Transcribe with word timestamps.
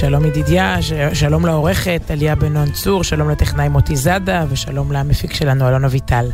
שלום 0.00 0.24
ידידיה, 0.24 0.82
ש- 0.82 0.92
שלום 1.12 1.46
לעורכת 1.46 2.02
אליה 2.10 2.34
בן 2.34 2.52
נון 2.52 2.70
צור, 2.70 3.04
שלום 3.04 3.30
לטכנאי 3.30 3.68
מוטי 3.68 3.96
זאדה, 3.96 4.44
ושלום 4.48 4.92
למפיק 4.92 5.34
שלנו 5.34 5.68
אלון 5.68 5.84
אביטל. 5.84 6.30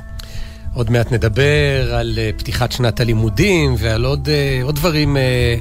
עוד 0.74 0.90
מעט 0.90 1.12
נדבר 1.12 1.94
על 1.94 2.18
אה, 2.18 2.30
פתיחת 2.36 2.72
שנת 2.72 3.00
הלימודים 3.00 3.74
ועל 3.78 4.04
עוד, 4.04 4.28
אה, 4.28 4.60
עוד 4.62 4.74
דברים 4.74 5.16
אה, 5.16 5.54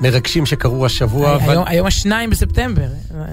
מרגשים 0.00 0.46
שקרו 0.46 0.86
השבוע. 0.86 1.34
אבל... 1.34 1.52
היום, 1.52 1.64
היום 1.66 1.86
השניים 1.86 2.30
בספטמבר, 2.30 2.88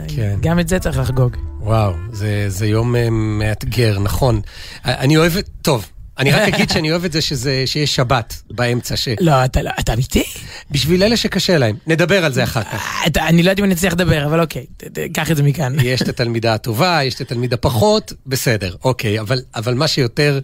כן. 0.08 0.38
גם 0.41 0.60
את 0.60 0.68
זה 0.68 0.80
צריך 0.80 0.98
לחגוג. 0.99 1.35
וואו, 1.62 1.94
זה, 2.12 2.46
זה 2.48 2.68
יום 2.68 2.96
מאתגר, 3.40 3.99
נכון. 3.99 4.41
אני 4.85 5.18
אוהב. 5.18 5.34
טוב. 5.62 5.85
אני 6.19 6.31
רק 6.31 6.53
אגיד 6.53 6.69
שאני 6.69 6.91
אוהב 6.91 7.05
את 7.05 7.11
זה 7.11 7.21
שזה, 7.21 7.63
שיש 7.65 7.95
שבת 7.95 8.41
באמצע. 8.51 8.98
ש... 8.98 9.07
לא, 9.20 9.45
אתה, 9.45 9.62
לא, 9.62 9.71
אתה 9.79 9.93
אמיתי? 9.93 10.23
בשביל 10.71 11.03
אלה 11.03 11.17
שקשה 11.17 11.57
להם. 11.57 11.76
נדבר 11.87 12.26
על 12.26 12.34
זה 12.34 12.43
אחר 12.43 12.63
כך. 12.63 13.03
אתה, 13.07 13.27
אני 13.27 13.43
לא 13.43 13.49
יודעת 13.49 13.59
אם 13.59 13.63
אני 13.63 13.73
אצליח 13.73 13.93
לדבר, 13.93 14.26
אבל 14.26 14.39
אוקיי, 14.41 14.65
קח 15.13 15.31
את 15.31 15.37
זה 15.37 15.43
מכאן. 15.43 15.76
יש 15.84 16.01
את 16.01 16.07
התלמידה 16.07 16.53
הטובה, 16.53 16.99
יש 17.03 17.15
את 17.15 17.21
התלמיד 17.21 17.53
הפחות, 17.53 18.13
בסדר, 18.26 18.76
אוקיי. 18.84 19.20
אבל, 19.20 19.41
אבל 19.55 19.73
מה 19.73 19.87
שיותר, 19.87 20.39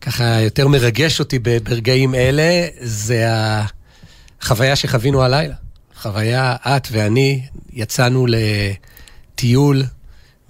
ככה, 0.00 0.40
יותר 0.40 0.68
מרגש 0.68 1.20
אותי 1.20 1.38
ברגעים 1.38 2.14
אלה, 2.14 2.66
זה 2.80 3.26
החוויה 4.40 4.76
שחווינו 4.76 5.22
הלילה. 5.22 5.54
חוויה, 6.02 6.56
את 6.66 6.88
ואני 6.92 7.42
יצאנו 7.72 8.26
לטיול 8.28 9.82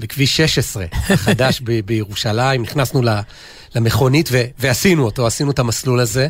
בכביש 0.00 0.36
16 0.36 0.84
החדש 0.92 1.60
ב- 1.64 1.80
בירושלים, 1.80 2.62
נכנסנו 2.62 3.02
ל- 3.02 3.20
למכונית 3.74 4.28
ו- 4.32 4.44
ועשינו 4.58 5.04
אותו, 5.04 5.26
עשינו 5.26 5.50
את 5.50 5.58
המסלול 5.58 6.00
הזה, 6.00 6.28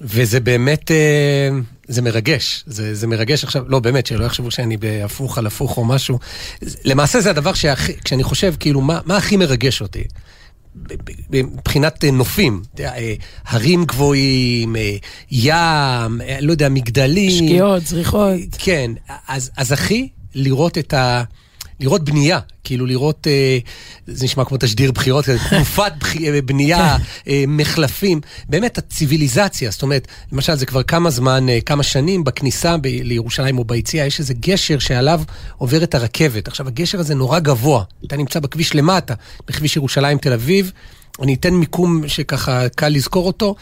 וזה 0.00 0.40
באמת, 0.40 0.90
אה, 0.90 1.50
זה 1.88 2.02
מרגש, 2.02 2.64
זה, 2.66 2.94
זה 2.94 3.06
מרגש 3.06 3.44
עכשיו, 3.44 3.64
לא 3.68 3.80
באמת, 3.80 4.06
שלא 4.06 4.24
יחשבו 4.24 4.50
שאני 4.50 4.76
בהפוך 4.76 5.38
על 5.38 5.46
הפוך 5.46 5.76
או 5.76 5.84
משהו. 5.84 6.18
למעשה 6.84 7.20
זה 7.20 7.30
הדבר 7.30 7.54
שהכי, 7.54 7.92
כשאני 8.04 8.22
חושב, 8.22 8.54
כאילו, 8.60 8.80
מה, 8.80 9.00
מה 9.04 9.16
הכי 9.16 9.36
מרגש 9.36 9.80
אותי? 9.80 10.04
מבחינת 11.30 12.04
אה, 12.04 12.10
נופים, 12.10 12.62
אה, 12.80 13.14
הרים 13.46 13.84
גבוהים, 13.84 14.76
ים, 15.30 16.20
לא 16.40 16.50
יודע, 16.50 16.68
מגדלים. 16.68 17.46
שקיעות, 17.46 17.86
זריחות. 17.86 18.32
כן, 18.58 18.90
אז, 19.28 19.50
אז 19.56 19.72
הכי 19.72 20.08
לראות 20.34 20.78
את 20.78 20.94
ה... 20.94 21.22
לראות 21.80 22.04
בנייה, 22.04 22.38
כאילו 22.64 22.86
לראות, 22.86 23.26
אה, 23.26 23.58
זה 24.06 24.24
נשמע 24.24 24.44
כמו 24.44 24.56
תשדיר 24.60 24.92
בחירות, 24.92 25.24
תקופת 25.50 25.92
בח- 26.00 26.16
אה, 26.16 26.42
בנייה, 26.42 26.96
אה, 27.28 27.44
מחלפים, 27.48 28.20
באמת 28.48 28.78
הציוויליזציה, 28.78 29.70
זאת 29.70 29.82
אומרת, 29.82 30.08
למשל 30.32 30.54
זה 30.54 30.66
כבר 30.66 30.82
כמה 30.82 31.10
זמן, 31.10 31.48
אה, 31.48 31.58
כמה 31.60 31.82
שנים 31.82 32.24
בכניסה 32.24 32.76
ב- 32.76 32.86
לירושלים 32.86 33.58
או 33.58 33.64
ביציאה, 33.64 34.06
יש 34.06 34.18
איזה 34.20 34.34
גשר 34.34 34.78
שעליו 34.78 35.20
עוברת 35.58 35.94
הרכבת. 35.94 36.48
עכשיו, 36.48 36.68
הגשר 36.68 37.00
הזה 37.00 37.14
נורא 37.14 37.38
גבוה, 37.38 37.82
אתה 38.06 38.16
נמצא 38.16 38.40
בכביש 38.40 38.74
למטה, 38.74 39.14
בכביש 39.48 39.76
ירושלים 39.76 40.18
תל 40.18 40.32
אביב, 40.32 40.72
אני 41.22 41.34
אתן 41.34 41.54
מיקום 41.54 42.08
שככה 42.08 42.68
קל 42.68 42.88
לזכור 42.88 43.26
אותו. 43.26 43.54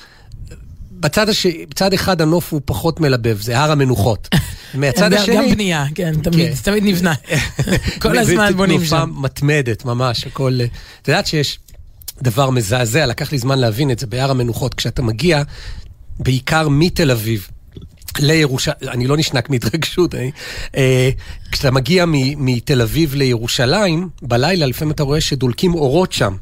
בצד, 1.00 1.28
הש... 1.28 1.46
בצד 1.46 1.92
אחד 1.92 2.20
הנוף 2.20 2.52
הוא 2.52 2.60
פחות 2.64 3.00
מלבב, 3.00 3.38
זה 3.40 3.58
הר 3.58 3.72
המנוחות. 3.72 4.28
מהצד 4.74 5.10
גם- 5.12 5.18
השני... 5.22 5.36
גם 5.36 5.50
בנייה, 5.50 5.84
כן, 5.94 6.12
תמיד, 6.22 6.48
כן. 6.48 6.54
תמיד 6.62 6.84
נבנה. 6.84 7.14
כל 8.02 8.18
הזמן 8.18 8.52
בונים 8.56 8.78
תנופה 8.80 8.96
שם. 8.96 9.12
מתמדת 9.16 9.84
ממש, 9.84 10.26
הכל... 10.26 10.58
אה, 10.60 10.66
את 11.02 11.08
יודעת 11.08 11.26
שיש 11.26 11.58
דבר 12.22 12.50
מזעזע, 12.50 13.06
לקח 13.06 13.32
לי 13.32 13.38
זמן 13.38 13.58
להבין 13.58 13.90
את 13.90 13.98
זה 13.98 14.06
בהר 14.06 14.30
המנוחות, 14.30 14.74
כשאתה 14.74 15.02
מגיע, 15.02 15.42
בעיקר 16.18 16.68
מתל 16.68 17.10
אביב. 17.10 17.48
לירושלים, 18.18 18.76
אני 18.88 19.06
לא 19.06 19.16
נשנק 19.16 19.50
מהתרגשות, 19.50 20.14
אני, 20.14 20.30
אה, 20.76 21.10
כשאתה 21.52 21.70
מגיע 21.70 22.04
מתל 22.36 22.82
אביב 22.82 23.14
לירושלים, 23.14 24.08
בלילה 24.22 24.66
לפעמים 24.66 24.92
אתה 24.92 25.02
רואה 25.02 25.20
שדולקים 25.20 25.74
אורות 25.74 26.12
שם, 26.12 26.34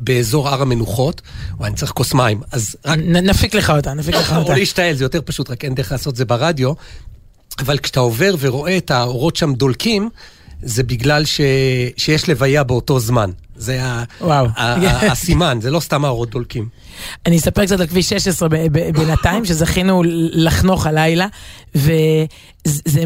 באזור 0.00 0.48
הר 0.48 0.62
המנוחות, 0.62 1.20
וואי, 1.56 1.68
אני 1.68 1.76
צריך 1.76 1.92
כוס 1.92 2.14
מים, 2.14 2.40
אז 2.52 2.76
רק 2.84 2.98
נ- 2.98 3.16
נפיק 3.30 3.54
לך 3.54 3.70
אותה, 3.70 3.94
נפיק 3.94 4.14
לך 4.14 4.32
או 4.32 4.36
אותה. 4.36 4.54
להשתעל, 4.54 4.94
זה 4.94 5.04
יותר 5.04 5.20
פשוט, 5.24 5.50
רק 5.50 5.64
אין 5.64 5.74
דרך 5.74 5.92
לעשות 5.92 6.16
זה 6.16 6.24
ברדיו. 6.24 6.72
אבל 7.58 7.78
כשאתה 7.78 8.00
עובר 8.00 8.34
ורואה 8.40 8.76
את 8.76 8.90
האורות 8.90 9.36
שם 9.36 9.54
דולקים, 9.54 10.08
זה 10.62 10.82
בגלל 10.82 11.24
ש... 11.24 11.40
שיש 11.96 12.28
לוויה 12.28 12.64
באותו 12.64 13.00
זמן. 13.00 13.30
זה 13.56 13.84
ה... 13.84 14.04
וואו. 14.20 14.46
ה... 14.56 14.74
ה... 14.74 15.12
הסימן, 15.12 15.58
זה 15.62 15.70
לא 15.70 15.80
סתם 15.80 16.04
האורות 16.04 16.30
דולקים. 16.30 16.68
אני 17.26 17.36
אספר 17.36 17.64
קצת 17.66 17.80
על 17.80 17.86
כביש 17.86 18.08
16 18.08 18.48
ב- 18.48 18.54
ב- 18.72 18.90
בינתיים, 18.98 19.44
שזכינו 19.44 20.02
לחנוך 20.32 20.86
הלילה, 20.86 21.26
וזה, 21.74 23.02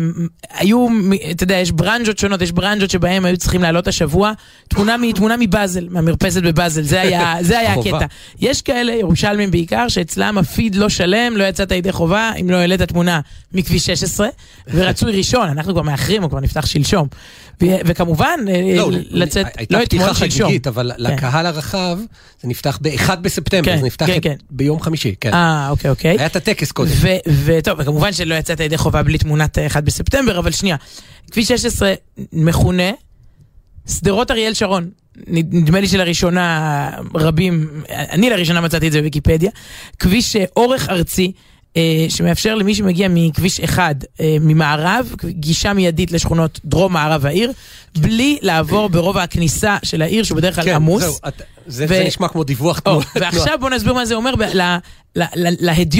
היו, 0.54 0.86
אתה 1.30 1.44
יודע, 1.44 1.54
יש 1.56 1.70
ברנז'ות 1.70 2.18
שונות, 2.18 2.42
יש 2.42 2.52
ברנז'ות 2.52 2.90
שבהם 2.90 3.24
היו 3.24 3.36
צריכים 3.36 3.62
לעלות 3.62 3.88
השבוע, 3.88 4.32
תמונה, 4.68 4.96
מ- 4.96 5.12
תמונה 5.12 5.34
מבאזל, 5.40 5.86
מהמרפסת 5.90 6.42
בבאזל, 6.42 6.82
זה 6.82 7.00
היה, 7.00 7.34
זה 7.40 7.58
היה. 7.58 7.72
הקטע. 7.74 8.06
יש 8.40 8.62
כאלה, 8.62 8.92
ירושלמים 8.92 9.50
בעיקר, 9.50 9.88
שאצלם 9.88 10.38
הפיד 10.38 10.74
לא 10.74 10.88
שלם, 10.88 11.36
לא 11.36 11.44
יצאת 11.44 11.72
ידי 11.72 11.92
חובה, 11.92 12.30
אם 12.40 12.50
לא 12.50 12.56
העלית 12.56 12.82
תמונה 12.82 13.20
מכביש 13.52 13.86
16, 13.86 14.28
ורצוי 14.74 15.16
ראשון, 15.16 15.48
אנחנו 15.48 15.72
כבר 15.72 15.82
מאחרים, 15.82 16.22
הוא 16.22 16.30
כבר 16.30 16.40
נפתח 16.40 16.66
שלשום. 16.66 17.08
וכמובן, 17.60 18.40
לא, 18.76 18.90
לצאת, 19.10 19.46
הייתה 19.56 19.78
לא 19.78 19.82
אתמול, 19.82 20.02
פתיחה 20.02 20.14
שלשום. 20.14 20.46
חגיגית, 20.46 20.66
אבל 20.66 20.92
כן. 20.96 21.02
לקהל 21.02 21.46
הרחב 21.46 21.98
זה 22.42 22.48
נפתח 22.48 22.78
ב-1 22.82 23.14
בספטמבר, 23.14 23.75
כן, 23.76 23.80
זה 23.80 23.86
נפתח 23.86 24.06
כן, 24.06 24.16
את- 24.16 24.22
כן. 24.22 24.34
ביום 24.50 24.80
חמישי, 24.80 25.14
כן. 25.20 25.34
אה, 25.34 25.68
אוקיי, 25.70 25.90
אוקיי. 25.90 26.10
היה 26.18 26.26
את 26.26 26.36
הטקס 26.36 26.72
קודם. 26.72 26.90
ו- 26.94 27.08
וטוב, 27.44 27.78
וכמובן 27.80 28.12
שלא 28.12 28.34
יצאת 28.34 28.60
ידי 28.60 28.78
חובה 28.78 29.02
בלי 29.02 29.18
תמונת 29.18 29.58
1 29.58 29.84
בספטמבר, 29.84 30.38
אבל 30.38 30.50
שנייה. 30.50 30.76
כביש 31.30 31.48
16 31.48 31.94
מכונה 32.32 32.90
שדרות 33.88 34.30
אריאל 34.30 34.54
שרון. 34.54 34.90
נד- 35.26 35.54
נדמה 35.54 35.80
לי 35.80 35.88
שלראשונה 35.88 36.90
רבים, 37.14 37.82
אני 37.90 38.30
לראשונה 38.30 38.60
מצאתי 38.60 38.86
את 38.86 38.92
זה 38.92 38.98
בוויקיפדיה. 38.98 39.50
כביש 39.98 40.36
אה, 40.36 40.44
אורך 40.56 40.88
ארצי. 40.88 41.32
אה, 41.76 42.06
שמאפשר 42.08 42.54
למי 42.54 42.74
שמגיע 42.74 43.08
מכביש 43.10 43.60
1 43.60 44.04
אה, 44.20 44.36
ממערב, 44.40 45.14
גישה 45.24 45.72
מיידית 45.72 46.12
לשכונות 46.12 46.60
דרום-מערב 46.64 47.26
העיר, 47.26 47.52
בלי 47.98 48.38
לעבור 48.42 48.88
ברובע 48.88 49.22
הכניסה 49.22 49.76
של 49.82 50.02
העיר, 50.02 50.24
שהוא 50.24 50.36
בדרך 50.36 50.54
כלל 50.54 50.64
כן, 50.64 50.74
עמוס. 50.74 51.02
זהו, 51.02 51.14
את- 51.28 51.42
זה 51.66 51.86
זה 51.86 52.04
נשמע 52.06 52.28
כמו 52.28 52.44
דיווח 52.44 52.78
תנועה. 52.78 53.06
ועכשיו 53.14 53.58
בוא 53.60 53.70
נסביר 53.70 53.92
מה 53.92 54.06
זה 54.06 54.14
אומר 54.14 54.34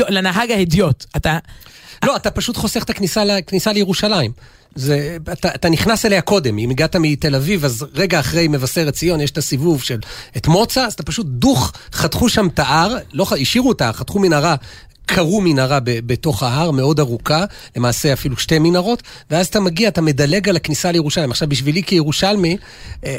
לנהג 0.09 0.51
ההדיוט. 0.51 1.05
אתה... 1.17 1.39
לא, 2.05 2.17
אתה 2.17 2.31
פשוט 2.31 2.57
חוסך 2.57 2.83
את 2.83 2.91
הכניסה, 2.91 3.73
לירושלים. 3.73 4.33
זה, 4.75 5.17
אתה, 5.33 5.49
אתה 5.55 5.69
נכנס 5.69 6.07
אליה 6.07 6.21
קודם, 6.21 6.59
אם 6.59 6.71
הגעת 6.71 6.97
מתל 6.97 7.35
אביב, 7.35 7.65
אז 7.65 7.87
רגע 7.95 8.21
אחרי 8.21 8.49
מבשרת 8.49 8.95
ציון 8.95 9.21
יש 9.21 9.31
את 9.31 9.39
הסיבוב 9.39 9.83
של 9.83 9.99
את 10.37 10.47
מוצא, 10.47 10.87
אז 10.87 10.93
אתה 10.93 11.03
פשוט 11.03 11.27
דוך, 11.27 11.73
חתכו 11.93 12.29
שם 12.29 12.47
את 12.47 12.59
ההר, 12.59 12.97
לא, 13.13 13.27
השאירו 13.41 13.69
אותה, 13.69 13.93
חתכו 13.93 14.19
מנהרה. 14.19 14.55
קרו 15.07 15.41
מנהרה 15.41 15.81
ב- 15.81 16.01
בתוך 16.07 16.43
ההר, 16.43 16.71
מאוד 16.71 17.01
ארוכה, 17.01 17.45
למעשה 17.77 18.13
אפילו 18.13 18.37
שתי 18.37 18.59
מנהרות, 18.59 19.03
ואז 19.31 19.47
אתה 19.47 19.61
מגיע, 19.61 19.89
אתה 19.89 20.01
מדלג 20.01 20.49
על 20.49 20.57
הכניסה 20.57 20.93
לירושלים. 20.93 21.31
עכשיו, 21.31 21.49
בשבילי 21.49 21.83
כירושלמי, 21.83 22.57
אה, 23.05 23.17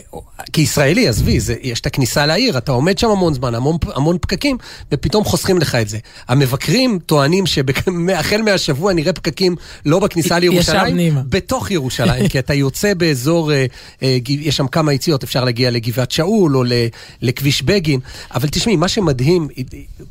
כישראלי, 0.54 1.08
עזבי, 1.08 1.40
יש 1.62 1.80
את 1.80 1.86
הכניסה 1.86 2.26
לעיר, 2.26 2.58
אתה 2.58 2.72
עומד 2.72 2.98
שם 2.98 3.10
המון 3.10 3.34
זמן, 3.34 3.56
המון, 3.56 3.78
המון 3.96 4.18
פקקים, 4.22 4.58
ופתאום 4.92 5.24
חוסכים 5.24 5.58
לך 5.58 5.76
את 5.76 5.90
זה. 5.90 5.98
המבקרים 6.28 7.00
טוענים 7.06 7.46
שהחל 7.46 8.42
מהשבוע 8.42 8.94
נראה 8.94 9.14
פקקים 9.14 9.56
לא 9.86 10.00
בכניסה 10.00 10.40
לירושלים. 10.40 10.96
בתוך 11.30 11.72
ירושלים, 11.72 12.28
כי 12.28 12.40
אתה 12.40 12.54
יוצא 12.54 12.94
באזור, 12.94 13.52
אה, 13.54 13.66
אה, 14.04 14.18
יש 14.28 14.58
שם 14.58 14.68
כמה 14.68 14.94
יציאות, 14.94 15.24
אפשר 15.24 15.44
להגיע 15.44 15.72
לגבעת 15.72 16.12
שאול 16.12 16.58
או 16.58 16.64
לכביש 17.22 17.62
בגין, 17.62 18.00
אבל 18.34 18.48
תשמעי, 18.48 18.76
מה 18.76 18.88
שמדהים, 18.88 19.48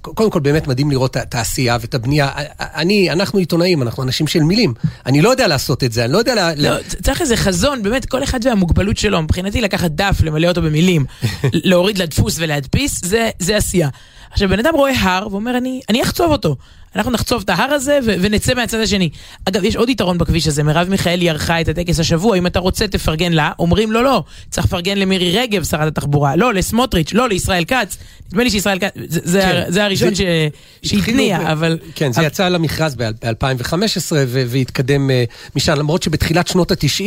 קודם 0.02 0.30
כל 0.30 0.40
באמת 0.40 0.66
מדהים 0.66 0.90
לראות 0.90 1.16
את 1.16 1.34
העשייה 1.34 1.65
ואת 1.80 1.94
הבנייה. 1.94 2.30
אני, 2.60 3.10
אנחנו 3.10 3.38
עיתונאים, 3.38 3.82
אנחנו 3.82 4.02
אנשים 4.02 4.26
של 4.26 4.42
מילים. 4.42 4.74
אני 5.06 5.22
לא 5.22 5.28
יודע 5.28 5.46
לעשות 5.46 5.84
את 5.84 5.92
זה, 5.92 6.04
אני 6.04 6.12
לא 6.12 6.18
יודע... 6.18 6.34
לה- 6.34 6.54
לא, 6.54 6.76
צריך 7.02 7.20
איזה 7.20 7.36
חזון, 7.36 7.82
באמת, 7.82 8.06
כל 8.06 8.22
אחד 8.22 8.40
והמוגבלות 8.44 8.96
שלו. 8.96 9.22
מבחינתי 9.22 9.60
לקחת 9.60 9.90
דף, 9.90 10.16
למלא 10.22 10.48
אותו 10.48 10.62
במילים, 10.62 11.04
להוריד 11.52 11.98
לדפוס 11.98 12.36
ולהדפיס, 12.38 13.04
זה, 13.04 13.30
זה 13.38 13.56
עשייה. 13.56 13.88
עכשיו, 14.30 14.48
בן 14.48 14.58
אדם 14.58 14.74
רואה 14.74 14.92
הר 15.00 15.28
ואומר, 15.30 15.56
אני, 15.56 15.80
אני 15.88 16.02
אחצוב 16.02 16.32
אותו. 16.32 16.56
אנחנו 16.96 17.12
נחצוב 17.12 17.42
את 17.44 17.50
ההר 17.50 17.70
הזה 17.72 17.98
ו- 18.06 18.14
ונצא 18.20 18.54
מהצד 18.54 18.80
השני. 18.80 19.08
אגב, 19.44 19.64
יש 19.64 19.76
עוד 19.76 19.88
יתרון 19.88 20.18
בכביש 20.18 20.46
הזה, 20.46 20.62
מרב 20.62 20.88
מיכאלי 20.88 21.30
ערכה 21.30 21.60
את 21.60 21.68
הטקס 21.68 22.00
השבוע, 22.00 22.36
אם 22.38 22.46
אתה 22.46 22.58
רוצה 22.58 22.88
תפרגן 22.88 23.32
לה, 23.32 23.50
אומרים 23.58 23.92
לו 23.92 24.02
לא, 24.02 24.22
צריך 24.50 24.66
לפרגן 24.66 24.98
למירי 24.98 25.38
רגב, 25.38 25.64
שרת 25.64 25.86
התחבורה, 25.88 26.36
לא, 26.36 26.54
לסמוטריץ', 26.54 27.12
לא, 27.12 27.28
לישראל 27.28 27.64
כץ. 27.64 27.96
נדמה 28.28 28.44
לי 28.44 28.50
שישראל 28.50 28.78
כץ, 28.78 28.90
זה, 29.08 29.20
זה, 29.24 29.40
כן. 29.40 29.64
זה 29.68 29.84
הראשון 29.84 30.14
זה- 30.14 30.48
ש- 30.82 30.88
שהתניע, 30.88 31.52
אבל... 31.52 31.78
כן, 31.94 32.12
זה 32.12 32.20
אבל- 32.20 32.26
יצא 32.26 32.48
למכרז 32.48 32.94
ב-2015 32.94 34.12
והתקדם 34.26 35.10
אה, 35.10 35.24
משם, 35.56 35.72
למרות 35.74 36.02
שבתחילת 36.02 36.46
שנות 36.48 36.70
ה-90 36.70 37.02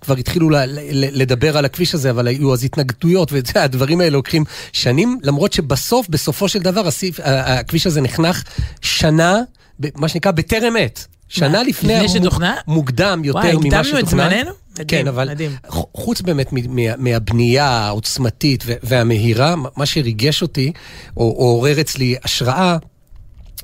כבר 0.00 0.14
התחילו 0.16 0.50
ל- 0.50 0.56
ל- 0.66 1.22
לדבר 1.22 1.56
על 1.56 1.64
הכביש 1.64 1.94
הזה, 1.94 2.10
אבל 2.10 2.26
היו 2.26 2.52
אז 2.52 2.64
התנגדויות, 2.64 3.32
והדברים 3.32 4.00
האלה 4.00 4.10
לוקחים 4.10 4.44
שנים, 4.72 5.18
למרות 5.22 5.52
שבסוף, 5.52 6.08
בסופו 6.08 6.48
של 6.48 6.58
דבר, 6.58 6.86
הסעיף- 6.88 7.20
הכביש 7.24 7.86
הזה 7.86 8.00
נחנך 8.00 8.42
שנה, 8.80 9.25
ב- 9.80 9.88
מה 9.94 10.08
שנקרא, 10.08 10.30
בטרם 10.32 10.76
עת. 10.80 11.06
שנה 11.28 11.62
לפני, 11.62 11.94
לפני 11.94 12.08
שתוכנן? 12.08 12.54
מוקדם 12.66 13.22
יותר 13.24 13.38
וואי, 13.38 13.52
ממה 13.52 13.60
הקדמנו 13.66 13.84
שתוכנן. 13.84 14.00
את 14.04 14.08
זמננו? 14.08 14.50
מדהים, 14.72 14.86
כן, 14.88 15.08
אבל 15.08 15.28
מדהים. 15.30 15.50
חוץ 15.94 16.20
באמת 16.20 16.50
מהבנייה 16.98 17.66
העוצמתית 17.68 18.64
והמהירה, 18.82 19.54
מה 19.76 19.86
שריגש 19.86 20.42
אותי, 20.42 20.72
או 21.16 21.22
או 21.22 21.44
עורר 21.44 21.80
אצלי 21.80 22.16
השראה, 22.24 22.76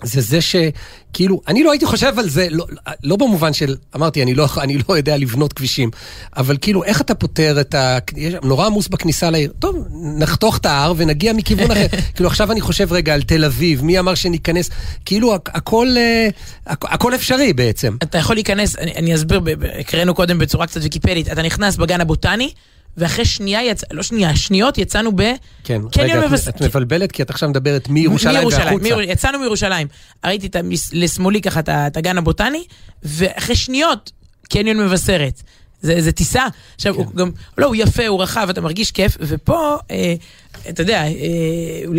זה 0.02 0.20
זה 0.20 0.38
שכאילו, 0.40 1.40
אני 1.48 1.64
לא 1.64 1.70
הייתי 1.72 1.86
חושב 1.86 2.18
על 2.18 2.28
זה, 2.28 2.46
לא, 2.50 2.66
לא 3.04 3.16
במובן 3.16 3.52
של, 3.52 3.76
אמרתי, 3.96 4.22
אני 4.22 4.34
לא, 4.34 4.46
אני 4.60 4.78
לא 4.88 4.96
יודע 4.96 5.16
לבנות 5.16 5.52
כבישים, 5.52 5.90
אבל 6.36 6.56
כאילו, 6.60 6.84
איך 6.84 7.00
אתה 7.00 7.14
פותר 7.14 7.60
את 7.60 7.74
ה... 7.74 7.98
יש 8.16 8.34
נורא 8.42 8.66
עמוס 8.66 8.88
בכניסה 8.88 9.30
לעיר. 9.30 9.52
טוב, 9.58 9.76
נחתוך 10.18 10.58
את 10.58 10.66
ההר 10.66 10.94
ונגיע 10.96 11.32
מכיוון 11.32 11.70
אחר. 11.70 11.86
כאילו, 12.14 12.28
עכשיו 12.28 12.52
אני 12.52 12.60
חושב 12.60 12.92
רגע 12.92 13.14
על 13.14 13.22
תל 13.22 13.44
אביב, 13.44 13.84
מי 13.84 13.98
אמר 13.98 14.14
שניכנס? 14.14 14.70
כאילו, 15.04 15.34
הכ- 15.34 15.38
הכל, 15.54 15.88
אה, 15.96 16.28
הכ- 16.66 16.88
הכל 16.94 17.14
אפשרי 17.14 17.52
בעצם. 17.52 17.96
אתה 18.02 18.18
יכול 18.18 18.36
להיכנס, 18.36 18.76
אני, 18.78 18.92
אני 18.96 19.14
אסביר, 19.14 19.40
הקראנו 19.80 20.14
קודם 20.14 20.38
בצורה 20.38 20.66
קצת 20.66 20.80
ויקיפדית, 20.82 21.32
אתה 21.32 21.42
נכנס 21.42 21.76
בגן 21.76 22.00
הבוטני, 22.00 22.50
ואחרי 22.96 23.24
שנייה 23.24 23.62
יצא, 23.64 23.86
לא 23.90 24.02
שנייה, 24.02 24.36
שניות 24.36 24.78
יצאנו 24.78 25.12
ב... 25.16 25.22
כן, 25.64 25.80
קניון 25.92 26.10
רגע, 26.10 26.26
את- 26.26 26.30
מבס- 26.32 26.48
את 26.48 26.62
מבלבלת 26.62 27.12
כי 27.12 27.22
את 27.22 27.30
עכשיו 27.30 27.48
מדברת 27.48 27.88
מירושלים 27.88 28.46
והחוצה. 28.48 28.70
מיר- 28.82 29.00
יצאנו 29.00 29.38
מירושלים. 29.38 29.86
ראיתי 30.26 30.46
את, 30.46 30.56
המס- 30.56 30.90
לשמאלי 30.92 31.40
ככה 31.40 31.60
את, 31.60 31.68
את 31.68 31.96
הגן 31.96 32.18
הבוטני, 32.18 32.64
ואחרי 33.02 33.56
שניות, 33.56 34.12
קניון 34.50 34.76
מבשרת. 34.86 35.42
זה, 35.82 36.00
זה 36.00 36.12
טיסה. 36.12 36.46
עכשיו, 36.76 36.94
הוא 36.94 37.06
גם, 37.14 37.30
לא, 37.58 37.66
הוא 37.66 37.76
יפה, 37.78 38.06
הוא 38.06 38.22
רחב, 38.22 38.46
אתה 38.50 38.60
מרגיש 38.60 38.90
כיף, 38.90 39.16
ופה, 39.20 39.76
אה, 39.90 40.14
אתה 40.68 40.82
יודע, 40.82 41.02
אה, 41.02 41.08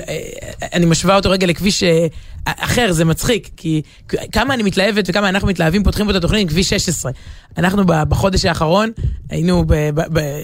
אה, 0.10 0.68
אני 0.74 0.86
משווה 0.86 1.15
אותו 1.15 1.30
רגע 1.30 1.48
לכביש 1.48 1.83
אה, 1.83 2.07
אחר, 2.45 2.92
זה 2.92 3.06
מצחיק, 3.06 3.50
כי 3.57 3.81
כמה 4.31 4.54
אני 4.54 4.63
מתלהבת 4.63 5.06
וכמה 5.07 5.30
אנחנו 5.30 5.48
מתלהבים, 5.48 5.83
פותחים 5.83 6.06
פה 6.06 6.12
את 6.12 6.15
התוכנית 6.15 6.42
עם 6.42 6.48
כביש 6.48 6.69
16. 6.69 7.12
אנחנו 7.57 7.83
בחודש 7.86 8.45
האחרון 8.45 8.92
היינו 9.30 9.65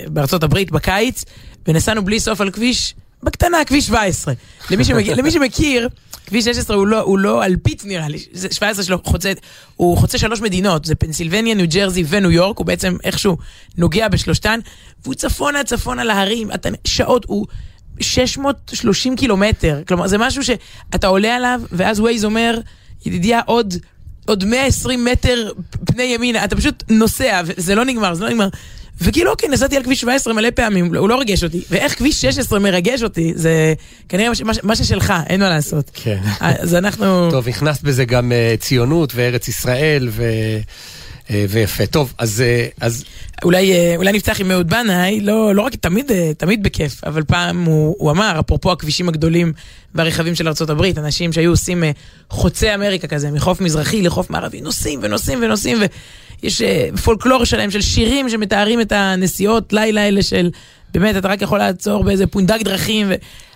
בארצות 0.07 0.43
הברית 0.43 0.71
בקיץ, 0.71 1.25
ונסענו 1.67 2.05
בלי 2.05 2.19
סוף 2.19 2.41
על 2.41 2.51
כביש, 2.51 2.95
בקטנה, 3.23 3.57
כביש 3.65 3.87
17. 3.87 4.33
למי, 4.71 4.85
שמכיר, 4.85 5.15
למי 5.19 5.31
שמכיר, 5.31 5.89
כביש 6.25 6.45
16 6.45 6.75
הוא 6.75 6.87
לא, 6.87 6.99
הוא 6.99 7.19
לא 7.19 7.45
אלפית 7.45 7.85
נראה 7.85 8.07
לי, 8.07 8.17
זה 8.31 8.47
17 8.51 8.83
שלו 8.83 9.01
חוצה, 9.03 9.31
הוא 9.75 9.97
חוצה 9.97 10.17
שלוש 10.17 10.41
מדינות, 10.41 10.85
זה 10.85 10.95
פנסילבניה, 10.95 11.55
ניו 11.55 11.65
ג'רזי 11.69 12.03
וניו 12.07 12.31
יורק, 12.31 12.57
הוא 12.57 12.65
בעצם 12.65 12.97
איכשהו 13.03 13.37
נוגע 13.77 14.07
בשלושתן, 14.07 14.59
והוא 15.03 15.13
צפונה 15.13 15.63
צפונה 15.63 16.03
להרים, 16.03 16.49
שעות, 16.85 17.25
הוא 17.27 17.45
630 17.99 19.15
קילומטר, 19.15 19.81
כלומר 19.87 20.07
זה 20.07 20.17
משהו 20.17 20.43
שאתה 20.43 21.07
עולה 21.07 21.35
עליו, 21.35 21.61
ואז 21.71 21.99
ווייז 21.99 22.25
אומר, 22.25 22.59
ידידיה 23.05 23.41
עוד... 23.45 23.73
עוד 24.25 24.45
120 24.45 25.05
מטר 25.05 25.51
פני 25.85 26.03
ימינה, 26.03 26.43
אתה 26.43 26.55
פשוט 26.55 26.83
נוסע, 26.89 27.41
וזה 27.45 27.75
לא 27.75 27.85
נגמר, 27.85 28.13
זה 28.13 28.23
לא 28.23 28.29
נגמר. 28.29 28.47
וכאילו, 29.01 29.31
אוקיי, 29.31 29.49
נסעתי 29.49 29.77
על 29.77 29.83
כביש 29.83 30.01
17 30.01 30.33
מלא 30.33 30.49
פעמים, 30.55 30.95
הוא 30.95 31.09
לא 31.09 31.19
ריגש 31.19 31.43
אותי. 31.43 31.61
ואיך 31.69 31.97
כביש 31.97 32.21
16 32.21 32.59
מרגש 32.59 33.03
אותי, 33.03 33.33
זה 33.35 33.73
כנראה 34.09 34.29
מה 34.45 34.53
מה 34.63 34.75
ששלך, 34.75 35.13
אין 35.27 35.39
מה 35.41 35.49
לעשות. 35.49 35.91
כן. 35.93 36.19
אז 36.39 36.75
אנחנו... 36.75 37.31
טוב, 37.31 37.47
הכנסת 37.47 37.83
בזה 37.83 38.05
גם 38.05 38.31
אה, 38.31 38.55
ציונות 38.59 39.15
וארץ 39.15 39.47
ישראל 39.47 40.07
ו... 40.11 40.23
אה, 41.29 41.45
ויפה. 41.49 41.85
טוב, 41.85 42.13
אז, 42.17 42.41
אה, 42.41 42.67
אז 42.81 43.03
אולי, 43.43 43.71
אה, 43.71 43.93
אולי 43.97 44.11
נפתח 44.11 44.41
עם 44.41 44.51
אהוד 44.51 44.69
בנאי, 44.69 45.21
לא, 45.21 45.55
לא 45.55 45.61
רק, 45.61 45.75
תמיד, 45.75 46.11
תמיד 46.37 46.63
בכיף, 46.63 47.03
אבל 47.03 47.23
פעם 47.23 47.63
הוא, 47.63 47.95
הוא 47.99 48.11
אמר, 48.11 48.39
אפרופו 48.39 48.71
הכבישים 48.71 49.09
הגדולים 49.09 49.53
והרכבים 49.95 50.35
של 50.35 50.47
ארה"ב, 50.47 50.83
אנשים 50.97 51.33
שהיו 51.33 51.49
עושים 51.49 51.83
חוצי 52.29 52.75
אמריקה 52.75 53.07
כזה, 53.07 53.31
מחוף 53.31 53.61
מזרחי 53.61 54.01
לחוף 54.01 54.29
מערבי, 54.29 54.61
נוסעים 54.61 54.99
ונוסעים 55.03 55.39
ונוסעים, 55.41 55.77
ויש 56.43 56.61
פולקלור 57.03 57.45
שלהם 57.45 57.71
של 57.71 57.81
שירים 57.81 58.29
שמתארים 58.29 58.81
את 58.81 58.91
הנסיעות 58.91 59.73
לילה 59.73 60.01
האלה 60.01 60.23
של, 60.23 60.49
באמת, 60.93 61.17
אתה 61.17 61.27
רק 61.27 61.41
יכול 61.41 61.59
לעצור 61.59 62.03
באיזה 62.03 62.27
פונדק 62.27 62.61
דרכים. 62.63 63.07
ו... 63.09 63.13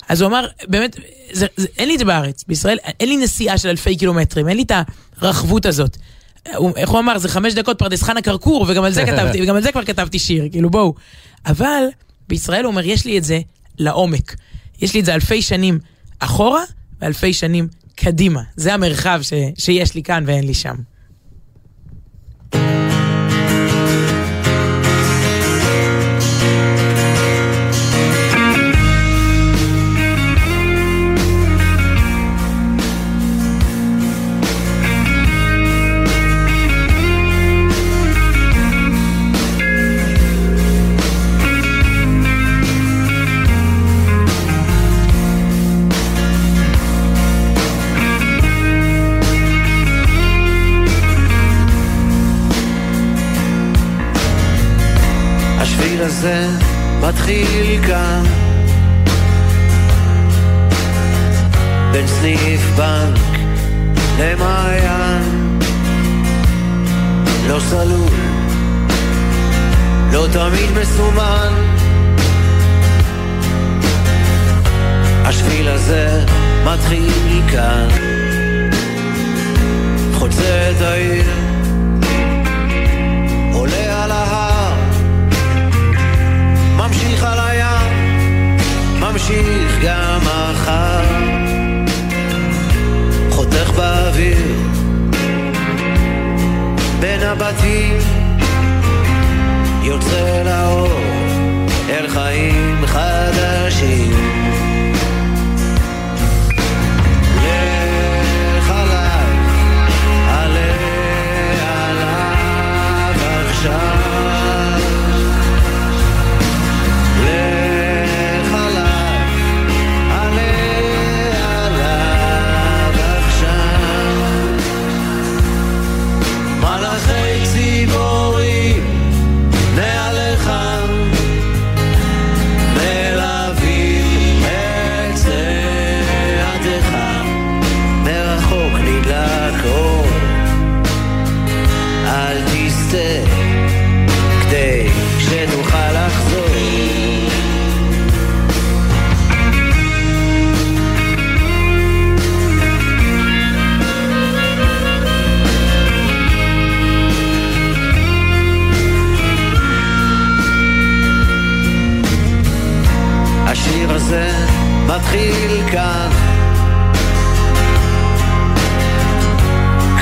אז 0.09 0.21
הוא 0.21 0.29
אמר, 0.29 0.47
באמת, 0.67 0.95
זה, 1.31 1.45
זה, 1.57 1.67
אין 1.77 1.87
לי 1.87 1.93
את 1.93 1.99
זה 1.99 2.05
בארץ, 2.05 2.43
בישראל 2.47 2.77
אין 2.99 3.09
לי 3.09 3.17
נסיעה 3.17 3.57
של 3.57 3.69
אלפי 3.69 3.95
קילומטרים, 3.95 4.49
אין 4.49 4.57
לי 4.57 4.63
את 4.63 4.71
הרחבות 5.21 5.65
הזאת. 5.65 5.97
איך 6.75 6.89
הוא 6.89 6.99
אמר, 6.99 7.17
זה 7.17 7.29
חמש 7.29 7.53
דקות 7.53 7.79
פרדס 7.79 8.03
חנה 8.03 8.21
כרכור, 8.21 8.65
וגם 8.69 8.83
על 8.83 8.91
זה 8.91 9.05
כתבתי, 9.11 9.41
וגם 9.41 9.55
על 9.55 9.61
זה 9.63 9.71
כבר 9.71 9.85
כתבתי 9.85 10.19
שיר, 10.19 10.47
כאילו 10.51 10.69
בואו. 10.69 10.93
אבל 11.45 11.83
בישראל 12.27 12.63
הוא 12.63 12.71
אומר, 12.71 12.85
יש 12.85 13.05
לי 13.05 13.17
את 13.17 13.23
זה 13.23 13.39
לעומק. 13.79 14.35
יש 14.81 14.93
לי 14.93 14.99
את 14.99 15.05
זה 15.05 15.13
אלפי 15.13 15.41
שנים 15.41 15.79
אחורה, 16.19 16.63
ואלפי 17.01 17.33
שנים 17.33 17.67
קדימה. 17.95 18.41
זה 18.55 18.73
המרחב 18.73 19.19
ש, 19.21 19.33
שיש 19.57 19.95
לי 19.95 20.03
כאן 20.03 20.23
ואין 20.27 20.47
לי 20.47 20.53
שם. 20.53 20.75
הזה 56.23 56.47
מתחיל 57.01 57.83
כאן. 57.87 58.23
בין 61.91 62.07
סניף 62.07 62.61
בנק 62.75 63.19
למעיין. 64.19 65.59
לא 67.47 67.59
סלול, 67.59 68.09
לא 70.11 70.27
תמיד 70.31 70.69
מסומן. 70.81 71.53
השביל 75.25 75.67
הזה 75.67 76.25
מתחיל 76.65 77.41
כאן 77.51 77.87
חוצה 80.13 80.71
את 80.71 80.81
העיר 80.81 81.52
ממשיך 89.23 89.79
גם 89.83 90.19
מחר. 90.21 91.03
חותך 93.29 93.71
באוויר, 93.75 94.37
בין 96.99 97.21
הבתים, 97.21 97.97
יוצא 99.83 100.43
לאור, 100.45 100.99
אל 101.89 102.07
חיים 102.07 102.85
חדשים. 102.85 104.42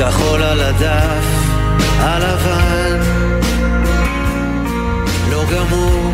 כחול 0.01 0.43
על 0.43 0.61
הדף 0.61 1.25
הלבן 1.99 2.99
לא 5.29 5.43
גמור, 5.51 6.13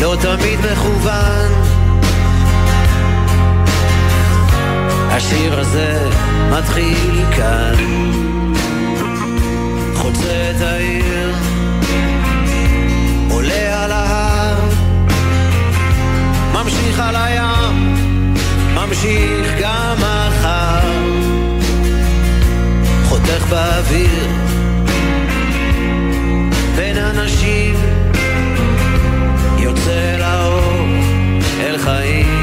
לא 0.00 0.16
תמיד 0.20 0.58
מכוון. 0.72 1.52
השיר 5.10 5.60
הזה 5.60 6.08
מתחיל 6.50 7.24
כאן. 7.36 7.74
חוצה 9.94 10.50
את 10.56 10.60
העיר 10.60 11.34
עולה 13.30 13.84
על 13.84 13.92
ההר 13.92 14.68
ממשיך 16.52 17.00
על 17.00 17.16
הים 17.16 17.94
ממשיך 18.74 19.52
גם 19.60 19.96
מחר 19.98 20.47
חותך 23.28 23.46
באוויר. 23.50 24.28
בין 26.76 26.96
אנשים 26.96 27.74
יוצא 29.58 30.16
לאור 30.18 30.86
אל 31.60 31.78
חיים 31.78 32.37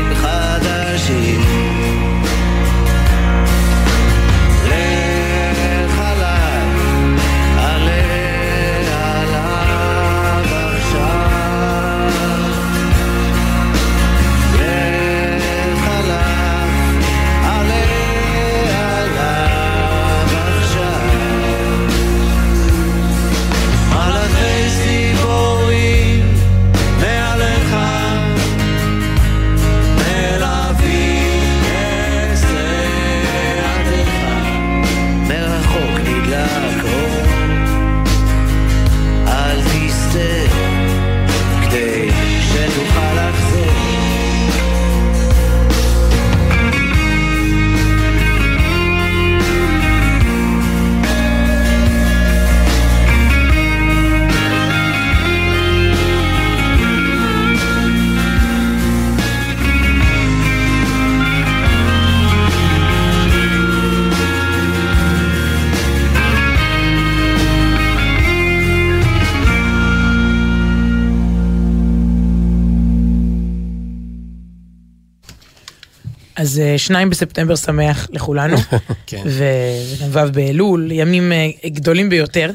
אז 76.56 76.60
אה, 76.60 76.78
שניים 76.78 77.10
בספטמבר 77.10 77.56
שמח 77.56 78.08
לכולנו, 78.12 78.58
כן. 79.08 79.24
וגם 79.26 80.10
ו' 80.12 80.32
באלול, 80.34 80.92
ימים 80.92 81.32
אה, 81.32 81.48
גדולים 81.66 82.10
ביותר. 82.10 82.52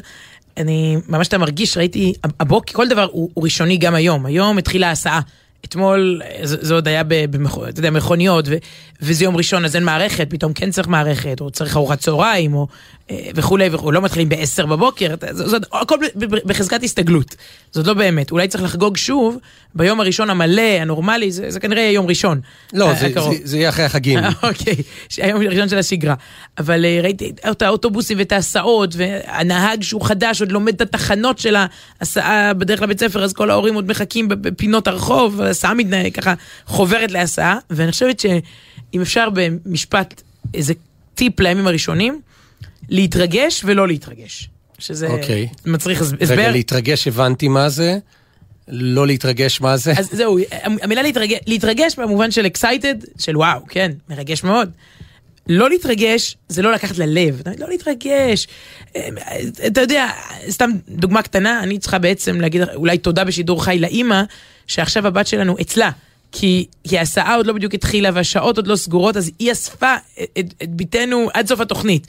אני 0.57 0.97
ממש 1.07 1.27
אתה 1.27 1.37
מרגיש, 1.37 1.77
ראיתי, 1.77 2.13
הבוקר, 2.39 2.73
כל 2.73 2.87
דבר 2.87 3.07
הוא, 3.11 3.29
הוא 3.33 3.43
ראשוני 3.43 3.77
גם 3.77 3.95
היום. 3.95 4.25
היום 4.25 4.57
התחילה 4.57 4.87
ההסעה. 4.89 5.21
אתמול 5.65 6.21
אה, 6.25 6.39
זה, 6.43 6.57
זה 6.61 6.73
עוד 6.73 6.87
היה 6.87 7.03
במכוניות, 7.81 8.47
וזה 9.01 9.23
יום 9.23 9.37
ראשון 9.37 9.65
אז 9.65 9.75
אין 9.75 9.83
מערכת, 9.83 10.27
פתאום 10.29 10.53
כן 10.53 10.71
צריך 10.71 10.87
מערכת, 10.87 11.41
או 11.41 11.51
צריך 11.51 11.77
ארוחת 11.77 11.99
צהריים, 11.99 12.53
או 12.53 12.67
אה, 13.11 13.29
וכולי 13.35 13.69
וכולי, 13.71 13.95
לא 13.95 14.01
מתחילים 14.01 14.29
ב-10 14.29 14.65
בבוקר, 14.65 15.13
זה, 15.31 15.57
הכל 15.73 15.95
בחזקת 16.45 16.83
הסתגלות, 16.83 17.35
זאת 17.71 17.87
לא 17.87 17.93
באמת, 17.93 18.31
אולי 18.31 18.47
צריך 18.47 18.63
לחגוג 18.63 18.97
שוב 18.97 19.37
ביום 19.75 19.99
הראשון 20.01 20.29
המלא, 20.29 20.61
הנורמלי, 20.61 21.31
זה, 21.31 21.51
זה 21.51 21.59
כנראה 21.59 21.81
יהיה 21.81 21.91
יום 21.91 22.07
ראשון. 22.07 22.41
לא, 22.73 22.89
ה- 22.91 22.93
זה-. 22.93 23.07
זה- 23.31 23.39
זה 23.43 23.57
יהיה 23.57 23.69
אחרי 23.69 23.85
החגים. 23.85 24.19
אוקיי, 24.43 24.75
היום 25.17 25.41
הראשון 25.41 25.69
של 25.69 25.77
השגרה. 25.77 26.15
אבל 26.57 26.85
אה, 26.85 26.99
ראיתי 27.03 27.31
את 27.51 27.61
האוטובוסים 27.61 28.17
ואת 28.17 28.31
ההסעות, 28.31 28.95
והנהג 28.97 29.83
שהוא 29.83 30.01
חדש 30.05 30.41
עוד 30.41 30.51
לומד 30.51 30.73
את 30.73 30.81
התחנות 30.81 31.39
של 31.39 31.55
ההסעה 31.99 32.53
בדרך 32.53 32.81
לבית 32.81 32.99
ספר, 32.99 33.23
אז 33.23 33.33
כל 33.33 33.49
ההורים 33.49 33.75
עוד 33.75 33.87
מחכים 33.87 34.27
בפינות 34.29 34.87
הרחוב, 34.87 35.33
וההסעה 35.39 35.73
מתנהל 35.73 36.09
ככה 36.09 36.33
חוברת 36.65 37.11
להסעה, 37.11 37.57
ואני 37.69 37.91
חושבת 37.91 38.19
שאם 38.91 39.01
אפשר 39.01 39.27
במשפט, 39.33 40.21
איזה 40.53 40.73
טיפ 41.15 41.39
לימים 41.39 41.67
הראשונים, 41.67 42.21
להתרגש 42.89 43.61
ולא 43.65 43.87
להתרגש. 43.87 44.49
שזה 44.81 45.07
אוקיי. 45.07 45.47
מצריך 45.65 46.01
הסבר. 46.01 46.33
רגע, 46.33 46.51
להתרגש 46.51 47.07
הבנתי 47.07 47.47
מה 47.47 47.69
זה, 47.69 47.97
לא 48.67 49.07
להתרגש 49.07 49.61
מה 49.61 49.77
זה. 49.77 49.93
אז 49.97 50.09
זהו, 50.11 50.37
המילה 50.81 51.01
להתרגש, 51.01 51.39
להתרגש 51.47 51.95
במובן 51.95 52.31
של 52.31 52.45
excited, 52.45 53.05
של 53.19 53.37
וואו, 53.37 53.59
כן, 53.69 53.91
מרגש 54.09 54.43
מאוד. 54.43 54.71
לא 55.47 55.69
להתרגש 55.69 56.37
זה 56.49 56.61
לא 56.61 56.71
לקחת 56.71 56.97
ללב, 56.97 57.41
לא 57.57 57.69
להתרגש. 57.69 58.47
אה, 58.95 59.09
אתה 59.67 59.81
יודע, 59.81 60.07
סתם 60.49 60.71
דוגמה 60.89 61.21
קטנה, 61.21 61.63
אני 61.63 61.79
צריכה 61.79 61.99
בעצם 61.99 62.41
להגיד 62.41 62.61
אולי 62.75 62.97
תודה 62.97 63.23
בשידור 63.23 63.63
חי 63.63 63.79
לאימא, 63.79 64.21
שעכשיו 64.67 65.07
הבת 65.07 65.27
שלנו 65.27 65.55
אצלה. 65.61 65.89
כי, 66.31 66.65
כי 66.87 66.99
ההסעה 66.99 67.35
עוד 67.35 67.47
לא 67.47 67.53
בדיוק 67.53 67.73
התחילה 67.73 68.09
והשעות 68.13 68.57
עוד 68.57 68.67
לא 68.67 68.75
סגורות, 68.75 69.17
אז 69.17 69.31
היא 69.39 69.51
אספה 69.51 69.95
את, 70.23 70.29
את, 70.39 70.53
את 70.63 70.75
בתנו 70.75 71.29
עד 71.33 71.47
סוף 71.47 71.59
התוכנית. 71.59 72.07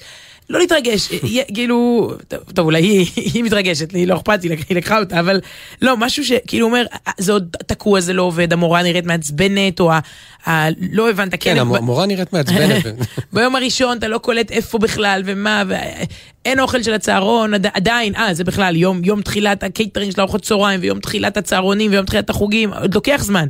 לא 0.50 0.58
להתרגש, 0.58 1.08
כאילו, 1.54 2.10
טוב, 2.28 2.40
טוב 2.54 2.66
אולי 2.66 2.82
היא, 2.82 3.06
היא 3.16 3.44
מתרגשת, 3.44 3.92
לי 3.92 4.06
לא 4.06 4.14
אכפת 4.16 4.42
היא 4.42 4.76
לקחה 4.76 4.98
אותה, 4.98 5.20
אבל 5.20 5.40
לא, 5.82 5.96
משהו 5.96 6.24
שכאילו 6.24 6.66
אומר, 6.66 6.84
זה 7.18 7.32
עוד 7.32 7.56
תקוע, 7.66 8.00
זה 8.00 8.12
לא 8.12 8.22
עובד, 8.22 8.52
המורה 8.52 8.82
נראית 8.82 9.06
מעצבנת, 9.06 9.80
או 9.80 9.92
ה, 9.92 10.00
ה, 10.46 10.70
לא 10.92 11.10
הבנת, 11.10 11.34
כן, 11.40 11.54
ב- 11.54 11.74
המורה 11.74 12.06
נראית 12.06 12.32
מעצבנת. 12.32 12.84
ביום 13.32 13.56
הראשון 13.56 13.98
אתה 13.98 14.08
לא 14.08 14.18
קולט 14.18 14.50
איפה 14.50 14.78
בכלל 14.78 15.22
ומה, 15.24 15.62
ואין 15.68 16.60
אוכל 16.60 16.82
של 16.82 16.94
הצהרון, 16.94 17.54
עד, 17.54 17.66
עדיין, 17.74 18.14
אה, 18.14 18.34
זה 18.34 18.44
בכלל 18.44 18.76
יום, 18.76 19.00
יום 19.04 19.22
תחילת 19.22 19.62
הקייטרינג 19.62 20.12
של 20.12 20.20
ארוחות 20.20 20.42
צהריים, 20.42 20.80
ויום 20.82 21.00
תחילת 21.00 21.36
הצהרונים, 21.36 21.90
ויום 21.90 22.06
תחילת 22.06 22.30
החוגים, 22.30 22.72
עוד 22.72 22.94
לוקח 22.94 23.22
זמן. 23.24 23.46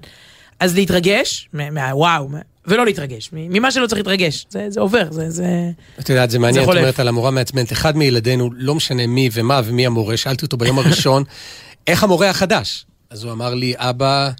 אז 0.62 0.74
להתרגש, 0.74 1.48
מה- 1.52 1.70
מהוואו, 1.70 2.28
מה- 2.28 2.38
ולא 2.66 2.84
להתרגש, 2.84 3.30
ממה 3.32 3.70
שלא 3.70 3.86
צריך 3.86 3.98
להתרגש, 3.98 4.46
זה, 4.50 4.66
זה 4.70 4.80
עובר, 4.80 5.06
זה, 5.12 5.30
זה... 5.30 5.70
את 6.00 6.08
יודעת, 6.08 6.30
זה 6.30 6.38
מעניין, 6.38 6.64
זה 6.64 6.70
את. 6.70 6.76
אומרת 6.76 7.00
על 7.00 7.08
המורה 7.08 7.30
מעצבנת. 7.30 7.72
אחד 7.72 7.96
מילדינו, 7.96 8.50
לא 8.54 8.74
משנה 8.74 9.06
מי 9.06 9.28
ומה 9.32 9.60
ומי 9.64 9.86
המורה, 9.86 10.16
שאלתי 10.16 10.44
אותו 10.44 10.56
ביום 10.56 10.78
הראשון, 10.78 11.24
איך 11.86 12.02
המורה 12.04 12.30
החדש? 12.30 12.86
אז 13.10 13.24
הוא 13.24 13.32
אמר 13.32 13.54
לי, 13.54 13.74
אבא, 13.76 14.30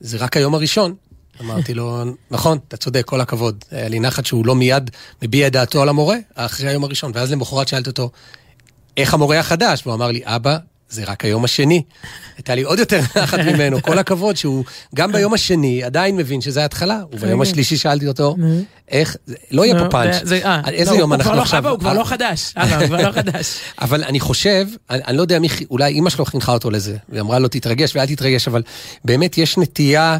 זה 0.00 0.16
רק 0.18 0.36
היום 0.36 0.54
הראשון. 0.54 0.94
אמרתי 1.40 1.74
לו, 1.74 2.04
נכון, 2.30 2.58
אתה 2.68 2.76
צודק, 2.76 3.02
כל 3.04 3.20
הכבוד. 3.20 3.64
היה 3.70 3.88
לי 3.88 4.00
נחת 4.00 4.26
שהוא 4.26 4.46
לא 4.46 4.54
מיד 4.54 4.90
מביע 5.22 5.46
את 5.46 5.52
דעתו 5.52 5.82
על 5.82 5.88
המורה, 5.88 6.16
אחרי 6.34 6.68
היום 6.68 6.84
הראשון. 6.84 7.12
ואז 7.14 7.32
למחרת 7.32 7.68
שאלתי 7.68 7.90
אותו, 7.90 8.10
איך 8.96 9.14
המורה 9.14 9.38
החדש? 9.38 9.82
והוא 9.86 9.94
אמר 9.94 10.10
לי, 10.10 10.20
אבא, 10.24 10.56
זה 10.88 11.04
רק 11.04 11.24
היום 11.24 11.44
השני. 11.44 11.82
הייתה 12.36 12.54
לי 12.54 12.62
עוד 12.62 12.78
יותר 12.78 13.00
נחת 13.22 13.38
ממנו, 13.38 13.82
כל 13.82 13.98
הכבוד 13.98 14.36
שהוא 14.36 14.64
גם 14.94 15.12
ביום 15.12 15.34
השני 15.34 15.82
עדיין 15.82 16.16
מבין 16.16 16.40
שזה 16.40 16.62
ההתחלה. 16.62 17.00
וביום 17.12 17.40
השלישי 17.40 17.76
שאלתי 17.76 18.08
אותו, 18.08 18.36
איך, 18.90 19.16
לא 19.50 19.64
יהיה 19.64 19.74
נו, 19.74 19.84
פה 19.84 19.90
פאנץ'. 19.90 20.32
אה, 20.44 20.60
איזה 20.68 20.90
לא, 20.90 20.96
יום 20.96 21.12
אנחנו 21.12 21.36
לא- 21.36 21.42
עכשיו? 21.42 21.68
הוא 21.68 21.78
כבר 21.78 21.92
לא 21.92 22.04
חדש, 22.04 22.52
אבא, 22.56 22.76
הוא 22.76 22.86
כבר 22.86 23.08
לא 23.08 23.12
חדש. 23.12 23.58
אבל 23.82 24.04
אני 24.04 24.20
חושב, 24.20 24.66
אני, 24.90 25.16
לא 25.16 25.22
יודע 25.22 25.38
מי, 25.38 25.48
אולי 25.70 25.92
אימא 25.92 26.10
שלו 26.10 26.24
חינכה 26.24 26.52
אותו 26.52 26.70
לזה, 26.70 26.96
ואמרה 27.08 27.38
לו 27.38 27.48
תתרגש 27.48 27.96
ואל 27.96 28.06
תתרגש, 28.06 28.48
אבל 28.48 28.62
באמת 29.04 29.38
יש 29.38 29.58
נטייה 29.58 30.18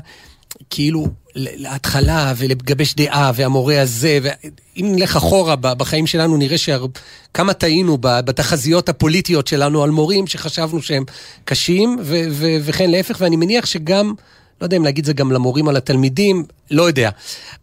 כאילו 0.70 1.06
להתחלה 1.34 2.32
ולגבש 2.36 2.94
דעה, 2.94 3.32
והמורה 3.34 3.80
הזה, 3.82 4.18
ואם 4.22 4.92
נלך 4.96 5.16
אחורה 5.16 5.56
בחיים 5.56 6.06
שלנו, 6.06 6.36
נראה 6.36 6.56
שכמה 6.58 7.52
טעינו 7.52 7.98
בתחזיות 8.00 8.88
הפוליטיות 8.88 9.46
שלנו 9.46 9.82
על 9.82 9.90
מורים 9.90 10.26
שחשבנו 10.26 10.82
שהם 10.82 11.04
קשים, 11.44 11.96
ו- 12.02 12.24
ו- 12.30 12.56
וכן 12.62 12.90
להפך, 12.90 13.16
ואני 13.20 13.36
מניח 13.36 13.66
שגם... 13.66 14.14
לא 14.60 14.66
יודע 14.66 14.76
אם 14.76 14.84
להגיד 14.84 15.04
זה 15.04 15.12
גם 15.12 15.32
למורים 15.32 15.68
על 15.68 15.76
התלמידים, 15.76 16.44
לא 16.70 16.82
יודע. 16.82 17.10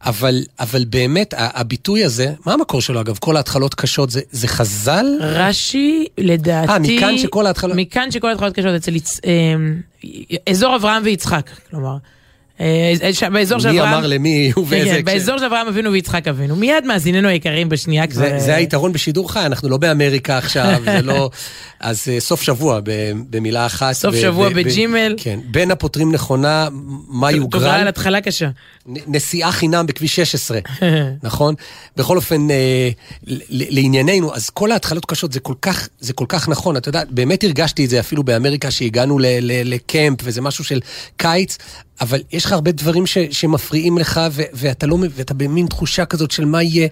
אבל, 0.02 0.44
אבל 0.60 0.86
באמת, 0.86 1.34
הביטוי 1.38 2.04
הזה, 2.04 2.34
מה 2.46 2.54
המקור 2.54 2.82
שלו 2.82 3.02
אגב? 3.02 3.18
כל 3.22 3.38
ההתחלות 3.38 3.76
קשות, 3.76 4.10
זה, 4.10 4.22
זה 4.32 4.48
חז"ל? 4.48 5.06
רש"י, 5.22 6.06
לדעתי... 6.18 6.72
אה, 6.72 6.80
מכאן 6.80 7.18
שכל 7.18 7.46
ההתחלות- 7.48 7.76
מכאן 7.78 8.12
שכל 8.12 8.30
ההתחלות 8.30 8.54
קשות 8.54 8.76
אצל. 8.76 8.92
אמ, 9.26 9.82
אזור 10.50 10.76
אברהם 10.76 11.02
ויצחק, 11.06 11.50
כלומר. 11.70 11.98
אה, 12.60 12.94
אה, 13.24 13.30
באזור 13.30 13.60
של 13.60 13.72
מי 13.72 13.80
אברהם... 13.80 13.94
אמר 13.94 14.08
למי 14.08 14.52
כן, 14.56 14.62
ובאיזה 14.62 14.90
כן, 14.90 14.92
הקשר. 14.92 15.06
באזור 15.06 15.38
של 15.38 15.46
אברהם 15.46 15.68
אבינו 15.68 15.92
ויצחק 15.92 16.28
אבינו. 16.28 16.56
מיד 16.56 16.86
מאזיננו 16.86 17.28
היקרים 17.28 17.70
בשנייה 17.70 18.08
כבר... 18.08 18.40
זה, 18.40 18.52
אה, 18.52 18.56
היתרון 18.56 18.94
בשידור 18.94 19.32
חי, 19.32 19.46
אנחנו 19.46 19.70
לא 19.70 19.78
באמריקה 19.78 20.38
עכשיו, 20.38 20.82
זה 20.86 21.02
לא... 21.02 21.30
אז 21.80 22.08
סוף 22.20 22.42
שבוע, 22.42 22.80
במילה 23.30 23.66
אחת. 23.66 23.94
סוף 23.94 24.16
שבוע 24.16 24.50
בג'ימל. 24.50 25.16
כן, 25.18 25.40
בין 25.46 25.72
הפותרים 25.72 26.12
נכונה, 26.12 26.68
מה 26.72 27.28
תודה 27.28 27.28
על 27.28 27.36
יוגרל, 27.36 27.88
התחלה 27.88 28.22
קשה. 28.22 28.50
נסיעה 28.86 29.52
חינם 29.52 29.86
בכביש 29.86 30.16
16, 30.16 30.60
נכון? 31.24 31.56
בכל 31.98 32.18
אופן, 32.18 32.52
אה, 32.52 32.90
לענייננו, 33.50 34.36
אז 34.36 34.50
כל 34.50 34.72
ההתחלות 34.72 35.06
קשות, 35.06 35.34
זה 35.34 35.40
כל 35.40 35.54
כך, 35.62 35.90
זה 36.00 36.14
כל 36.14 36.26
כך 36.30 36.50
נכון. 36.50 36.78
אתה 36.78 36.90
יודע, 36.90 37.04
באמת 37.10 37.44
הרגשתי 37.44 37.86
את 37.86 37.90
זה 37.90 38.00
אפילו 38.00 38.24
באמריקה, 38.24 38.72
שהגענו 38.72 39.20
לקמפ, 39.42 40.20
וזה 40.24 40.42
משהו 40.42 40.64
של 40.64 40.80
קיץ, 41.18 41.58
אבל 42.02 42.22
יש 42.32 42.46
לך 42.46 42.52
הרבה 42.52 42.72
דברים 42.72 43.06
ש, 43.06 43.18
שמפריעים 43.32 43.98
לך, 43.98 44.22
ו, 44.32 44.44
ואתה 44.54 44.88
לא, 44.88 44.98
ואתה 45.16 45.34
במין 45.34 45.68
תחושה 45.68 46.06
כזאת 46.06 46.32
של 46.32 46.46
מה 46.46 46.64
יהיה. 46.64 46.88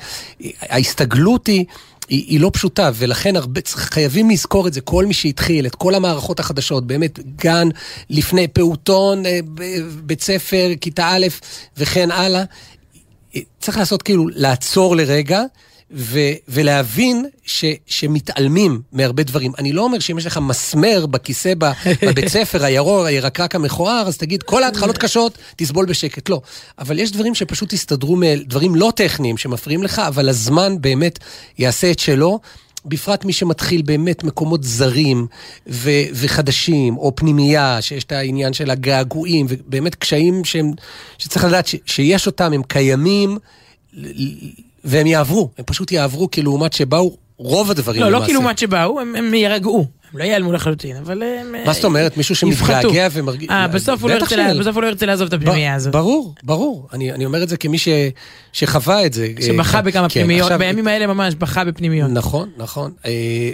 ההסתגלות 0.61 1.47
היא... 1.47 1.65
היא, 2.09 2.25
היא 2.27 2.39
לא 2.39 2.51
פשוטה, 2.53 2.91
ולכן 2.95 3.35
הרבה, 3.35 3.61
חייבים 3.67 4.29
לזכור 4.29 4.67
את 4.67 4.73
זה, 4.73 4.81
כל 4.81 5.05
מי 5.05 5.13
שהתחיל, 5.13 5.65
את 5.65 5.75
כל 5.75 5.95
המערכות 5.95 6.39
החדשות, 6.39 6.87
באמת, 6.87 7.19
גן, 7.35 7.67
לפני 8.09 8.47
פעוטון, 8.47 9.25
אה, 9.25 9.39
בית 10.03 10.21
ספר, 10.21 10.71
כיתה 10.81 11.07
א', 11.07 11.27
וכן 11.77 12.11
הלאה. 12.11 12.43
צריך 13.59 13.77
לעשות 13.77 14.01
כאילו, 14.01 14.27
לעצור 14.27 14.95
לרגע. 14.95 15.43
ו- 15.93 16.19
ולהבין 16.47 17.25
ש- 17.45 17.65
שמתעלמים 17.85 18.81
מהרבה 18.91 19.23
דברים. 19.23 19.51
אני 19.57 19.73
לא 19.73 19.81
אומר 19.83 19.99
שאם 19.99 20.17
יש 20.17 20.25
לך 20.25 20.37
מסמר 20.37 21.05
בכיסא 21.05 21.53
בבית 22.07 22.27
ספר, 22.27 22.63
הירוק, 22.63 23.05
הירקרק 23.05 23.55
המכוער, 23.55 24.07
אז 24.07 24.17
תגיד, 24.17 24.43
כל 24.43 24.63
ההתחלות 24.63 24.97
קשות, 24.97 25.37
תסבול 25.55 25.85
בשקט. 25.85 26.29
לא. 26.29 26.41
אבל 26.79 26.99
יש 26.99 27.11
דברים 27.11 27.35
שפשוט 27.35 27.73
יסתדרו, 27.73 28.15
מ- 28.15 28.35
דברים 28.35 28.75
לא 28.75 28.91
טכניים 28.95 29.37
שמפריעים 29.37 29.83
לך, 29.83 29.99
אבל 29.99 30.29
הזמן 30.29 30.81
באמת 30.81 31.19
יעשה 31.57 31.91
את 31.91 31.99
שלו. 31.99 32.39
בפרט 32.85 33.25
מי 33.25 33.33
שמתחיל 33.33 33.81
באמת 33.81 34.23
מקומות 34.23 34.63
זרים 34.63 35.27
ו- 35.67 35.89
וחדשים, 36.13 36.97
או 36.97 37.15
פנימייה, 37.15 37.81
שיש 37.81 38.03
את 38.03 38.11
העניין 38.11 38.53
של 38.53 38.69
הגעגועים, 38.71 39.45
ובאמת 39.49 39.95
קשיים 39.95 40.45
שהם, 40.45 40.71
שצריך 41.17 41.45
לדעת 41.45 41.67
ש- 41.67 41.75
שיש 41.85 42.27
אותם, 42.27 42.53
הם 42.53 42.63
קיימים, 42.63 43.37
והם 44.83 45.07
יעברו, 45.07 45.49
הם 45.57 45.65
פשוט 45.65 45.91
יעברו 45.91 46.31
כלעומת 46.31 46.73
שבאו 46.73 47.17
רוב 47.37 47.71
הדברים 47.71 48.01
לא, 48.01 48.07
לא 48.07 48.11
למעשה. 48.11 48.25
כאילו 48.25 48.41
מה 48.41 48.57
שבאו, 48.57 48.99
הם 48.99 49.15
הם 49.15 49.33
יירגעו. 49.33 49.85
הם 50.13 50.19
לא 50.19 50.23
ייעלמו 50.23 50.51
לחלוטין, 50.51 50.97
אבל 50.97 51.23
הם... 51.23 51.55
מה 51.65 51.73
זאת 51.73 51.85
אומרת? 51.85 52.17
מישהו. 52.17 52.35
שמתגעגע 52.35 53.07
ומרגיש... 53.11 53.49
אה, 53.49 53.67
בסוף 53.67 54.01
הוא 54.01 54.09
לא 54.09 54.15
ירצה 54.15 54.53
בסוף 54.59 54.75
הוא 54.75 54.83
לא 54.83 54.87
ירצה 54.87 55.05
לעזוב 55.05 55.27
את 55.27 55.33
הפנימייה 55.33 55.75
הזאת. 55.75 55.93
ברור, 55.93 56.35
ברור. 56.43 56.87
אני, 56.93 57.11
אני 57.11 57.25
אומר 57.25 57.43
את 57.43 57.49
זה 57.49 57.57
כמי 57.57 57.77
ש, 57.77 57.87
שחווה 58.53 59.05
את 59.05 59.13
זה. 59.13 59.27
שבכה 59.47 59.77
אה, 59.77 59.81
בכמה 59.81 60.09
כן, 60.09 60.13
פנימיות, 60.13 60.41
עכשיו- 60.41 60.59
בימים 60.59 60.87
האלה 60.87 61.07
ממש, 61.07 61.35
בכה 61.35 61.63
בפנימיות. 61.63 62.11
נכון, 62.11 62.49
נכון. 62.57 62.91
אה, 63.05 63.11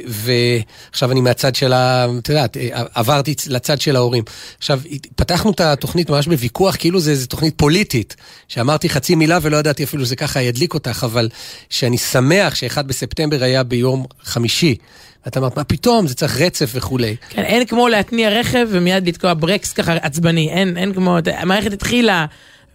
ועכשיו 0.08 1.12
אני 1.12 1.22
מהצד 1.22 1.56
של 1.56 1.74
ה... 1.74 2.08
את 2.18 2.30
יודעת, 2.30 2.58
אה, 2.58 2.84
עברתי 2.94 3.36
לצד 3.48 3.82
של 3.82 3.96
ההורים. 3.96 4.24
עכשיו, 4.58 4.80
פתחנו 5.16 5.52
את 5.52 5.62
התוכנית 5.62 6.10
ממש 6.10 6.28
בוויכוח, 6.28 6.76
כאילו 6.76 7.00
זה 7.00 7.12
איזו 7.12 7.28
תוכנית 7.28 7.54
פוליטית, 7.58 8.16
שאמרתי 8.48 8.90
חצי 8.90 9.16
מילה 9.16 9.40
ולא 9.42 9.58
ידעתי 9.58 9.84
אפילו 9.84 10.06
שזה 10.06 10.16
ככה 10.16 10.42
ידליק 10.42 10.74
אותך, 10.74 11.04
אבל 11.04 11.30
שאני 11.70 11.98
שמח 11.98 12.56
שאחד 12.56 12.88
בספטמבר 12.88 13.44
היה 13.44 13.64
ביום 13.64 14.06
חמישי. 14.24 14.76
ואת 15.26 15.38
אמרת, 15.38 15.58
מה 15.58 15.64
פתאום, 15.64 16.08
זה 16.08 16.16
צריך 16.16 16.42
רצף 16.42 16.72
וכולי. 16.74 17.16
כן, 17.30 17.42
אין 17.44 17.66
כמו 17.66 17.88
להתניע 17.88 18.30
רכב 18.30 18.68
ומיד 18.70 19.08
לתקוע 19.08 19.34
ברקס 19.34 19.74
ככה 19.74 19.94
עצבני, 19.94 20.50
אין, 20.50 20.78
אין 20.78 20.94
כמו, 20.94 21.18
המערכת 21.38 21.74
התחילה, 21.74 22.26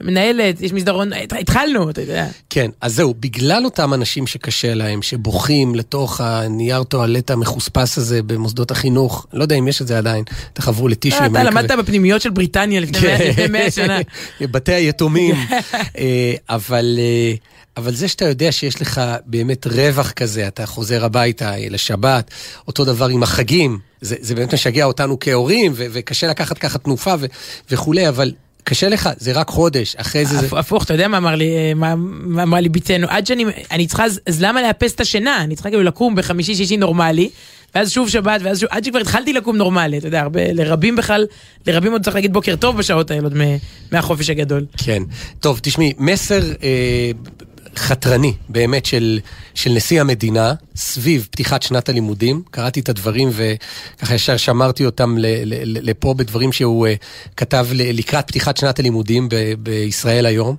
מנהלת, 0.00 0.60
יש 0.60 0.72
מסדרון, 0.72 1.10
התחלנו, 1.40 1.90
אתה 1.90 2.00
יודע. 2.00 2.26
כן, 2.50 2.70
אז 2.80 2.94
זהו, 2.94 3.14
בגלל 3.20 3.64
אותם 3.64 3.94
אנשים 3.94 4.26
שקשה 4.26 4.74
להם, 4.74 5.02
שבוכים 5.02 5.74
לתוך 5.74 6.20
הנייר 6.20 6.82
טואלט 6.82 7.30
המחוספס 7.30 7.98
הזה 7.98 8.22
במוסדות 8.22 8.70
החינוך, 8.70 9.26
לא 9.32 9.42
יודע 9.42 9.56
אם 9.56 9.68
יש 9.68 9.82
את 9.82 9.86
זה 9.86 9.98
עדיין, 9.98 10.24
תחברו 10.52 10.88
לטישו. 10.88 11.16
אתה 11.16 11.26
אם 11.26 11.36
אני 11.36 11.44
למדת. 11.44 11.70
בפנימיות 11.70 12.22
של 12.22 12.30
בריטניה 12.30 12.80
לפני 12.80 12.98
כן. 13.00 13.06
מאה- 13.18 13.28
לפני 13.28 13.46
מאה 13.46 13.70
שנה. 13.70 13.98
בתי 14.40 14.72
היתומים. 14.72 15.34
אה, 15.98 16.34
אבל, 16.48 16.98
אה, 16.98 17.34
אבל 17.76 17.94
זה 17.94 18.08
שאתה 18.08 18.24
יודע 18.24 18.52
שיש 18.52 18.82
לך 18.82 19.00
באמת 19.26 19.66
רווח 19.66 20.10
כזה, 20.10 20.46
אתה 20.48 20.66
חוזר 20.66 21.04
הביתה 21.04 21.54
אה, 21.54 21.66
לשבת, 21.70 22.30
אותו 22.68 22.84
דבר 22.84 23.08
עם 23.08 23.22
החגים, 23.22 23.78
זה, 24.00 24.16
זה 24.20 24.34
באמת 24.34 24.54
משגע 24.54 24.84
אותנו 24.84 25.16
כהורים, 25.20 25.72
ו- 25.74 25.86
וקשה 25.92 26.26
לקחת 26.26 26.58
ככה 26.58 26.78
תנופה 26.78 27.14
ו- 27.20 27.26
וכולי, 27.70 28.08
אבל 28.08 28.32
קשה 28.64 28.88
לך, 28.88 29.08
זה 29.16 29.32
רק 29.32 29.48
חודש, 29.48 29.96
אחרי 29.96 30.26
זה... 30.26 30.38
זה... 30.38 30.46
הפ- 30.46 30.52
הפוך, 30.54 30.84
אתה 30.84 30.94
יודע 30.94 31.08
מה 31.08 31.16
אמר 31.16 31.34
לי, 31.34 31.48
אה, 31.56 31.74
מה 31.74 31.94
מה 31.96 32.42
אמרה 32.42 32.60
לי 32.60 32.68
ביתנו? 32.68 33.06
עד 33.10 33.26
שאני, 33.26 33.44
אני 33.70 33.86
צריכה, 33.86 34.04
אז- 34.04 34.20
למה 34.40 34.62
לאפס 34.62 34.94
את 34.94 35.00
השינה? 35.00 35.40
אני 35.42 35.54
צריכה 35.54 35.70
כאילו 35.70 35.82
לקום 35.82 36.14
בחמישי-שישי 36.14 36.76
נורמלי, 36.76 37.30
ואז 37.74 37.90
שוב 37.90 38.08
שבת, 38.08 38.40
ואז 38.44 38.60
שוב, 38.60 38.68
עד 38.72 38.84
שכבר 38.84 38.98
התחלתי 38.98 39.32
לקום 39.32 39.56
נורמלי, 39.56 39.98
אתה 39.98 40.06
יודע, 40.08 40.20
הרבה, 40.20 40.52
לרבים 40.52 40.96
בכלל, 40.96 41.26
לרבים 41.66 41.92
עוד 41.92 42.02
צריך 42.04 42.16
להגיד 42.16 42.32
בוקר 42.32 42.56
טוב 42.56 42.76
בשעות 42.78 43.10
האלה, 43.10 43.22
עוד 43.22 43.34
מהחופש 43.92 44.30
הגדול. 44.30 44.66
כן. 44.76 45.02
טוב, 45.40 45.58
תשמעי, 45.62 45.92
מסר 45.98 46.40
אה, 46.62 47.10
חתרני 47.76 48.34
באמת 48.48 48.86
של, 48.86 49.20
של 49.54 49.70
נשיא 49.70 50.00
המדינה 50.00 50.54
סביב 50.76 51.28
פתיחת 51.30 51.62
שנת 51.62 51.88
הלימודים. 51.88 52.42
קראתי 52.50 52.80
את 52.80 52.88
הדברים 52.88 53.30
וככה 53.32 54.14
ישר 54.14 54.36
שמרתי 54.36 54.86
אותם 54.86 55.16
לפה 55.66 56.14
בדברים 56.14 56.52
שהוא 56.52 56.86
אה, 56.86 56.94
כתב 57.36 57.66
לקראת 57.72 58.28
פתיחת 58.28 58.56
שנת 58.56 58.78
הלימודים 58.78 59.28
בישראל 59.58 60.26
היום. 60.26 60.56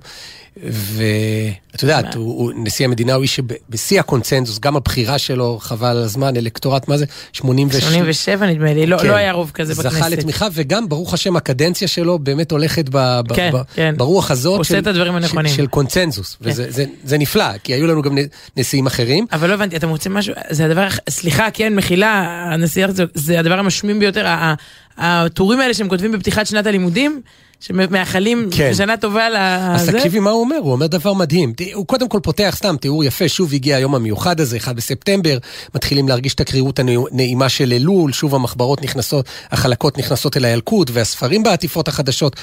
ואת 0.62 1.82
יודעת, 1.82 2.14
הוא, 2.14 2.38
הוא, 2.38 2.52
נשיא 2.56 2.84
המדינה 2.84 3.14
הוא 3.14 3.22
איש 3.22 3.36
שבשיא 3.36 4.00
הקונצנזוס, 4.00 4.58
גם 4.58 4.76
הבחירה 4.76 5.18
שלו, 5.18 5.58
חבל 5.62 5.88
על 5.88 6.02
הזמן, 6.02 6.36
אלקטורט, 6.36 6.88
מה 6.88 6.96
זה? 6.96 7.04
87. 7.32 7.80
87 7.90 8.46
נדמה 8.46 8.74
לי, 8.74 8.86
לא, 8.86 8.98
כן. 8.98 9.08
לא 9.08 9.14
היה 9.14 9.32
רוב 9.32 9.50
כזה 9.54 9.74
בכנסת. 9.74 9.96
זכה 9.96 10.08
לתמיכה, 10.08 10.46
וגם, 10.52 10.88
ברוך 10.88 11.14
השם, 11.14 11.36
הקדנציה 11.36 11.88
שלו 11.88 12.18
באמת 12.18 12.50
הולכת 12.50 12.88
ב, 12.88 13.20
ב, 13.26 13.34
כן, 13.34 13.50
ב, 13.54 13.56
כן. 13.74 13.94
ברוח 13.96 14.30
הזאת 14.30 14.58
עושה 14.58 14.78
את 14.78 14.86
הדברים 14.86 15.14
הנכונים. 15.16 15.50
של, 15.52 15.56
של 15.56 15.66
קונצנזוס, 15.66 16.36
כן. 16.44 16.50
וזה 16.50 16.70
זה, 16.70 16.84
זה 17.04 17.18
נפלא, 17.18 17.58
כי 17.64 17.74
היו 17.74 17.86
לנו 17.86 18.02
גם 18.02 18.18
נ- 18.18 18.26
נשיאים 18.84 18.86
אחרים. 18.86 19.26
אבל 19.32 19.48
לא 19.48 19.54
הבנתי, 19.54 19.76
אתה 19.76 19.86
מוצא 19.86 20.10
משהו, 20.10 20.34
זה 20.50 20.64
הדבר, 20.64 20.88
סליחה, 21.10 21.50
כן, 21.50 21.74
מחילה, 21.74 22.44
הנשיא 22.52 22.84
הרצוג, 22.84 23.06
זה 23.14 23.40
הדבר 23.40 23.58
המשמים 23.58 23.98
ביותר, 23.98 24.26
הטורים 24.98 25.60
האלה 25.60 25.74
שהם 25.74 25.88
כותבים 25.88 26.12
בפתיחת 26.12 26.46
שנת 26.46 26.66
הלימודים, 26.66 27.20
שמאחלים 27.60 28.48
כן. 28.50 28.74
שנה 28.74 28.96
טובה 28.96 29.26
אז 29.26 29.88
לזה. 29.88 29.98
תקשיבי 29.98 30.20
מה 30.20 30.30
הוא 30.30 30.40
אומר, 30.40 30.56
הוא 30.56 30.72
אומר 30.72 30.86
דבר 30.86 31.12
מדהים. 31.12 31.52
הוא 31.74 31.86
קודם 31.86 32.08
כל 32.08 32.20
פותח 32.22 32.54
סתם 32.56 32.76
תיאור 32.80 33.04
יפה, 33.04 33.28
שוב 33.28 33.52
הגיע 33.52 33.76
היום 33.76 33.94
המיוחד 33.94 34.40
הזה, 34.40 34.56
1 34.56 34.76
בספטמבר, 34.76 35.38
מתחילים 35.74 36.08
להרגיש 36.08 36.34
את 36.34 36.40
הקרירות 36.40 36.78
הנעימה 36.78 37.48
של 37.48 37.72
אלול, 37.72 38.12
שוב 38.12 38.34
המחברות 38.34 38.82
נכנסות, 38.82 39.26
החלקות 39.50 39.98
נכנסות 39.98 40.36
אל 40.36 40.44
הילקוט, 40.44 40.90
והספרים 40.92 41.42
בעטיפות 41.42 41.88
החדשות. 41.88 42.36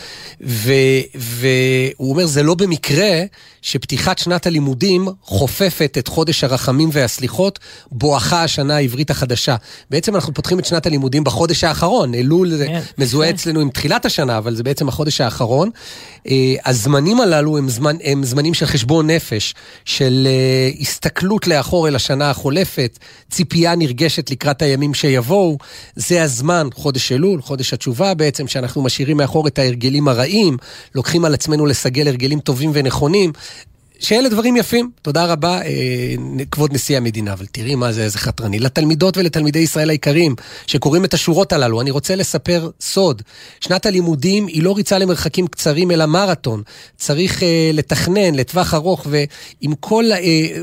ו- 0.44 0.72
והוא 1.16 2.12
אומר, 2.12 2.26
זה 2.26 2.44
לא 2.44 2.56
במקרה 2.56 3.22
שפתיחת 3.62 4.18
שנת 4.18 4.48
הלימודים 4.48 5.08
חופפת 5.22 5.96
את 6.00 6.08
חודש 6.08 6.44
הרחמים 6.44 6.90
והסליחות, 6.92 7.60
בואכה 7.92 8.44
השנה 8.44 8.76
העברית 8.76 9.10
החדשה. 9.10 9.56
בעצם 9.90 10.16
אנחנו 10.16 10.34
פותחים 10.34 10.60
את 10.60 10.66
שנת 10.66 10.86
הלימודים 10.86 11.24
בחודש 11.24 11.64
האחרון, 11.64 12.14
אלול 12.14 12.50
זה 12.50 12.66
כן. 12.66 12.82
מזוהה 12.98 13.30
אצלנו 13.30 13.60
עם 13.60 13.70
תחילת 13.70 14.06
השנה, 14.06 14.38
אבל 14.38 14.56
זה 14.56 14.64
בעצם 14.64 14.88
החודש 14.88 15.22
האחרון. 15.22 15.70
אה, 16.28 16.56
הזמנים 16.66 17.22
הללו 17.22 17.58
הם, 17.58 17.70
זמן, 17.70 17.96
הם 18.04 18.24
זמנים 18.24 18.54
של 18.54 18.66
חשבון 18.66 19.10
נפש, 19.10 19.56
של 19.86 20.28
אה, 20.28 20.70
הסתכלות 20.80 21.48
לאחור 21.48 21.88
אל 21.88 21.96
השנה 21.96 22.30
החולפת, 22.30 23.00
ציפייה 23.30 23.76
נרגשת 23.76 24.32
לקראת 24.32 24.62
הימים 24.62 24.94
שיבואו. 24.94 25.58
זה 25.96 26.24
הזמן, 26.24 26.68
חודש 26.74 27.12
אלול, 27.12 27.42
חודש 27.42 27.74
התשובה 27.74 28.14
בעצם, 28.14 28.48
שאנחנו 28.48 28.82
משאירים 28.82 29.18
מאחור 29.18 29.48
את 29.48 29.60
ההרגלים 29.60 30.08
הרעים, 30.08 30.58
לוקחים 30.96 31.26
על 31.26 31.34
עצמנו 31.34 31.66
לסגל 31.66 32.08
הרגלים 32.08 32.40
טובים 32.40 32.72
ונכונים. 32.74 33.32
שאלה 34.02 34.30
דברים 34.30 34.58
יפים, 34.58 34.92
תודה 35.02 35.26
רבה, 35.26 35.62
אה, 35.62 36.16
כבוד 36.52 36.74
נשיא 36.74 36.98
המדינה. 36.98 37.34
אבל 37.34 37.46
תראי 37.46 37.76
מה 37.76 37.92
זה, 37.92 38.04
איזה 38.04 38.18
חתרני. 38.18 38.60
לתלמידות 38.60 39.18
ולתלמידי 39.18 39.60
ישראל 39.60 39.90
היקרים, 39.90 40.36
שקוראים 40.68 41.06
את 41.06 41.14
השורות 41.14 41.54
הללו, 41.54 41.82
אני 41.82 41.92
רוצה 41.92 42.16
לספר 42.16 42.70
סוד. 42.82 43.22
שנת 43.60 43.86
הלימודים 43.86 44.48
היא 44.48 44.64
לא 44.64 44.76
ריצה 44.76 44.98
למרחקים 44.98 45.48
קצרים, 45.48 45.92
אלא 45.92 46.06
מרתון. 46.06 46.64
צריך 46.98 47.44
אה, 47.44 47.72
לתכנן 47.74 48.36
לטווח 48.36 48.74
ארוך, 48.74 49.08
ועם 49.10 49.76
כל, 49.80 50.06
אה, 50.12 50.18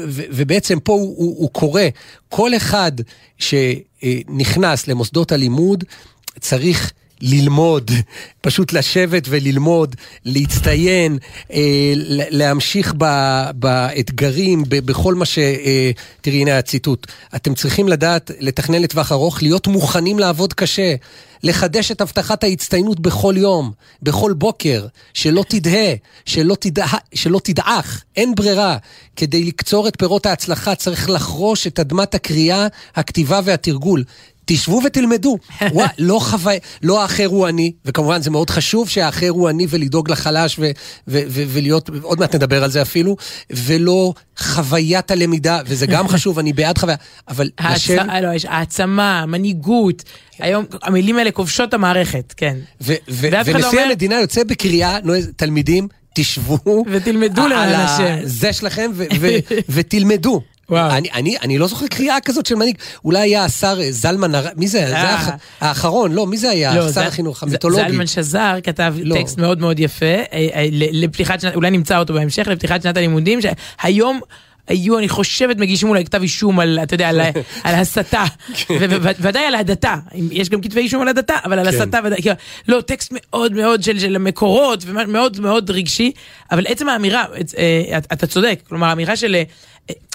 ו, 0.09 0.23
ובעצם 0.31 0.79
פה 0.81 0.93
הוא, 0.93 1.15
הוא, 1.17 1.37
הוא 1.39 1.51
קורא, 1.51 1.83
כל 2.29 2.57
אחד 2.57 2.93
שנכנס 3.39 4.89
למוסדות 4.89 5.33
הלימוד, 5.33 5.85
צריך 6.41 6.93
ללמוד, 7.21 7.91
פשוט 8.41 8.73
לשבת 8.73 9.25
וללמוד, 9.29 9.97
להצטיין, 10.25 11.19
אה, 11.53 11.93
להמשיך 12.31 12.95
ב- 12.99 13.51
באתגרים, 13.55 14.65
ב- 14.69 14.87
בכל 14.87 15.15
מה 15.15 15.25
ש... 15.25 15.39
אה, 15.39 15.91
תראי, 16.21 16.41
הנה 16.41 16.59
הציטוט. 16.59 17.07
אתם 17.37 17.55
צריכים 17.55 17.89
לדעת 17.89 18.31
לתכנן 18.41 18.83
לטווח 18.83 19.13
ארוך, 19.13 19.43
להיות 19.43 19.67
מוכנים 19.67 20.19
לעבוד 20.19 20.53
קשה, 20.53 20.95
לחדש 21.43 21.91
את 21.91 22.01
הבטחת 22.01 22.45
ההצטיינות 22.45 23.01
בכל 23.01 23.35
יום, 23.37 23.73
בכל 24.03 24.33
בוקר, 24.33 24.87
שלא 25.15 25.45
תדהה, 25.49 25.95
שלא, 26.25 26.57
תדע, 26.61 26.87
שלא 27.15 27.41
תדעך, 27.45 28.05
אין 28.17 28.35
ברירה. 28.35 28.77
כדי 29.17 29.45
לקצור 29.45 29.89
את 29.89 29.97
פירות 29.99 30.27
ההצלחה 30.27 30.75
צריך 30.75 31.11
לחרוש 31.11 31.67
את 31.67 31.81
אדמת 31.81 32.15
הקריאה, 32.15 32.67
הכתיבה 32.97 33.41
והתרגול. 33.45 34.05
תשבו 34.51 34.81
ותלמדו. 34.85 35.39
וואי, 35.73 35.89
לא 35.99 36.19
חווי... 36.19 36.57
לא 36.83 37.03
האחר 37.03 37.27
הוא 37.27 37.49
אני, 37.49 37.73
וכמובן 37.85 38.23
זה 38.23 38.31
מאוד 38.31 38.51
חשוב 38.51 38.89
שהאחר 38.89 39.29
הוא 39.29 39.51
אני 39.51 39.67
ולדאוג 39.71 40.11
לחלש 40.11 40.59
ו- 40.59 40.71
ו- 41.09 41.23
ו- 41.29 41.43
ולהיות, 41.49 41.91
עוד 42.03 42.19
מעט 42.21 42.35
נדבר 42.35 42.65
על 42.65 42.71
זה 42.71 42.83
אפילו, 42.83 43.17
ולא 43.51 44.13
חוויית 44.39 45.11
הלמידה, 45.11 45.61
וזה 45.67 45.87
גם 45.87 46.09
חשוב, 46.13 46.39
אני 46.39 46.53
בעד 46.53 46.79
חוויה, 46.79 46.97
אבל 47.29 47.51
לשבת... 47.71 47.99
העצ- 48.09 48.21
לא, 48.23 48.35
יש 48.35 48.45
העצמה, 48.45 49.27
מנהיגות. 49.27 50.03
היום 50.39 50.65
המילים 50.83 51.17
האלה 51.19 51.31
כובשות 51.31 51.75
המערכת, 51.75 52.35
כן. 52.37 52.57
ו- 52.81 52.95
ו- 53.09 53.31
לא 53.31 53.39
ונשיא 53.45 53.69
אומר- 53.69 53.83
המדינה 53.83 54.21
יוצא 54.21 54.45
בקריאה, 54.45 54.99
תלמידים, 55.37 55.89
תשבו. 56.15 56.59
ותלמדו 56.91 57.43
על 57.43 57.53
למען 57.53 57.75
ה- 57.75 57.85
השם. 57.95 58.17
זה 58.25 58.53
שלכם, 58.53 58.91
ו- 58.95 59.05
ו- 59.21 59.29
ותלמדו. 59.69 60.41
וואו. 60.71 60.91
אני, 60.91 61.09
אני, 61.15 61.37
אני 61.43 61.59
לא 61.59 61.67
זוכר 61.67 61.87
קריאה 61.87 62.21
כזאת 62.21 62.47
של 62.47 62.55
מנהיג. 62.55 62.77
אולי 63.05 63.19
היה 63.21 63.45
השר 63.45 63.79
אה, 63.81 63.93
זלמן, 63.93 64.33
מי 64.57 64.69
זה? 64.69 64.79
זה 64.89 64.97
אה. 64.97 65.15
האח- 65.15 65.29
האחרון, 65.61 66.13
לא, 66.13 66.27
מי 66.27 66.37
זה 66.37 66.51
היה? 66.51 66.75
לא, 66.75 66.83
שר 66.83 66.89
זה- 66.89 67.07
החינוך 67.07 67.43
המיתולוגי. 67.43 67.83
זלמן 67.91 68.07
שזר 68.07 68.55
כתב 68.63 68.95
לא. 69.03 69.15
טקסט 69.17 69.39
מאוד 69.39 69.61
מאוד 69.61 69.81
יפה, 69.81 70.07
אה, 70.07 70.23
אה, 70.33 70.67
לפתיחת 70.73 71.41
שנת, 71.41 71.55
אולי 71.55 71.71
נמצא 71.71 71.99
אותו 71.99 72.15
בהמשך, 72.15 72.47
לפתיחת 72.49 72.83
שנת 72.83 72.97
הלימודים, 72.97 73.39
שהיום... 73.41 74.21
היו, 74.69 74.99
אני 74.99 75.09
חושבת, 75.09 75.57
מגישים 75.57 75.89
אולי 75.89 76.05
כתב 76.05 76.23
אישום 76.23 76.61
על, 76.61 76.79
אתה 76.83 76.95
יודע, 76.95 77.09
על, 77.09 77.21
על 77.65 77.75
הסתה, 77.75 78.25
וודאי 79.21 79.45
על 79.45 79.55
הדתה, 79.55 79.95
יש 80.33 80.49
גם 80.49 80.61
כתבי 80.61 80.81
אישום 80.81 81.03
על 81.03 81.09
הדתה, 81.09 81.35
אבל 81.45 81.59
על 81.59 81.71
כן. 81.71 81.77
הסתה 81.83 81.99
ודאי, 82.05 82.23
כאילו, 82.23 82.35
לא, 82.69 82.81
טקסט 82.81 83.13
מאוד 83.13 83.53
מאוד 83.53 83.83
של, 83.83 83.99
של 83.99 84.19
מקורות, 84.19 84.83
ומאוד 84.87 85.41
מאוד 85.41 85.71
רגשי, 85.71 86.13
אבל 86.51 86.65
עצם 86.69 86.89
האמירה, 86.89 87.25
אה, 87.59 87.99
אתה 88.13 88.27
צודק, 88.27 88.61
כלומר, 88.69 88.87
האמירה 88.87 89.17
של 89.17 89.35
אה, 89.35 89.43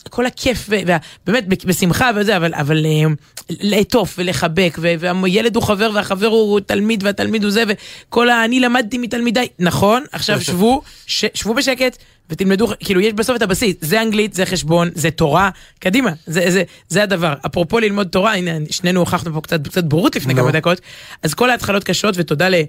כל 0.10 0.26
הכיף, 0.26 0.70
ובאמת 0.70 1.66
בשמחה 1.66 2.12
וזה, 2.16 2.38
אבל, 2.38 2.54
אבל 2.54 2.86
אה, 2.86 3.13
לעטוף 3.50 4.16
ולחבק, 4.18 4.78
והילד 4.82 5.56
הוא 5.56 5.63
חבר 5.63 5.92
והחבר 5.94 6.28
הוא 6.28 6.60
תלמיד 6.60 7.04
והתלמיד 7.04 7.44
הוא 7.44 7.52
זה, 7.52 7.63
וכל 7.68 8.30
ה... 8.30 8.46
אני 8.46 8.60
למדתי 8.60 8.98
מתלמידיי, 8.98 9.48
נכון, 9.60 10.04
עכשיו 10.12 10.42
שבו, 10.48 10.82
ש- 11.08 11.26
שבו 11.34 11.54
בשקט. 11.54 11.98
ותלמדו, 12.30 12.68
כאילו 12.80 13.02
יש 13.02 13.13
בסוף 13.13 13.36
את 13.36 13.42
הבסיס, 13.42 13.76
זה 13.82 14.02
אנגלית, 14.02 14.34
זה 14.34 14.46
חשבון, 14.46 14.89
זה 14.96 15.12
תורה, 15.12 15.50
קדימה, 15.80 16.12
זה, 16.26 16.52
זה, 16.52 16.63
זה 16.89 17.04
הדבר. 17.04 17.34
אפרופו 17.46 17.80
ללמוד 17.80 18.08
תורה, 18.08 18.36
הנה, 18.36 18.52
שנינו 18.70 19.00
הוכחנו 19.00 19.34
פה 19.34 19.42
קצת, 19.42 19.68
קצת 19.68 19.84
בורות 19.84 20.16
לפני. 20.16 20.36
כמה 20.36 20.52
דקות, 20.52 20.82
אז 21.24 21.34
כל 21.34 21.50
ההתחלות 21.50 21.84
קשות, 21.84 22.16
ותודה 22.18 22.50
לכל, 22.50 22.66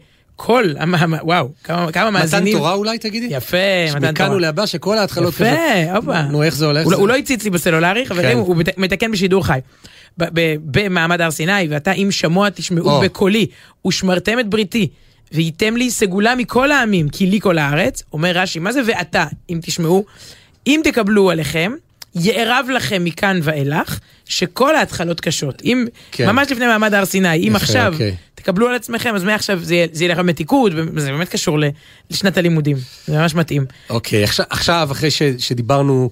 המ- 0.79 1.14
וואו, 1.23 1.49
כמה, 1.64 1.92
כמה 1.92 2.11
מתן 2.11 2.20
מאזינים. 2.20 2.57
תורה 2.59 2.73
אולי, 2.73 2.99
תגידי? 2.99 3.27
יפה, 3.31 3.57
מתן 3.97 3.99
מכאן 3.99 4.27
תורה. 4.27 4.37
ולהבא 4.37 4.66
שכל 4.66 4.99
ההתחלות 4.99 5.35
יפה, 5.35 5.44
הופה. 5.97 6.23
נו, 6.23 6.42
איך 6.42 6.55
זה 6.57 6.66
הולך? 6.66 6.85
הוא, 6.85 6.92
לא- 6.92 6.97
זה- 6.97 7.01
הוא 7.01 7.09
לא 7.09 7.16
הציץ 7.16 7.44
לי 7.44 7.51
בסלולרי, 7.51 8.07
חברים, 8.07 8.31
כן. 8.31 8.37
הוא 8.37 8.57
מת- 8.57 8.79
מתקן 8.79 9.11
בשידור 9.12 9.47
חי. 9.47 9.59
במעמד 10.18 11.20
הר 11.20 11.31
סיני, 11.31 11.68
ואתה 11.70 11.92
אם 11.92 12.09
שמוע 12.11 12.49
תשמעו. 12.51 13.01
בקולי, 13.01 13.47
ושמרתם 13.87 14.38
את 14.40 14.49
בריתי, 14.49 14.88
וייתם 15.33 15.77
לי 15.77 15.90
סגולה 15.90 16.35
מכל 16.35 16.73
העמים, 16.73 17.09
כי 17.09 17.27
לי 17.27 17.40
כל 17.40 17.59
הארץ, 17.59 18.03
אומר 18.12 18.31
רש"י, 18.38 18.59
מה 18.59 18.73
זה 18.73 18.81
ואתה, 18.87 19.25
אם 19.51 19.59
תשמעו? 19.62 20.05
אם 20.66 20.81
תקבלו 20.85 21.31
עליכם, 21.31 21.73
יערב 22.14 22.66
לכם 22.75 23.05
מכאן 23.05 23.40
ואילך, 23.42 23.99
שכל 24.25 24.77
ההתחלות 24.77 25.20
קשות. 25.20 25.62
אם, 25.64 25.85
כן. 26.12 26.27
ממש 26.27 26.53
לפני 26.53 26.66
מעמד 26.66 26.94
הר 26.94 27.05
סיני, 27.05 27.49
אם 27.49 27.57
עכשיו 27.57 27.92
אוקיי. 27.92 28.14
תקבלו 28.44 28.68
על 28.68 28.74
עצמכם, 28.74 29.14
אז 29.14 29.24
מעכשיו 29.24 29.59
זה 29.62 29.87
זה 29.92 30.04
ילך 30.04 30.18
במתיקות, 30.18 30.72
וזה 30.74 31.11
באמת 31.11 31.28
קשור 31.28 31.59
לשנת 32.11 32.37
הלימודים. 32.37 32.76
זה 33.07 33.18
ממש 33.18 33.35
מתאים. 33.35 33.64
אוקיי, 33.90 34.24
עכשיו, 34.24 34.46
עכשיו 34.50 34.88
אחרי 34.92 35.11
ש, 35.11 35.22
שדיברנו 35.22 36.11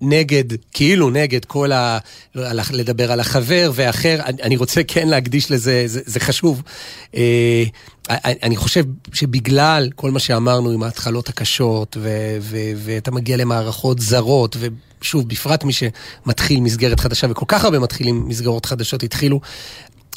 נגד, 0.00 0.44
כאילו 0.72 1.10
נגד 1.10 1.44
כל 1.44 1.72
ה... 1.72 1.98
על, 2.34 2.60
לדבר 2.72 3.12
על 3.12 3.20
החבר 3.20 3.70
והאחר, 3.74 4.18
אני, 4.42 4.56
רוצה 4.56 4.82
כן 4.82 5.08
להקדיש 5.08 5.50
לזה, 5.50 5.82
זה, 5.86 6.00
זה 6.04 6.20
חשוב. 6.20 6.62
אה, 7.14 7.64
אני 8.42 8.56
חושב 8.56 8.84
שבגלל 9.12 9.88
כל 9.94 10.10
מה 10.10 10.18
שאמרנו 10.18 10.70
עם 10.70 10.82
ההתחלות 10.82 11.28
הקשות, 11.28 11.96
ו, 12.00 12.08
ו, 12.40 12.56
ואתה 12.76 13.10
מגיע 13.10 13.36
למערכות 13.36 13.98
זרות, 13.98 14.56
ושוב, 15.00 15.28
בפרט 15.28 15.64
מי 15.64 15.72
שמתחיל 15.72 16.60
מסגרת 16.60 17.00
חדשה, 17.00 17.26
וכל 17.30 17.46
כך 17.48 17.64
הרבה 17.64 17.78
מתחילים 17.78 18.28
מסגרות 18.28 18.66
חדשות 18.66 19.02
התחילו, 19.02 19.40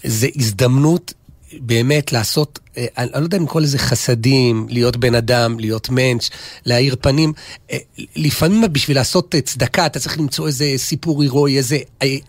זה 0.03 0.27
הזדמנות 0.35 1.13
באמת 1.59 2.11
לעשות, 2.11 2.59
אה, 2.77 2.85
אני 2.97 3.11
לא 3.13 3.25
יודע 3.25 3.37
אם 3.37 3.43
לקרוא 3.43 3.61
לזה 3.61 3.77
חסדים, 3.77 4.65
להיות 4.69 4.97
בן 4.97 5.15
אדם, 5.15 5.59
להיות 5.59 5.89
מענץ', 5.89 6.29
להאיר 6.65 6.95
פנים. 7.01 7.33
אה, 7.71 7.77
לפעמים 8.15 8.63
בשביל 8.71 8.97
לעשות 8.97 9.35
אה, 9.35 9.41
צדקה, 9.41 9.85
אתה 9.85 9.99
צריך 9.99 10.19
למצוא 10.19 10.47
איזה 10.47 10.73
סיפור 10.77 11.21
הירואי, 11.21 11.57
איזה 11.57 11.77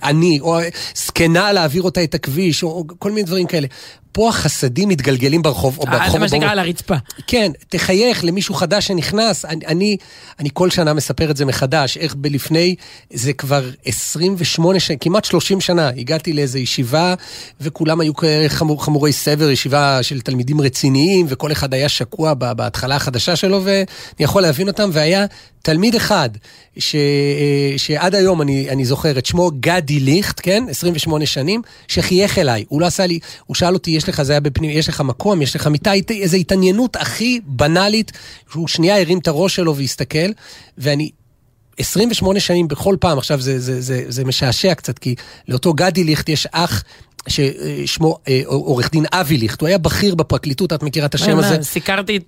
עני, 0.03 0.41
או 0.41 0.59
זקנה 0.95 1.53
להעביר 1.53 1.83
אותה 1.83 2.05
את 2.05 2.15
הכביש, 2.15 2.63
או 2.63 2.85
כל 2.99 3.11
מיני 3.11 3.23
דברים 3.23 3.47
כאלה. 3.47 3.67
פה 4.13 4.29
החסדים 4.29 4.89
מתגלגלים 4.89 5.43
ברחוב, 5.43 5.79
או 5.79 5.87
אה, 5.87 5.91
ברחוב. 5.91 6.13
זה 6.13 6.19
מה 6.19 6.29
שנקרא 6.29 6.51
על 6.51 6.59
הרצפה. 6.59 6.95
כן, 7.27 7.53
תחייך 7.69 8.25
למישהו 8.25 8.55
חדש 8.55 8.87
שנכנס. 8.87 9.45
אני, 9.45 9.67
אני, 9.67 9.97
אני 10.41 10.49
כל 10.53 10.71
שנה 10.71 10.93
מספר 10.95 11.31
את 11.31 11.37
זה 11.37 11.45
מחדש, 11.45 11.97
איך 11.97 12.15
בלפני, 12.15 12.75
זה 13.13 13.33
כבר 13.33 13.71
28 13.85 14.81
שנה, 14.81 14.97
כמעט 14.97 15.25
30 15.25 15.61
שנה, 15.61 15.89
הגעתי 15.89 16.33
לאיזו 16.33 16.59
ישיבה, 16.59 17.15
וכולם 17.61 18.01
היו 18.01 18.13
חמור, 18.49 18.85
חמורי 18.85 19.13
סבר, 19.13 19.51
ישיבה 19.51 20.03
של 20.03 20.21
תלמידים 20.21 20.61
רציניים, 20.61 21.27
וכל 21.29 21.53
אחד 21.53 21.75
היה 21.75 21.89
שקוע 21.89 22.35
בהתחלה 22.35 22.97
החדשה 22.97 23.37
שלו, 23.37 23.65
ואני 23.65 23.85
יכול 24.21 24.43
להבין 24.43 24.69
אותם, 24.69 24.91
והיה 24.93 25.27
תלמיד 25.63 25.95
אחד, 25.95 26.31
ש, 26.79 26.95
אה, 26.95 27.79
שעד 27.79 28.15
היום 28.15 28.43
אני, 28.43 28.71
אני 28.71 28.85
זוכר 28.85 29.19
את 29.19 29.27
שמו, 29.27 29.51
גדי 29.61 30.01
ליכט, 30.01 30.41
כן? 30.43 30.65
28 30.71 31.27
שנים, 31.27 31.63
שחייך 31.89 32.39
אליי. 32.39 32.65
הוא 32.69 32.81
לא 32.81 32.87
עשה 32.87 33.07
לי, 33.07 33.19
הוא 33.47 33.55
שאל 33.55 33.75
אותי, 33.75 33.91
יש 33.91 34.09
לך, 34.09 34.23
זה 34.23 34.33
היה 34.33 34.41
בפנים, 34.41 34.71
יש 34.71 34.89
לך 34.89 35.01
מקום, 35.01 35.43
יש 35.43 35.57
לך 35.57 35.67
מיטה, 35.67 35.93
איזו 36.11 36.37
התעניינות 36.37 36.97
הכי 36.97 37.41
בנאלית, 37.47 38.13
שהוא 38.51 38.69
שנייה 38.69 39.01
הרים 39.01 39.19
את 39.19 39.29
הראש 39.29 39.57
שלו 39.57 39.77
והסתכל, 39.77 40.29
ואני... 40.79 41.11
28 41.79 42.41
שנים 42.41 42.69
בכל 42.69 42.97
פעם, 43.01 43.19
עכשיו 43.19 43.41
זה, 43.41 43.61
זה, 43.61 43.81
זה, 43.81 44.05
זה 44.09 44.25
משעשע 44.25 44.75
קצת, 44.75 44.99
כי 44.99 45.15
לאותו 45.49 45.73
גדי 45.73 46.05
ליכט 46.05 46.29
יש 46.29 46.47
אח 46.53 46.83
ששמו 47.29 48.19
אה, 48.29 48.41
עורך 48.45 48.91
דין 48.91 49.05
אבי 49.13 49.37
ליכט, 49.37 49.61
הוא 49.61 49.69
היה 49.69 49.79
בכיר 49.79 50.15
בפרקליטות, 50.15 50.73
את 50.73 50.83
מכירה 50.83 51.07
את 51.07 51.15
השם 51.15 51.39
הזה? 51.39 51.63
סיקרתי 51.63 52.19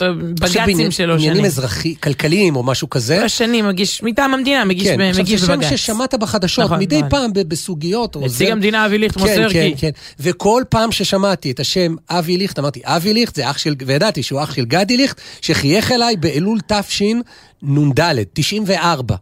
עכשיו 0.43 0.65
בג"צים 0.65 0.91
שלו 0.91 1.15
עניינים 1.15 1.35
שנים. 1.35 1.45
אזרחי, 1.45 1.95
כלכליים 2.03 2.57
או 2.57 2.63
משהו 2.63 2.91
כזה. 2.91 3.17
כל 3.19 3.25
השנים 3.25 3.69
מגיש, 3.69 4.03
מטעם 4.03 4.35
המדינה, 4.35 4.65
מגיש 4.65 4.89
כן, 4.89 5.01
עכשיו 5.01 5.27
זה 5.27 5.39
שם 5.39 5.47
בבג"ץ. 5.47 5.71
ששמעת 5.71 6.15
בחדשות, 6.15 6.65
נכון, 6.65 6.79
מדי 6.79 6.99
נכון. 6.99 7.11
פעם 7.11 7.31
בסוגיות. 7.35 8.17
נציג 8.17 8.51
המדינה 8.51 8.87
אבי 8.87 8.99
ליכט 8.99 9.17
כן, 9.17 9.21
מוסר 9.21 9.49
כן, 9.53 9.71
כי... 9.71 9.77
כן. 9.77 9.91
וכל 10.21 10.63
פעם 10.69 10.93
ששמעתי 10.93 11.51
את 11.51 11.61
השם 11.61 11.95
אבי 12.11 12.37
ליכט, 12.37 12.59
אמרתי, 12.59 12.81
אבי 12.85 13.15
ליכט 13.15 13.35
זה 13.35 13.51
אח 13.51 13.59
של, 13.59 13.75
וידעתי 13.87 14.23
שהוא 14.23 14.43
אח 14.43 14.55
של 14.55 14.65
גדי 14.65 14.97
ליכט, 14.97 15.21
שחייך 15.41 15.93
אליי 15.93 16.17
באלול 16.17 16.59
תשנ"ד, 16.67 18.01
94. 18.33 19.17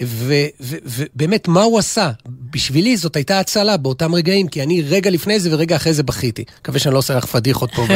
ובאמת, 0.00 1.48
מה 1.48 1.62
הוא 1.62 1.78
עשה? 1.78 2.10
בשבילי 2.50 2.96
זאת 2.96 3.16
הייתה 3.16 3.40
הצלה 3.40 3.76
באותם 3.76 4.14
רגעים, 4.14 4.48
כי 4.48 4.62
אני 4.62 4.82
רגע 4.82 5.10
לפני 5.10 5.40
זה 5.40 5.54
ורגע 5.54 5.76
אחרי 5.76 5.92
זה 5.94 6.02
בכיתי. 6.02 6.44
מקווה 6.60 6.78
שאני 6.78 6.92
לא 6.92 6.98
עושה 6.98 7.14
לך 7.14 7.24
פדיחות 7.26 7.70
פה 7.74 7.86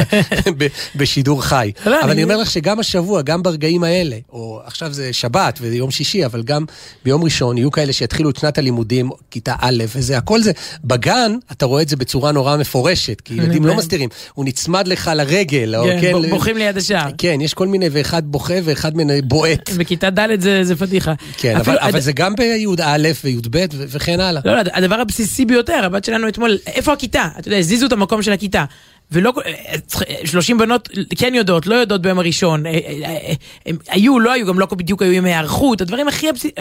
בשידור 0.97 1.43
חי. 1.43 1.73
לא, 1.87 2.01
אבל 2.03 2.11
אני- 2.11 2.23
אומר 2.25 2.37
לך 2.37 2.51
שגם 2.51 2.81
השבוע, 2.81 3.23
גם 3.23 3.43
ברגעים 3.43 3.85
האלה, 3.85 4.17
או 4.31 4.61
עכשיו 4.65 4.93
זה 4.93 5.13
שבת 5.13 5.59
וזה 5.63 5.77
יום 5.77 5.91
שישי, 5.91 6.25
אבל 6.27 6.43
גם 6.43 6.65
ביום 7.05 7.25
ראשון 7.25 7.59
יהיו 7.59 7.71
כאלה 7.71 7.93
שיתחילו 7.93 8.31
את 8.31 8.37
שנת 8.37 8.59
הלימודים, 8.59 9.11
כיתה 9.31 9.55
א' 9.61 9.85
וזה, 9.97 10.19
הכל 10.19 10.43
זה. 10.43 10.53
בגן, 10.85 11.33
אתה 11.53 11.67
רואה 11.67 11.83
את 11.83 11.89
זה 11.89 11.97
בצורה 11.97 12.33
נורא 12.33 12.57
מפורשת, 12.57 13.21
כי 13.21 13.35
ילדים 13.35 13.67
לא. 13.67 13.77
מסתירים. 13.77 14.09
הוא 14.35 14.45
נצמד 14.45 14.89
לך 14.89 15.11
לרגל, 15.15 15.77
או 15.77 15.85
כן, 15.85 15.99
כן... 16.01 16.31
בוכים 16.31 16.57
ליד 16.57 16.77
השער. 16.77 17.11
כן, 17.19 17.39
יש 17.41 17.55
כל 17.55 17.67
מיני, 17.67 17.87
ואחד 17.93 18.23
בוכה 18.27 18.55
ואחד 18.65 18.93
בועט. 19.25 19.71
בכיתה 19.71 20.11
ד' 20.11 20.41
זה 20.63 20.77
פדיחה. 20.77 21.13
כן, 21.37 21.57
אבל, 21.57 21.79
אבל 21.97 22.05
זה 22.05 22.13
גם 22.13 22.35
בי"א 22.37 23.09
וי"ב 23.25 23.67
וכן 23.89 24.21
הלאה. 24.21 24.43
לא, 24.45 24.57
לא, 24.57 24.63
הדבר 24.73 25.01
הבסיסי 25.01 25.45
ביותר, 25.45 25.85
הבת 25.85 26.05
שלנו 26.05 26.29
אתמול, 26.29 26.59
איפה 26.67 26.93
הכיתה? 26.93 27.29
אתה 27.39 27.49
יודע, 27.49 27.59
הזיזו 27.59 27.87
את 27.87 27.93
המקום 27.93 28.23
של 28.23 28.33
הכיתה. 28.33 28.65
ולא, 29.13 29.31
כל- 29.33 29.41
אה, 29.47 29.53
צריך- 29.87 30.09
30 30.25 30.59
בנות 30.59 30.89
כן 31.19 31.35
יודעות, 31.35 31.67
לא 31.67 31.75
יודעות 31.75 32.03
ביום 32.03 32.19
הראשון, 32.19 32.67
אה, 32.67 32.71
אה, 32.73 32.79
אה, 33.05 33.33
הם 33.67 33.77
היו, 33.89 34.21
לא 34.21 34.33
היו, 34.33 34.47
גם 34.47 34.59
לא 34.59 34.67
בדיוק 34.67 35.03
היו 35.03 35.13
ימי 35.13 35.29
היערכות, 35.29 35.81
הדברים 35.81 36.09
הכי 36.09 36.29
הבסיסיים, 36.29 36.55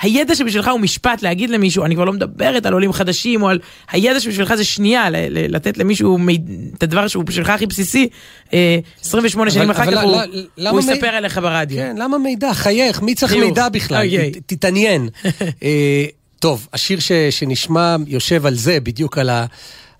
הידע 0.00 0.34
שבשבילך 0.34 0.68
הוא 0.68 0.80
משפט 0.80 1.22
להגיד 1.22 1.50
למישהו, 1.50 1.84
אני 1.84 1.94
כבר 1.94 2.04
לא 2.04 2.12
מדברת 2.12 2.66
על 2.66 2.72
עולים 2.72 2.92
חדשים, 2.92 3.42
או 3.42 3.48
על 3.48 3.58
הידע 3.90 4.20
שבשבילך 4.20 4.54
זה 4.54 4.64
שנייה, 4.64 5.06
לתת 5.30 5.78
למישהו 5.78 6.18
מי- 6.18 6.38
את 6.78 6.82
הדבר 6.82 7.08
שהוא 7.08 7.24
בשבילך 7.24 7.50
הכי 7.50 7.66
בסיסי, 7.66 8.08
אה, 8.54 8.78
28 9.02 9.50
שנים 9.50 9.70
אחר 9.70 9.82
כך 9.86 9.92
לא- 9.92 10.00
הוא- 10.00 10.22
הוא 10.70 10.80
מי- 10.80 10.92
יספר 10.92 11.06
עליך 11.06 11.38
ברדיו. 11.38 11.78
כן, 11.78 11.96
למה 11.98 12.18
מידע? 12.18 12.54
חייך, 12.54 13.02
מי 13.02 13.14
צריך. 13.14 13.32
מידע 13.36 13.68
בכלל? 13.68 14.04
אוקיי. 14.06 14.30
ת- 14.32 14.42
תתעניין. 14.46 15.08
אה, 15.62 16.04
טוב, 16.38 16.68
השיר 16.72 17.00
ש- 17.00 17.12
שנשמע 17.30 17.96
יושב 18.06 18.46
על 18.46 18.54
זה, 18.54 18.80
בדיוק 18.80 19.18
על 19.18 19.30
ה... 19.30 19.46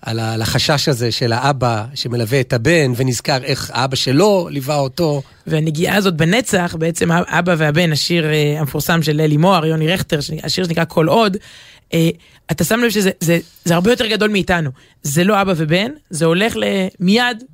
על 0.03 0.43
החשש 0.43 0.89
הזה 0.89 1.13
של 1.13 1.33
האבא 1.33 1.85
שמלווה 1.95 2.41
את 2.41 2.53
הבן, 2.53 2.93
ונזכר 2.97 3.45
איך 3.45 3.71
האבא 3.75 3.97
שלו 3.97 4.49
ליווה 4.51 4.77
אותו. 4.77 5.23
והנגיעה 5.47 5.97
הזאת 5.97 6.15
בנצח, 6.15 6.77
בעצם 6.79 7.13
אבא 7.13 7.55
והבן, 7.59 7.93
השיר 7.93 8.27
אה, 8.33 8.61
המפורסם 8.61 9.03
של 9.03 9.21
אלי 9.21 9.37
מוהר, 9.37 9.67
יוני 9.67 9.89
רכטר, 9.93 10.19
השיר 10.43 10.65
שנקרא 10.65 10.85
כל 10.89 11.09
עוד, 11.09 11.37
אה, 11.95 12.11
אתה 12.51 12.65
שם 12.65 12.81
לב 12.81 12.91
שזה 12.91 13.11
זה, 13.21 13.39
זה 13.65 13.75
הרבה 13.75 13.91
יותר 13.91 14.07
גדול 14.07 14.31
מאיתנו. 14.31 14.71
זה 15.03 15.25
לא 15.25 15.43
אבא 15.43 15.53
ובן, 15.57 15.91
זה 16.11 16.25
הולך 16.25 16.57
מיד 17.01 17.45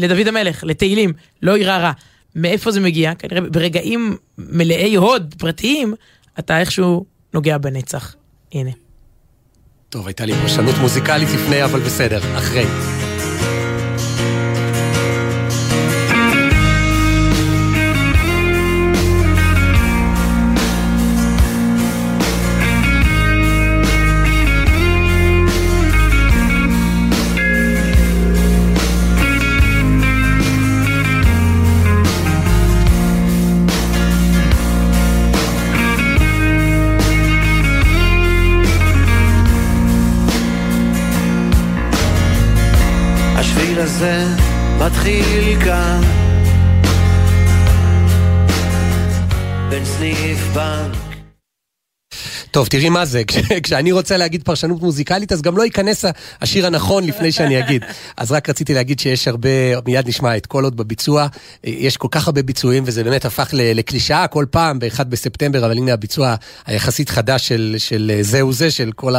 לדוד 0.00 0.28
המלך, 0.28 0.64
לתהילים, 0.64 1.12
לא 1.42 1.56
יירא 1.56 1.78
רע. 1.78 1.92
מאיפה 2.36 2.70
זה 2.70 2.80
מגיע? 2.80 3.14
כנראה 3.14 3.40
ברגעים 3.40 4.16
מלאי 4.38 4.94
הוד 4.94 5.34
פרטיים, 5.38 5.94
אתה 6.38 6.60
איכשהו 6.60 7.04
נוגע 7.34 7.58
בנצח. 7.58 8.14
הנה. 8.52 8.85
טוב, 9.96 10.06
הייתה 10.06 10.24
לי 10.24 10.32
פרשנות 10.34 10.74
מוזיקלית 10.80 11.28
לפני, 11.34 11.64
אבל 11.64 11.80
בסדר, 11.80 12.38
אחרי. 12.38 12.95
הזה 43.96 44.24
מתחיל 44.78 45.60
כאן. 45.64 46.00
בין 49.70 49.84
סניף 49.84 50.38
בנק 50.54 51.05
טוב, 52.50 52.66
תראי 52.66 52.88
מה 52.88 53.04
זה, 53.04 53.24
כש- 53.24 53.36
כשאני 53.62 53.92
רוצה 53.92 54.16
להגיד 54.16 54.42
פרשנות 54.42 54.82
מוזיקלית, 54.82 55.32
אז 55.32 55.42
גם 55.42 55.56
לא 55.56 55.62
ייכנס 55.62 56.04
השיר 56.40 56.66
הנכון 56.66 57.04
לפני 57.04 57.32
שאני 57.32 57.58
אגיד. 57.58 57.84
אז 58.16 58.32
רק 58.32 58.48
רציתי 58.48 58.74
להגיד 58.74 59.00
שיש 59.00 59.28
הרבה, 59.28 59.48
מיד 59.86 60.08
נשמע 60.08 60.36
את 60.36 60.46
כל 60.46 60.64
עוד 60.64 60.76
בביצוע, 60.76 61.22
אה, 61.22 61.26
יש 61.64 61.96
כל 61.96 62.08
כך 62.10 62.26
הרבה 62.26 62.42
ביצועים, 62.42 62.82
וזה 62.86 63.04
באמת 63.04 63.24
הפך 63.24 63.48
לקלישאה 63.52 64.26
כל 64.26 64.44
פעם, 64.50 64.78
ב-1 64.78 65.04
בספטמבר, 65.04 65.66
אבל 65.66 65.76
הנה 65.76 65.92
הביצוע 65.92 66.34
היחסית 66.66 67.10
חדש 67.10 67.48
של, 67.48 67.74
של 67.78 68.12
אה, 68.14 68.22
זהו 68.22 68.52
זה, 68.52 68.70
של 68.70 68.90
כל 68.96 69.14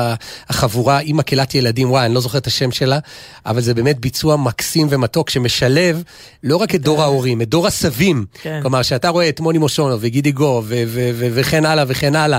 החבורה 0.50 1.00
עם 1.04 1.18
מקהלת 1.18 1.56
ילדים, 1.56 1.92
וואי, 1.92 2.06
אני 2.06 2.13
לא 2.13 2.22
זוכר 2.22 2.38
את 2.38 2.48
השם 2.48 2.72
שלה, 2.72 3.00
אבל 3.46 3.62
זה 3.62 3.74
באמת 3.74 4.00
ביצוע 4.00 4.36
מקסים 4.38 4.88
ומתוק, 4.90 5.30
שמשלב 5.30 6.04
לא 6.44 6.58
רק 6.58 6.76
את 6.76 6.82
דור 6.82 7.02
ההורים, 7.02 7.42
את 7.42 7.50
דור 7.50 7.68
הסבים. 7.68 8.26
כן. 8.42 8.60
כלומר, 8.62 8.82
שאתה 8.82 9.10
רואה 9.10 9.30
את 9.30 9.40
מוני 9.40 9.58
מושונוב 9.58 10.00
וגידי 10.04 10.32
גו 10.32 10.63
וכן 11.34 11.66
הלאה 11.66 11.84
וכן 11.88 12.16
הלאה, 12.16 12.38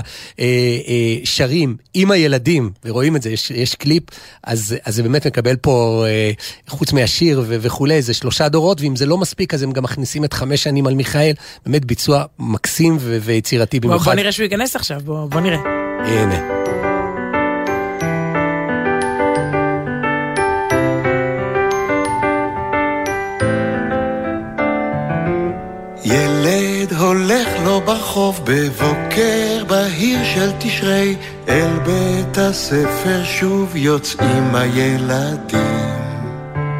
אה, 0.89 1.17
שרים 1.23 1.75
עם 1.93 2.11
הילדים, 2.11 2.69
ורואים 2.85 3.15
את 3.15 3.21
זה, 3.21 3.29
יש, 3.29 3.51
יש 3.51 3.75
קליפ, 3.75 4.03
אז, 4.43 4.75
אז 4.85 4.95
זה 4.95 5.03
באמת 5.03 5.27
מקבל 5.27 5.55
פה, 5.55 6.05
אה, 6.07 6.31
חוץ 6.67 6.93
מהשיר 6.93 7.43
ו- 7.47 7.57
וכולי, 7.61 8.01
זה 8.01 8.13
שלושה 8.13 8.49
דורות, 8.49 8.81
ואם 8.81 8.95
זה 8.95 9.05
לא 9.05 9.17
מספיק, 9.17 9.53
אז 9.53 9.63
הם 9.63 9.71
גם 9.71 9.83
מכניסים 9.83 10.23
את 10.23 10.33
חמש 10.33 10.63
שנים 10.63 10.87
על 10.87 10.93
מיכאל, 10.93 11.33
באמת 11.65 11.85
ביצוע 11.85 12.23
מקסים 12.39 12.97
ו- 12.99 13.17
ויצירתי 13.21 13.79
בוא, 13.79 13.89
במיוחד. 13.89 14.05
בוא 14.05 14.15
נראה 14.15 14.31
שהוא 14.31 14.43
ייכנס 14.43 14.75
עכשיו, 14.75 15.01
בוא, 15.05 15.25
בוא 15.25 15.39
נראה. 15.39 15.59
הנה. 16.05 16.59
ילד 26.05 26.93
הולך 26.93 27.58
ברחוב 27.85 28.41
בבוקר 28.43 29.63
בהיר 29.67 30.19
של 30.23 30.51
תשרי 30.59 31.15
אל 31.49 31.79
בית 31.85 32.37
הספר 32.37 33.23
שוב 33.23 33.75
יוצאים 33.75 34.55
הילדים. 34.55 35.89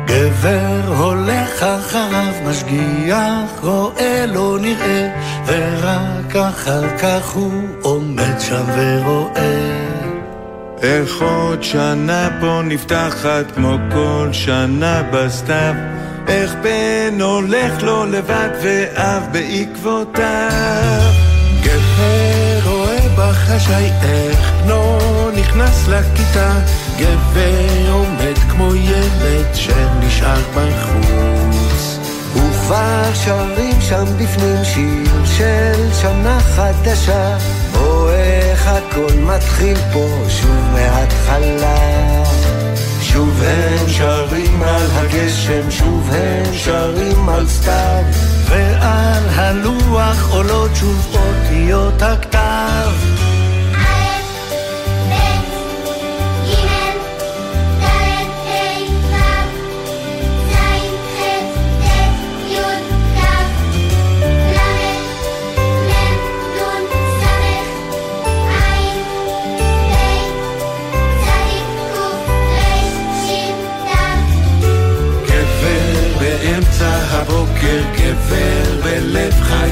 גבר 0.05 0.95
הולך 0.97 1.63
אחריו 1.63 2.33
משגיח 2.49 3.63
רואה 3.63 4.25
לא 4.25 4.57
נראה 4.61 5.09
ורק 5.45 6.35
אחר 6.35 6.97
כך 6.97 7.29
הוא 7.29 7.53
עומד 7.81 8.39
שם 8.39 8.63
ורואה. 8.77 9.89
איך 10.81 11.21
עוד 11.21 11.63
שנה 11.63 12.29
פה 12.41 12.61
נפתחת 12.63 13.51
כמו 13.55 13.77
כל 13.91 14.29
שנה 14.31 15.03
בסתיו 15.11 15.73
איך 16.29 16.55
בן 16.61 17.21
הולך 17.21 17.83
לו 17.83 18.05
לבד 18.05 18.49
ואב 18.63 19.23
בעקבותיו. 19.31 21.11
גבר 21.63 22.69
רואה 22.69 23.07
בחשאי 23.17 23.91
איך 24.03 24.51
בנו 24.63 24.97
נכנס 25.31 25.87
לכיתה. 25.87 26.59
גבר 26.97 27.91
עומד 27.91 28.37
כמו 28.49 28.75
ילד 28.75 29.45
שנשאר 29.53 30.41
בחוץ. 30.55 31.99
וכבר 32.35 33.13
שרים 33.13 33.81
שם 33.81 34.05
בפנים 34.17 34.63
שיר 34.63 35.25
של 35.25 35.93
שנה 36.01 36.39
חדשה. 36.39 37.37
או 37.75 38.09
איך 38.09 38.67
הכל 38.67 39.13
מתחיל 39.19 39.77
פה 39.93 40.07
שוב 40.29 40.65
מההתחלה 40.73 42.23
שוב 43.13 43.41
הם 43.43 43.89
שרים 43.89 44.63
על 44.63 44.87
הגשם, 44.91 45.71
שוב 45.71 46.09
הם 46.11 46.53
שרים 46.53 47.29
על 47.29 47.47
סתיו. 47.47 48.03
ועל 48.49 49.23
הלוח 49.29 50.29
עולות 50.31 50.71
שוב 50.75 51.15
אותיות 51.15 52.01
הכתב 52.01 53.28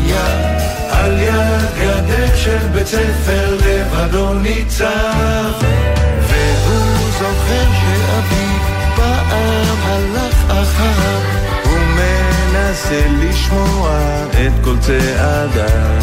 חיה 0.08 0.58
על 0.89 1.20
יד 1.20 1.80
גדר 1.80 2.36
של 2.36 2.58
בית 2.74 2.88
ספר 2.88 3.58
לבדו 3.65 4.34
ניצב. 4.34 5.54
והוא 6.28 7.10
זוכר 7.20 7.65
שאביו 7.80 8.60
פעם 8.96 9.78
הלך 9.84 10.46
אחריו 10.48 11.22
הוא 11.63 11.80
מנסה 11.80 13.02
לשמוע 13.20 14.00
את 14.32 14.63
כל 14.63 14.78
צעדיו 14.80 16.02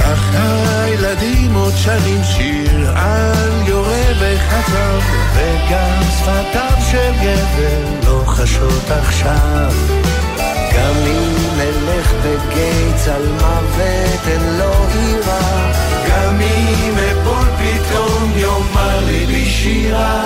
אך 0.00 0.34
הילדים 0.34 1.54
עוד 1.54 1.72
שרים 1.76 2.24
שיר 2.24 2.90
על 2.96 3.62
יורה 3.66 4.12
וחצב 4.20 5.00
וגם 5.34 6.02
שפתיו 6.18 6.78
של 6.90 7.12
גבר 7.22 8.06
לא 8.06 8.22
חשות 8.26 8.90
עכשיו. 8.90 9.72
גם 10.74 10.94
אם 11.06 11.43
נלך 11.56 12.12
על 13.08 13.26
מוות 13.28 14.28
אין 14.28 14.58
לו 14.58 14.72
עירה. 14.92 15.72
גם 16.08 16.40
אם 16.40 16.94
אפול 16.98 17.46
פתאום 17.58 18.32
יאמר 18.36 19.00
לי 19.06 19.26
בשירה 19.26 20.24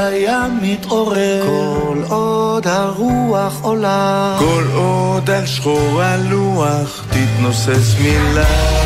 הים 0.00 0.58
מתעורר, 0.62 1.42
כל 1.46 2.02
עוד 2.08 2.66
הרוח 2.66 3.60
עולה, 3.62 4.36
כל 4.38 4.64
עוד 4.74 5.30
על 5.30 5.46
שחור 5.46 6.02
הלוח 6.02 7.04
תתנוסס 7.10 7.94
מילה. 8.02 8.79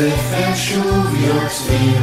בית 0.00 0.12
הספר 0.12 0.54
שוב 0.54 1.14
יוצאים 1.14 2.02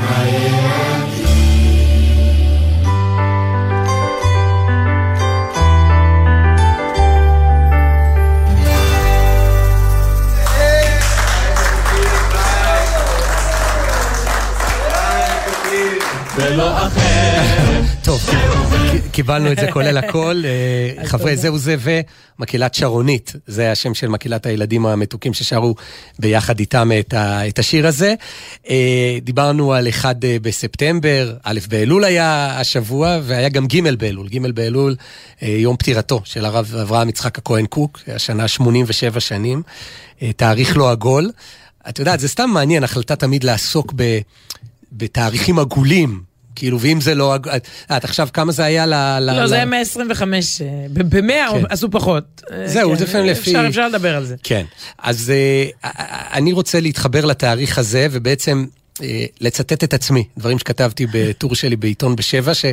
הילדים 16.96 17.86
טוב, 18.04 18.22
קיבלנו 19.12 19.52
את 19.52 19.58
זה 19.60 19.72
כולל 19.72 19.98
הכל. 19.98 20.44
אה, 20.46 21.06
חברי 21.12 21.38
זהו 21.38 21.58
זה 21.58 21.76
ומקהלת 22.40 22.74
שרונית, 22.74 23.34
זה 23.48 23.72
השם 23.72 23.94
של 23.94 24.08
מקהלת 24.08 24.46
הילדים 24.46 24.86
המתוקים 24.86 25.34
ששרו 25.34 25.76
ביחד 26.20 26.60
איתם 26.60 26.90
את 27.14 27.60
השיר 27.60 27.88
הזה. 27.88 28.16
אה, 28.70 29.18
דיברנו 29.22 29.74
על 29.74 29.90
1 29.90 30.16
בספטמבר, 30.42 31.34
א' 31.44 31.60
באלול 31.70 32.04
היה 32.04 32.60
השבוע, 32.60 33.20
והיה 33.24 33.50
גם 33.50 33.68
ג' 33.68 33.96
באלול. 33.98 34.28
ג' 34.28 34.52
באלול, 34.52 34.96
אה, 35.44 35.48
יום 35.48 35.78
פטירתו 35.78 36.22
של 36.24 36.46
הרב 36.46 36.76
אברהם 36.82 37.10
יצחק 37.10 37.38
הכהן 37.38 37.66
קוק, 37.66 38.00
השנה 38.08 38.48
87 38.48 39.20
שנים, 39.20 39.62
אה, 40.22 40.34
תאריך 40.34 40.78
לא 40.78 40.92
עגול. 40.92 41.32
את 41.90 42.00
יודעת, 42.00 42.20
זה 42.20 42.28
סתם 42.28 42.50
מעניין, 42.50 42.84
החלטה 42.84 43.16
תמיד 43.16 43.44
לעסוק 43.44 43.94
ב... 43.96 44.20
בתאריכים 44.92 45.60
עגולים, 45.60 46.22
כאילו, 46.58 46.80
ואם 46.80 47.02
זה 47.02 47.16
לא... 47.16 47.36
את 47.98 48.04
עכשיו, 48.04 48.28
כמה 48.34 48.52
זה 48.52 48.64
היה 48.64 48.86
ל... 48.86 48.94
ל- 48.94 49.20
לא, 49.20 49.44
ל- 49.44 49.48
זה 49.48 49.56
היה 49.56 49.66
125, 49.66 50.62
אה, 50.62 50.68
ב- 50.94 51.16
ב-100 51.18 51.52
כן. 51.52 51.64
עשו 51.70 51.92
פחות. 51.92 52.42
אה, 52.52 52.68
זהו, 52.68 52.92
כן, 52.92 52.98
זה 52.98 53.04
לפעמים 53.06 53.28
לפי- 53.28 53.50
אפשר- 53.52 53.68
אפשר 53.68 53.88
לדבר 53.88 54.16
על 54.16 54.26
זה. 54.26 54.36
כן. 54.44 54.66
אז 55.00 55.30
אה, 55.36 55.90
אני 56.34 56.52
רוצה 56.54 56.80
להתחבר 56.80 57.26
לתאריך 57.26 57.78
הזה, 57.78 58.08
ובעצם 58.12 58.66
אה, 59.04 59.26
לצטט 59.42 59.84
את 59.84 59.94
עצמי, 59.94 60.24
דברים 60.38 60.60
שכתבתי 60.60 61.06
בטור 61.12 61.56
שלי 61.56 61.76
בעיתון 61.76 62.16
בשבע, 62.16 62.54
ש... 62.54 62.66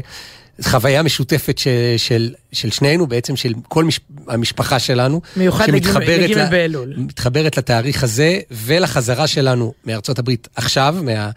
חוויה 0.63 1.03
משותפת 1.03 1.59
ש, 1.59 1.69
של, 1.97 2.35
של 2.53 2.71
שנינו, 2.71 3.07
בעצם 3.07 3.37
של 3.37 3.53
כל 3.69 3.85
מש, 3.85 4.01
המשפחה 4.29 4.79
שלנו. 4.79 5.21
מיוחד 5.37 5.69
לג' 5.69 5.73
שמתחברת 5.85 6.31
לג' 6.31 6.39
ל- 6.39 6.51
באלול. 6.51 6.95
מתחברת 6.97 7.57
לתאריך 7.59 8.05
הזה 8.05 8.41
ולחזרה 8.51 9.27
שלנו 9.27 9.73
מארצות 9.85 10.19
הברית 10.19 10.49
עכשיו, 10.57 10.97
מה, 11.03 11.31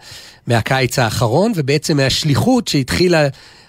מהקיץ 0.48 1.00
האחרון, 1.00 1.52
ובעצם 1.56 1.98
מהשליחות 1.98 2.68
שהתחילה 2.68 3.28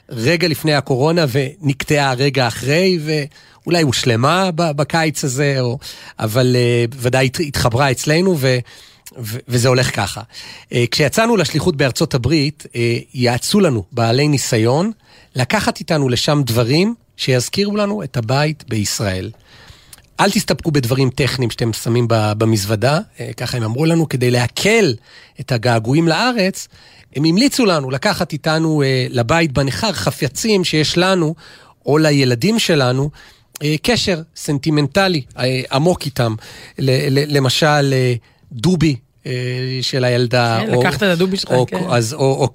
רגע 0.09 0.49
לפני 0.49 0.75
הקורונה 0.75 1.25
ונקטעה 1.33 2.15
רגע 2.15 2.47
אחרי, 2.49 2.99
ואולי 3.05 3.83
הושלמה 3.83 4.51
בקיץ 4.55 5.25
הזה, 5.25 5.57
או, 5.61 5.79
אבל 6.19 6.57
uh, 6.91 6.95
ודאי 6.99 7.27
הת- 7.27 7.41
התחברה 7.41 7.91
אצלנו, 7.91 8.37
ו... 8.39 8.59
ו- 9.23 9.39
וזה 9.49 9.69
הולך 9.69 9.97
ככה. 9.97 10.21
Uh, 10.21 10.75
כשיצאנו 10.91 11.37
לשליחות 11.37 11.77
בארצות 11.77 12.15
הברית, 12.15 12.67
uh, 12.67 12.77
יעצו 13.15 13.61
לנו 13.61 13.85
בעלי 13.93 14.29
ניסיון 14.29 14.91
לקחת 15.37 15.81
איתנו 15.81 16.09
לשם 16.09 16.43
דברים 16.45 16.95
שיזכירו 17.17 17.77
לנו 17.77 18.03
את 18.03 18.17
הבית 18.17 18.65
בישראל. 18.69 19.31
אל 20.21 20.31
תסתפקו 20.31 20.71
בדברים 20.71 21.11
טכניים 21.11 21.51
שאתם 21.51 21.73
שמים 21.73 22.07
במזוודה, 22.09 23.01
אה, 23.21 23.31
ככה 23.37 23.57
הם 23.57 23.63
אמרו 23.63 23.85
לנו, 23.87 24.09
כדי 24.09 24.31
להקל 24.31 24.95
את 25.41 25.53
הגעגועים 25.53 26.09
לארץ, 26.09 26.69
הם 27.17 27.25
המליצו 27.25 27.67
לנו 27.67 27.91
לקחת 27.91 28.33
איתנו 28.33 28.83
אה, 28.83 29.07
לבית 29.11 29.53
בניכר 29.53 29.93
חפצים 29.93 30.65
שיש 30.65 30.99
לנו, 30.99 31.35
או 31.87 31.99
לילדים 31.99 32.59
שלנו, 32.59 33.11
אה, 33.63 33.75
קשר 33.83 34.23
סנטימנטלי 34.37 35.23
עמוק 35.73 36.07
איתם. 36.07 36.35
למשל, 36.79 37.95
דובי. 38.53 38.97
אה, 39.27 39.33
של 39.83 40.05
הילדה. 40.05 40.61
כן, 40.67 40.79
לקחת 40.79 40.97
את 40.97 41.09
הדובי 41.09 41.37
שלך, 41.37 41.51
או, 41.51 41.67
כן. 41.67 41.85
אז, 41.89 42.15
או, 42.15 42.21
או, 42.21 42.49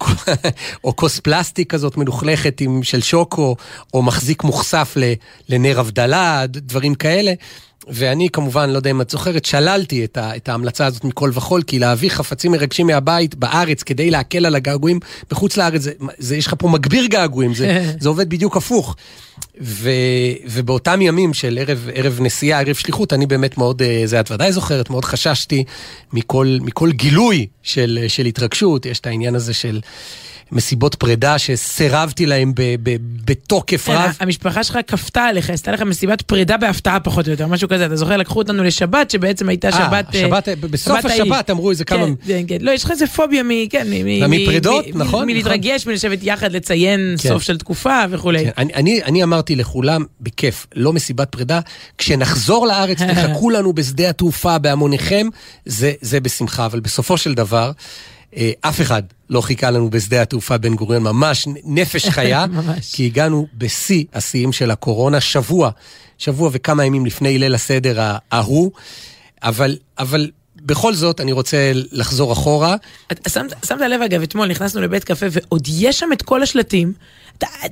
או 0.84 0.96
כוס 0.96 1.20
פלסטיק 1.20 1.70
כזאת 1.70 1.96
מלוכלכת 1.96 2.60
עם, 2.60 2.82
של 2.82 3.00
שוקו, 3.00 3.56
או 3.94 4.02
מחזיק 4.02 4.44
מוכסף 4.44 4.96
ל, 4.96 5.12
לנר 5.48 5.80
הבדלה, 5.80 6.44
דברים 6.46 6.94
כאלה. 6.94 7.32
ואני 7.88 8.28
כמובן, 8.30 8.70
לא 8.70 8.76
יודע 8.76 8.90
אם 8.90 9.00
את 9.00 9.10
זוכרת, 9.10 9.44
שללתי 9.44 10.04
את, 10.04 10.16
ה, 10.16 10.36
את 10.36 10.48
ההמלצה 10.48 10.86
הזאת 10.86 11.04
מכל 11.04 11.30
וכול, 11.34 11.62
כי 11.62 11.78
להביא 11.78 12.10
חפצים 12.10 12.52
מרגשים 12.52 12.86
מהבית 12.86 13.34
בארץ 13.34 13.82
כדי 13.82 14.10
להקל 14.10 14.46
על 14.46 14.54
הגעגועים 14.54 15.00
בחוץ 15.30 15.56
לארץ, 15.56 15.80
זה, 15.80 15.92
זה, 16.18 16.36
יש 16.36 16.46
לך 16.46 16.54
פה 16.58 16.68
מגביר 16.68 17.06
געגועים, 17.06 17.54
זה, 17.54 17.84
זה 18.00 18.08
עובד 18.08 18.28
בדיוק 18.28 18.56
הפוך. 18.56 18.96
ו, 19.60 19.90
ובאותם 20.46 21.02
ימים 21.02 21.34
של 21.34 21.58
ערב, 21.60 21.88
ערב 21.94 22.18
נסיעה, 22.22 22.60
ערב 22.60 22.74
שליחות, 22.74 23.12
אני 23.12 23.26
באמת 23.26 23.58
מאוד, 23.58 23.82
אה, 23.82 24.02
זה 24.04 24.20
את 24.20 24.30
ודאי 24.30 24.52
זוכרת, 24.52 24.90
מאוד 24.90 25.04
חששתי 25.04 25.64
מכל, 26.12 26.56
מכל 26.60 26.92
גילוי 26.92 27.46
של, 27.62 28.04
של 28.08 28.26
התרגשות. 28.26 28.86
יש 28.86 29.00
את 29.00 29.06
העניין 29.06 29.34
הזה 29.34 29.54
של 29.54 29.80
מסיבות 30.52 30.94
פרידה 30.94 31.38
שסירבתי 31.38 32.26
להם 32.26 32.52
ב, 32.54 32.62
ב, 32.82 32.96
בתוקף 33.24 33.86
כן, 33.86 33.92
רב. 33.92 34.16
המשפחה 34.20 34.64
שלך 34.64 34.78
כפתה 34.86 35.22
עליך, 35.24 35.50
עשתה 35.50 35.72
לך 35.72 35.82
מסיבת 35.82 36.22
פרידה 36.22 36.56
בהפתעה 36.56 37.00
פחות 37.00 37.26
או 37.26 37.30
יותר, 37.30 37.46
משהו 37.46 37.68
כזה. 37.68 37.86
אתה 37.86 37.96
זוכר, 37.96 38.16
לקחו 38.16 38.38
אותנו 38.38 38.64
לשבת, 38.64 39.10
שבעצם 39.10 39.48
הייתה 39.48 39.68
אה, 39.68 39.72
שבת... 40.12 40.48
אה, 40.48 40.56
בסוף 40.56 41.00
שבת 41.00 41.10
ההיא. 41.10 41.22
השבת 41.22 41.50
אמרו 41.50 41.70
איזה 41.70 41.84
כמה... 41.84 42.06
כן, 42.06 42.12
כן, 42.26 42.42
כן. 42.48 42.56
לא, 42.60 42.70
יש 42.70 42.84
לך 42.84 42.90
איזה 42.90 43.06
פוביה 43.06 43.42
מ... 43.42 43.48
כן, 43.70 43.86
מפרידות, 44.28 44.86
מ- 44.94 44.98
נכון, 44.98 45.26
מלהתרגש, 45.26 45.86
מלשבת 45.86 46.18
יחד, 46.22 46.52
לציין 46.52 47.14
כן. 47.22 47.28
סוף 47.28 47.42
של 47.42 47.58
תקופה 47.58 48.00
וכולי. 48.10 48.46
אני, 48.58 49.22
אמרתי 49.22 49.56
לכולם, 49.56 50.04
בכיף, 50.20 50.66
לא 50.74 50.92
מסיבת 50.92 51.28
פרידה, 51.28 51.60
כשנחזור 51.98 52.66
לארץ 52.66 53.02
תחכו 53.14 53.50
לנו 53.50 53.72
בשדה 53.72 54.08
התעופה 54.08 54.58
בהמוניכם, 54.58 55.28
זה, 55.64 56.20
בשמחה, 56.22 56.66
אבל 56.66 56.80
בסופו 56.80 57.16
של 57.16 57.34
דבר, 57.34 57.66
אה, 57.66 58.13
אף 58.60 58.80
אחד 58.80 59.02
לא 59.30 59.40
חיכה 59.40 59.70
לנו 59.70 59.90
בשדה 59.90 60.22
התעופה 60.22 60.58
בן 60.58 60.74
גוריון, 60.74 61.02
ממש 61.02 61.48
נפש 61.64 62.08
חיה, 62.08 62.46
ממש. 62.50 62.94
כי 62.94 63.06
הגענו 63.06 63.46
בשיא 63.58 64.04
השיאים 64.14 64.52
של 64.52 64.70
הקורונה, 64.70 65.20
שבוע, 65.20 65.70
שבוע 66.18 66.50
וכמה 66.52 66.84
ימים 66.84 67.06
לפני 67.06 67.38
ליל 67.38 67.54
הסדר 67.54 68.10
ההוא, 68.30 68.70
אבל, 69.42 69.76
אבל 69.98 70.30
בכל 70.56 70.94
זאת, 70.94 71.20
אני 71.20 71.32
רוצה 71.32 71.72
לחזור 71.74 72.32
אחורה. 72.32 72.76
שמת, 73.28 73.52
שמת 73.66 73.80
לב 73.80 74.02
אגב, 74.02 74.22
אתמול 74.22 74.46
נכנסנו 74.46 74.80
לבית 74.80 75.04
קפה 75.04 75.26
ועוד 75.30 75.66
יש 75.68 75.98
שם 75.98 76.08
את 76.12 76.22
כל 76.22 76.42
השלטים. 76.42 76.92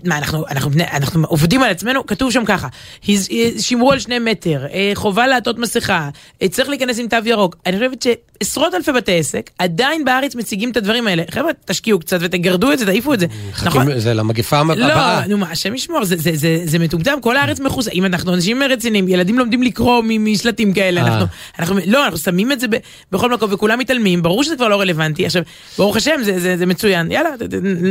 מה, 0.05 0.19
אנחנו, 0.19 0.45
אנחנו, 0.51 0.71
אנחנו 0.93 1.25
עובדים 1.27 1.63
על 1.63 1.71
עצמנו, 1.71 2.07
כתוב 2.07 2.31
שם 2.33 2.45
ככה, 2.45 2.69
"היז- 3.07 3.29
אה, 3.33 3.49
שמרו 3.59 3.93
על 3.93 3.99
שני 3.99 4.19
מטר, 4.19 4.67
אה, 4.73 4.91
חובה 4.95 5.27
לעטות 5.27 5.59
מסכה, 5.59 6.09
אה, 6.43 6.49
צריך 6.49 6.69
להיכנס 6.69 6.99
עם 6.99 7.07
תו 7.09 7.17
ירוק. 7.25 7.57
אני 7.67 7.77
חושבת 7.77 8.03
שעשרות 8.43 8.75
אלפי 8.75 8.93
בתי 8.93 9.19
עסק 9.19 9.51
עדיין 9.59 10.05
בארץ 10.05 10.35
מציגים 10.35 10.71
את 10.71 10.77
הדברים 10.77 11.07
האלה. 11.07 11.23
חבר'ה, 11.31 11.51
תשקיעו 11.65 11.99
קצת 11.99 12.19
ותגרדו 12.21 12.73
את 12.73 12.79
זה, 12.79 12.87
תעיפו 12.87 13.15
את 13.15 13.21
זה. 13.21 13.27
נכון? 13.53 13.83
חכים, 13.83 13.99
זה 13.99 14.15
למגפה 14.15 14.59
הבאה. 14.59 14.75
לא, 14.77 15.27
נו 15.27 15.39
מה, 15.39 15.51
השם 15.51 15.75
ישמור, 15.75 16.05
זה, 16.05 16.17
זה, 16.17 16.31
זה, 16.35 16.61
זה 16.65 16.79
מטומטם, 16.79 17.19
כל 17.21 17.37
הארץ 17.37 17.61
מכוסה. 17.61 17.91
אם 17.91 18.05
אנחנו 18.05 18.35
אנשים 18.35 18.63
רציניים, 18.63 19.09
ילדים 19.09 19.39
לומדים 19.39 19.63
לקרוא 19.63 20.03
משלטים 20.05 20.73
כאלה, 20.75 21.01
אה. 21.03 21.07
אנחנו, 21.07 21.27
אנחנו, 21.59 21.77
לא, 21.87 22.05
אנחנו 22.05 22.19
שמים 22.19 22.53
את 22.53 22.61
זה 22.61 22.69
ב, 22.69 22.77
בכל 23.13 23.31
מקום 23.35 23.53
וכולם 23.53 23.79
מתעלמים, 23.79 24.23
ברור 24.23 24.45
שזה 24.45 24.57
כבר 24.57 24.69
לא 24.69 24.81
רלוונטי. 24.81 25.27
עכשיו, 25.27 25.43
ברוך 25.79 25.97
השם, 25.97 26.21
זה, 26.25 26.41
זה, 26.41 26.57
זה 26.57 26.67
מצוין, 26.67 27.11
יאללה, 27.13 27.31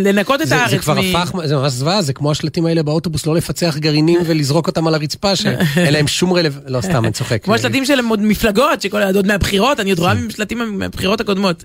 לנקות 0.03 0.41
את 0.41 0.51
הארץ. 0.51 0.71
זה 0.71 0.77
כבר 0.77 0.99
הפך, 0.99 1.31
זה 1.45 1.55
ממש 1.55 1.70
זוועה, 1.71 2.01
זה 2.01 2.13
כמו 2.13 2.31
השלטים 2.31 2.65
האלה 2.65 2.83
באוטובוס, 2.83 3.25
לא 3.25 3.35
לפצח 3.35 3.77
גרעינים 3.77 4.19
ולזרוק 4.25 4.67
אותם 4.67 4.87
על 4.87 4.95
הרצפה, 4.95 5.35
שאין 5.35 5.93
להם 5.93 6.07
שום 6.07 6.33
רלו... 6.33 6.49
לא, 6.67 6.81
סתם, 6.81 7.05
אני 7.05 7.13
צוחק. 7.13 7.43
כמו 7.43 7.53
השלטים 7.55 7.85
של 7.85 8.01
מפלגות, 8.01 8.81
שכל 8.81 9.03
עוד 9.15 9.27
מהבחירות, 9.27 9.79
אני 9.79 9.89
עוד 9.89 9.99
רואה 9.99 10.13
משלטים 10.13 10.79
מהבחירות 10.79 11.21
הקודמות. 11.21 11.63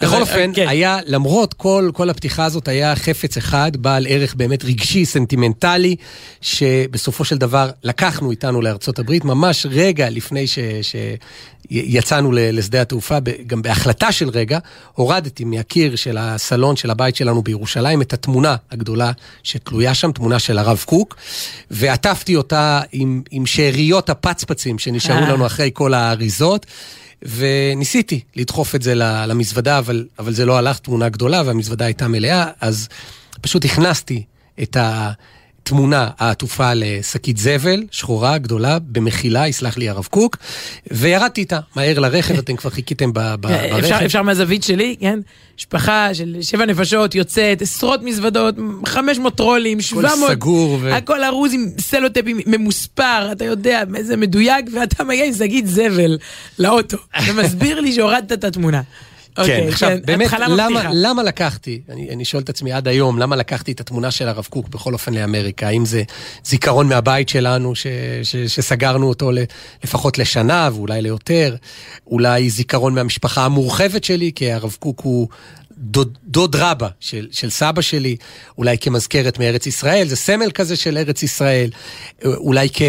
בכל 0.00 0.20
אופן, 0.20 0.50
כן. 0.54 0.68
היה, 0.68 0.98
למרות 1.06 1.54
כל, 1.54 1.90
כל 1.94 2.10
הפתיחה 2.10 2.44
הזאת, 2.44 2.68
היה 2.68 2.96
חפץ 2.96 3.36
אחד, 3.36 3.76
בעל 3.76 4.06
ערך 4.08 4.34
באמת 4.34 4.64
רגשי, 4.64 5.04
סנטימנטלי, 5.04 5.96
שבסופו 6.40 7.24
של 7.24 7.38
דבר 7.38 7.70
לקחנו 7.84 8.30
איתנו 8.30 8.62
לארצות 8.62 8.98
הברית, 8.98 9.24
ממש 9.24 9.66
רגע 9.70 10.10
לפני 10.10 10.46
ש... 10.46 10.58
ש... 10.82 10.96
יצאנו 11.70 12.32
לשדה 12.32 12.82
התעופה, 12.82 13.18
גם 13.46 13.62
בהחלטה 13.62 14.12
של 14.12 14.28
רגע, 14.28 14.58
הורדתי 14.94 15.44
מהקיר 15.44 15.96
של 15.96 16.18
הסלון 16.18 16.76
של 16.76 16.90
הבית 16.90 17.16
שלנו 17.16 17.42
בירושלים 17.42 18.02
את 18.02 18.12
התמונה 18.12 18.56
הגדולה 18.70 19.12
שתלויה 19.42 19.94
שם, 19.94 20.12
תמונה 20.12 20.38
של 20.38 20.58
הרב 20.58 20.84
קוק, 20.86 21.16
ועטפתי 21.70 22.36
אותה 22.36 22.80
עם, 22.92 23.22
עם 23.30 23.46
שאריות 23.46 24.10
הפצפצים 24.10 24.78
שנשארו 24.78 25.24
אה. 25.24 25.32
לנו 25.32 25.46
אחרי 25.46 25.70
כל 25.72 25.94
האריזות. 25.94 26.66
וניסיתי 27.22 28.20
לדחוף 28.36 28.74
את 28.74 28.82
זה 28.82 28.94
למזוודה, 28.94 29.78
אבל, 29.78 30.06
אבל 30.18 30.32
זה 30.32 30.44
לא 30.44 30.58
הלך, 30.58 30.78
תמונה 30.78 31.08
גדולה, 31.08 31.42
והמזוודה 31.46 31.84
הייתה 31.84 32.08
מלאה, 32.08 32.50
אז 32.60 32.88
פשוט 33.40 33.64
הכנסתי 33.64 34.22
את 34.62 34.76
התמונה 35.68 36.08
העטופה 36.18 36.74
לשקית 36.74 37.36
זבל, 37.36 37.82
שחורה, 37.90 38.38
גדולה, 38.38 38.78
במחילה, 38.78 39.48
יסלח 39.48 39.78
לי 39.78 39.88
הרב 39.88 40.06
קוק, 40.10 40.36
וירדתי 40.90 41.40
איתה 41.40 41.58
מהר 41.76 41.98
לרכב, 41.98 42.38
אתם 42.38 42.56
כבר 42.56 42.70
חיכיתם 42.70 43.10
אפשר, 43.10 43.36
ברכב. 43.36 44.04
אפשר 44.04 44.22
מהזווית 44.22 44.62
שלי, 44.62 44.96
כן? 45.00 45.18
משפחה 45.58 46.14
של 46.14 46.36
שבע 46.42 46.66
נפשות 46.66 47.14
יוצאת, 47.14 47.62
עשרות 47.62 48.02
מזוודות, 48.02 48.54
500 48.84 49.36
טרולים, 49.36 49.80
700... 49.80 50.30
סגור 50.30 50.78
ו- 50.80 50.94
הכל 50.94 51.24
ארוז 51.24 51.54
עם 51.54 51.66
סלוטפים 51.80 52.40
ממוספר, 52.46 53.28
אתה 53.32 53.44
יודע, 53.44 53.82
איזה 53.94 54.16
מדויק, 54.16 54.66
ואתה 54.74 55.04
מגיע 55.04 55.24
עם 55.24 55.32
שקית 55.32 55.66
זבל 55.66 56.18
לאוטו, 56.58 56.98
ומסביר 57.26 57.80
לי 57.80 57.92
שהורדת 57.92 58.32
את 58.32 58.44
התמונה. 58.44 58.82
כן, 59.46 59.52
אוקיי, 59.52 59.68
עכשיו, 59.68 59.90
באמת, 60.04 60.26
התחלה 60.26 60.48
למה. 60.48 60.90
למה 60.92 61.22
לקחתי, 61.22 61.80
אני, 61.88 62.10
אני 62.10 62.24
שואל 62.24 62.42
את 62.42 62.48
עצמי 62.48 62.72
עד 62.72 62.88
היום, 62.88 63.18
למה 63.18 63.36
לקחתי 63.36 63.72
את 63.72 63.80
התמונה 63.80 64.10
של 64.10 64.28
הרב 64.28 64.46
קוק 64.50 64.68
בכל 64.68 64.92
אופן 64.92 65.14
לאמריקה? 65.14 65.66
האם 65.66 65.84
זה 65.84 66.02
זיכרון 66.44 66.88
מהבית 66.88 67.28
שלנו, 67.28 67.74
ש, 67.74 67.86
ש, 68.22 68.36
שסגרנו 68.36 69.08
אותו 69.08 69.30
לפחות 69.84 70.18
לשנה 70.18 70.68
ואולי 70.72 71.02
ליותר? 71.02 71.56
אולי 72.06 72.50
זיכרון 72.50 72.94
מהמשפחה 72.94 73.44
המורחבת 73.44 74.04
שלי, 74.04 74.32
כי 74.34 74.52
הרב 74.52 74.76
קוק 74.78 75.00
הוא 75.00 75.28
דוד, 75.78 76.18
דוד 76.24 76.56
רבא 76.56 76.88
של, 77.00 77.26
של 77.30 77.50
סבא 77.50 77.80
שלי, 77.80 78.16
אולי 78.58 78.78
כמזכרת 78.78 79.38
מארץ 79.38 79.66
ישראל, 79.66 80.08
זה 80.08 80.16
סמל 80.16 80.50
כזה 80.50 80.76
של 80.76 80.98
ארץ 80.98 81.22
ישראל, 81.22 81.70
אולי 82.24 82.68
כ... 82.72 82.82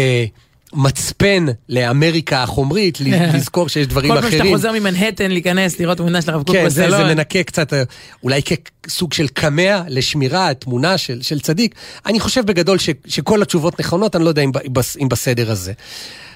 מצפן 0.74 1.46
לאמריקה 1.68 2.42
החומרית, 2.42 2.98
לזכור 3.34 3.68
שיש 3.68 3.86
דברים 3.86 4.10
כל 4.12 4.18
אחרים. 4.18 4.30
פעם 4.30 4.46
שאתה 4.46 4.56
חוזר 4.56 4.72
ממנהטן 4.72 5.30
להיכנס, 5.30 5.80
לראות 5.80 5.98
תמונה 5.98 6.22
של 6.22 6.30
הרב 6.30 6.42
קוק 6.42 6.56
כן, 6.56 6.68
זה, 6.68 6.86
בסלון. 6.86 7.08
מנקה 7.08 7.42
קצת, 7.42 7.72
אולי 8.22 8.40
כסוג 8.82 9.12
של 9.12 9.28
קמע 9.28 9.82
לשמירה, 9.88 10.54
תמונה 10.54 10.98
של, 10.98 11.22
של 11.22 11.40
צדיק. 11.40 11.74
אני 12.06 12.20
חושב 12.20 12.46
בגדול 12.46 12.78
ש, 12.78 12.90
שכל 13.06 13.42
התשובות 13.42 13.80
נכונות, 13.80 14.16
אני 14.16 14.24
לא 14.24 14.28
יודע 14.28 14.42
אם, 14.42 14.50
אם 15.00 15.08
בסדר 15.08 15.50
הזה. 15.50 15.72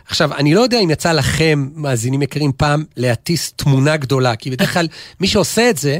עכשיו, 0.07 0.35
אני 0.35 0.55
לא 0.55 0.61
יודע 0.61 0.80
אם 0.80 0.91
יצא 0.91 1.12
לכם, 1.12 1.68
מאזינים 1.74 2.22
יקרים, 2.22 2.53
פעם 2.57 2.85
להטיס 2.97 3.53
תמונה 3.57 3.97
גדולה, 3.97 4.37
כי 4.37 4.51
בדרך 4.51 4.72
כלל 4.74 4.89
מי 5.20 5.26
שעושה 5.26 5.70
את 5.70 5.78
זה, 5.78 5.99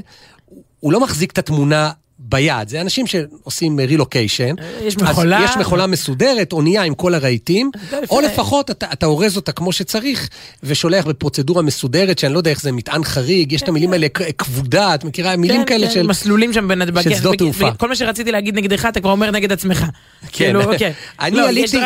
הוא 0.81 0.93
לא 0.93 1.01
מחזיק 1.01 1.33
את 1.33 1.39
התמונה 1.39 1.91
ביד, 2.29 2.69
זה 2.69 2.81
אנשים 2.81 3.07
שעושים 3.07 3.81
רילוקיישן. 3.81 4.55
יש 4.83 4.97
מכולה. 4.97 5.41
יש 5.45 5.57
מכולה 5.57 5.87
מסודרת, 5.87 6.53
אונייה 6.53 6.83
עם 6.83 6.95
כל 6.95 7.15
הרהיטים, 7.15 7.71
או 8.11 8.21
לפחות 8.21 8.71
אתה, 8.71 8.87
אתה 8.93 9.07
אורז 9.07 9.37
אותה 9.37 9.53
כמו 9.53 9.73
שצריך, 9.73 10.29
ושולח 10.63 11.07
בפרוצדורה 11.07 11.63
מסודרת, 11.63 12.19
שאני 12.19 12.33
לא 12.33 12.39
יודע 12.39 12.51
איך 12.51 12.63
זה 12.63 12.73
מטען 12.73 13.05
חריג, 13.05 13.53
יש 13.53 13.63
את 13.63 13.69
המילים 13.69 13.93
האלה, 13.93 14.07
כ- 14.15 14.23
כבודה, 14.39 14.95
את 14.95 15.05
מכירה 15.05 15.37
מילים 15.37 15.61
כן, 15.61 15.67
כאלה 15.67 15.87
כן, 15.87 15.93
של... 15.93 16.07
מסלולים 16.07 16.53
שם 16.53 16.69
בנתב"ג. 16.69 17.03
של 17.03 17.11
כן, 17.11 17.17
שדות 17.17 17.39
תעופה. 17.39 17.73
כל 17.75 17.89
מה 17.89 17.97
שרציתי 17.97 18.33
להגיד 18.33 18.55
נגדך, 18.57 18.87
אתה 18.89 19.01
כבר 19.01 19.11
אומר 19.11 19.31
נגד 19.31 19.53
עצמך. 19.53 19.79
כן, 19.79 19.89
כאילו, 20.33 20.73
אוקיי. 20.73 20.93
אני 21.21 21.37
לא, 21.37 21.49
עליתי 21.49 21.79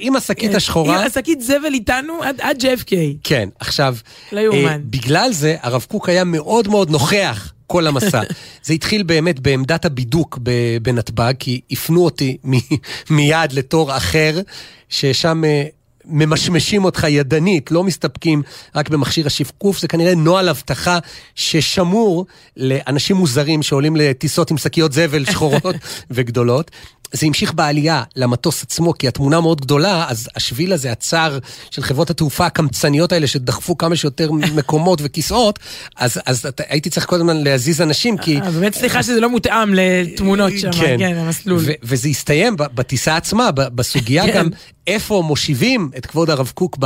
עם 0.00 0.16
השקית 0.16 0.50
כן. 0.50 0.56
השחורה. 0.56 1.00
עם 1.00 1.06
השקית 1.06 1.40
זבל 1.40 1.74
איתנו 1.74 2.12
עד- 2.40 2.62
JFK. 2.62 2.92
כן, 3.24 3.48
עכשיו, 3.60 3.96
לא. 4.32 4.40
אה, 4.52 4.76
בגלל 4.84 5.32
זה 5.32 5.56
הרב 5.62 5.86
קוק 5.88 6.08
היה 6.08 6.24
מאוד 6.24 6.68
מאוד 6.68 6.90
נוכח 6.90 7.52
כל 7.70 7.86
המסע. 7.86 8.22
זה 8.62 8.74
התחיל 8.74 9.02
באמת 9.02 9.40
בעמדת 9.40 9.84
הבידוק 9.84 10.38
בנתב"ג, 10.82 11.32
כי 11.38 11.60
הפנו 11.70 12.04
אותי 12.04 12.36
מ- 12.50 12.76
מיד 13.10 13.52
לתור 13.52 13.96
אחר, 13.96 14.40
ששם... 14.88 15.44
אה, 15.44 15.64
ממשמשים 16.04 16.84
אותך 16.84 17.06
ידנית, 17.08 17.70
לא 17.70 17.84
מסתפקים 17.84 18.42
רק 18.74 18.88
במכשיר 18.88 19.26
השיקוף, 19.26 19.80
זה 19.80 19.88
כנראה 19.88 20.14
נוהל 20.14 20.48
אבטחה 20.48 20.98
ששמור 21.34 22.26
לאנשים 22.56 23.16
מוזרים 23.16 23.62
שעולים 23.62 23.96
לטיסות 23.96 24.50
עם 24.50 24.58
שקיות 24.58 24.92
זבל 24.92 25.24
שחורות 25.24 25.74
וגדולות. 26.10 26.70
זה 27.12 27.26
המשיך 27.26 27.54
בעלייה 27.54 28.02
למטוס 28.16 28.62
עצמו, 28.62 28.98
כי 28.98 29.08
התמונה 29.08 29.40
מאוד 29.40 29.60
גדולה, 29.60 30.06
אז 30.08 30.28
השביל 30.36 30.72
הזה, 30.72 30.92
הצר 30.92 31.38
של 31.70 31.82
חברות 31.82 32.10
התעופה 32.10 32.46
הקמצניות 32.46 33.12
האלה, 33.12 33.26
שדחפו 33.26 33.78
כמה 33.78 33.96
שיותר 33.96 34.30
מקומות 34.58 34.98
וכיסאות, 35.02 35.58
אז, 35.96 36.20
אז 36.26 36.46
הייתי 36.68 36.90
צריך 36.90 37.06
קודם 37.06 37.28
להזיז 37.28 37.80
אנשים, 37.80 38.18
כי... 38.18 38.40
אה, 38.40 38.50
באמת 38.50 38.74
סליחה 38.74 39.02
שזה 39.02 39.20
לא 39.20 39.30
מותאם 39.30 39.74
לתמונות 39.74 40.52
שם, 40.58 40.72
כן, 40.72 41.14
המסלול. 41.16 41.58
ו- 41.66 41.72
וזה 41.82 42.08
הסתיים 42.08 42.56
בטיסה 42.56 43.16
עצמה, 43.16 43.50
בסוגיה 43.50 44.26
כן. 44.26 44.38
גם 44.38 44.48
איפה 44.86 45.22
מושיבים 45.26 45.90
את 45.96 46.06
כבוד 46.06 46.30
הרב 46.30 46.52
קוק 46.54 46.78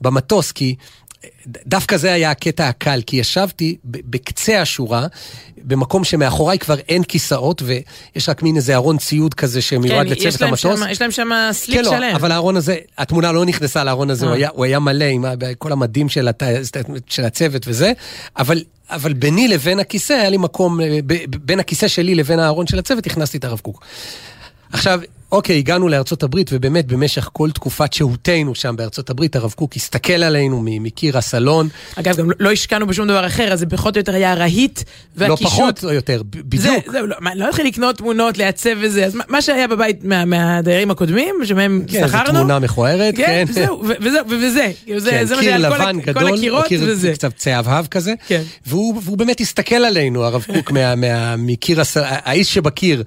במטוס, 0.00 0.52
כי 0.52 0.74
דווקא 1.66 1.96
זה 1.96 2.12
היה 2.12 2.30
הקטע 2.30 2.68
הקל, 2.68 3.00
כי 3.06 3.16
ישבתי 3.16 3.76
בקצה 3.84 4.60
השורה, 4.62 5.06
במקום 5.64 6.04
שמאחוריי 6.04 6.58
כבר 6.58 6.78
אין 6.88 7.02
כיסאות, 7.02 7.62
ויש 7.62 8.28
רק 8.28 8.42
מין 8.42 8.56
איזה 8.56 8.74
ארון 8.74 8.98
ציוד 8.98 9.34
כזה 9.34 9.62
שמיועד 9.62 10.06
כן, 10.06 10.12
לצוות 10.12 10.42
המטוס. 10.42 10.60
שם- 10.80 10.88
יש 10.90 11.02
להם 11.02 11.10
שם 11.10 11.28
סליק 11.52 11.78
כן, 11.78 11.84
לא, 11.84 11.90
שלם. 11.90 12.14
אבל 12.14 12.32
הארון 12.32 12.56
הזה, 12.56 12.76
התמונה 12.98 13.32
לא 13.32 13.44
נכנסה 13.44 13.84
לארון 13.84 14.10
הזה, 14.10 14.24
אה. 14.24 14.30
הוא 14.30 14.36
היה, 14.36 14.48
הוא 14.52 14.64
היה 14.64 14.78
מלא 14.78 15.04
עם 15.04 15.24
כל 15.58 15.72
המדים 15.72 16.08
של, 16.08 16.28
הת... 16.28 16.42
של 17.08 17.24
הצוות 17.24 17.62
וזה, 17.68 17.92
אבל, 18.38 18.62
אבל 18.90 19.12
ביני 19.12 19.48
לבין 19.48 19.80
הכיסא, 19.80 20.12
היה 20.12 20.30
לי 20.30 20.36
מקום, 20.36 20.80
אה, 20.80 20.98
ב- 21.06 21.36
בין 21.46 21.60
הכיסא 21.60 21.88
שלי 21.88 22.14
לבין 22.14 22.38
הארון 22.38 22.66
של 22.66 22.78
הצוות, 22.78 23.06
הכנסתי 23.06 23.38
את 23.38 23.44
הרב 23.44 23.58
קוק. 23.60 23.84
עכשיו, 24.72 25.00
אוקיי, 25.32 25.58
הגענו 25.58 25.88
לארצות 25.88 26.22
הברית, 26.22 26.50
ובאמת 26.52 26.86
במשך 26.86 27.28
כל 27.32 27.50
תקופת 27.50 27.92
שהותנו 27.92 28.54
שם 28.54 28.76
בארצות 28.76 29.10
הברית, 29.10 29.36
הרב 29.36 29.52
קוק 29.56 29.76
הסתכל 29.76 30.12
עלינו 30.12 30.62
מקיר 30.64 31.18
הסלון, 31.18 31.68
אגב, 31.96 32.16
גם 32.16 32.30
לא- 32.30 32.36
לא 32.40 32.52
השקענו 32.52 32.86
בשום 32.86 33.08
דבר 33.08 33.26
אחר, 33.26 33.52
אז 33.52 33.58
זה 33.58 33.66
פחות 33.66 33.96
או 33.96 34.00
יותר 34.00 34.14
היה 34.14 34.32
הרהיט 34.32 34.80
לא 35.16 35.26
והקישוט. 35.28 35.52
פחות 35.52 35.84
או 35.84 35.92
יותר, 35.92 36.22
ב- 36.22 36.36
זה, 36.36 36.42
בדיוק. 36.70 36.92
זהו, 36.92 37.06
לא, 37.06 37.16
לא 37.34 37.48
התחיל 37.48 37.66
לקנות 37.66 37.96
תמונות, 37.96 38.38
לעצב 38.38 38.70
וזה, 38.80 39.04
אז 39.06 39.14
מה, 39.14 39.24
מה 39.28 39.42
שהיה 39.42 39.66
בבית 39.68 40.04
מה, 40.04 40.24
מהדיירים 40.24 40.90
הקודמים, 40.90 41.34
שמהם 41.44 41.82
כן, 41.88 42.02
זו 42.02 42.08
שכרנו, 42.08 42.30
תמונה 42.38 42.58
מכוערת, 42.58 43.16
כן, 43.16 43.44
כן. 43.46 43.52
זהו, 43.52 43.82
וזהו, 44.00 44.24
וזה, 44.30 44.66
כאילו, 44.84 45.00
זה, 45.00 45.10
כן, 45.10 45.24
זה 45.24 45.36
מה 45.36 45.42
שהיה 45.42 45.56
על 45.56 45.92
כל, 45.92 46.00
גדול, 46.00 46.28
כל 46.28 46.34
הקירות 46.34 46.66
קיר 46.66 46.82
וזה. 46.86 47.12
קצת 47.12 47.36
צהבהב 47.36 47.86
כזה, 47.86 48.14
כן. 48.26 48.42
והוא, 48.66 49.00
והוא 49.04 49.18
באמת 49.18 49.40
הסתכל 49.40 49.74
עלינו, 49.74 50.24
הרב 50.24 50.44
קוק, 50.54 50.70
מה, 50.70 50.94
מה, 50.94 51.36
מקיר, 51.36 51.80
הס... 51.80 51.96
האיש 52.00 52.54
שבקיר, 52.54 53.02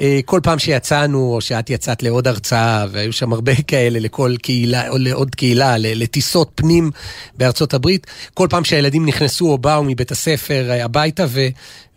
אה, 0.00 0.20
כל 0.24 0.40
פעם 0.42 0.58
שיצאנו, 0.58 1.18
או 1.34 1.40
שאת 1.64 1.70
יצאת 1.70 2.02
לעוד 2.02 2.28
הרצאה, 2.28 2.86
והיו 2.92 3.12
שם 3.12 3.32
הרבה 3.32 3.52
כאלה 3.68 3.98
לכל 3.98 4.34
קהילה, 4.42 4.88
או 4.88 4.98
לעוד 4.98 5.34
קהילה, 5.34 5.74
לטיסות 5.78 6.50
פנים 6.54 6.90
בארצות 7.36 7.74
הברית, 7.74 8.06
כל 8.34 8.46
פעם 8.50 8.64
שהילדים 8.64 9.06
נכנסו 9.06 9.50
או 9.50 9.58
באו 9.58 9.84
מבית 9.84 10.10
הספר 10.10 10.70
אה, 10.70 10.84
הביתה, 10.84 11.24
ו, 11.28 11.46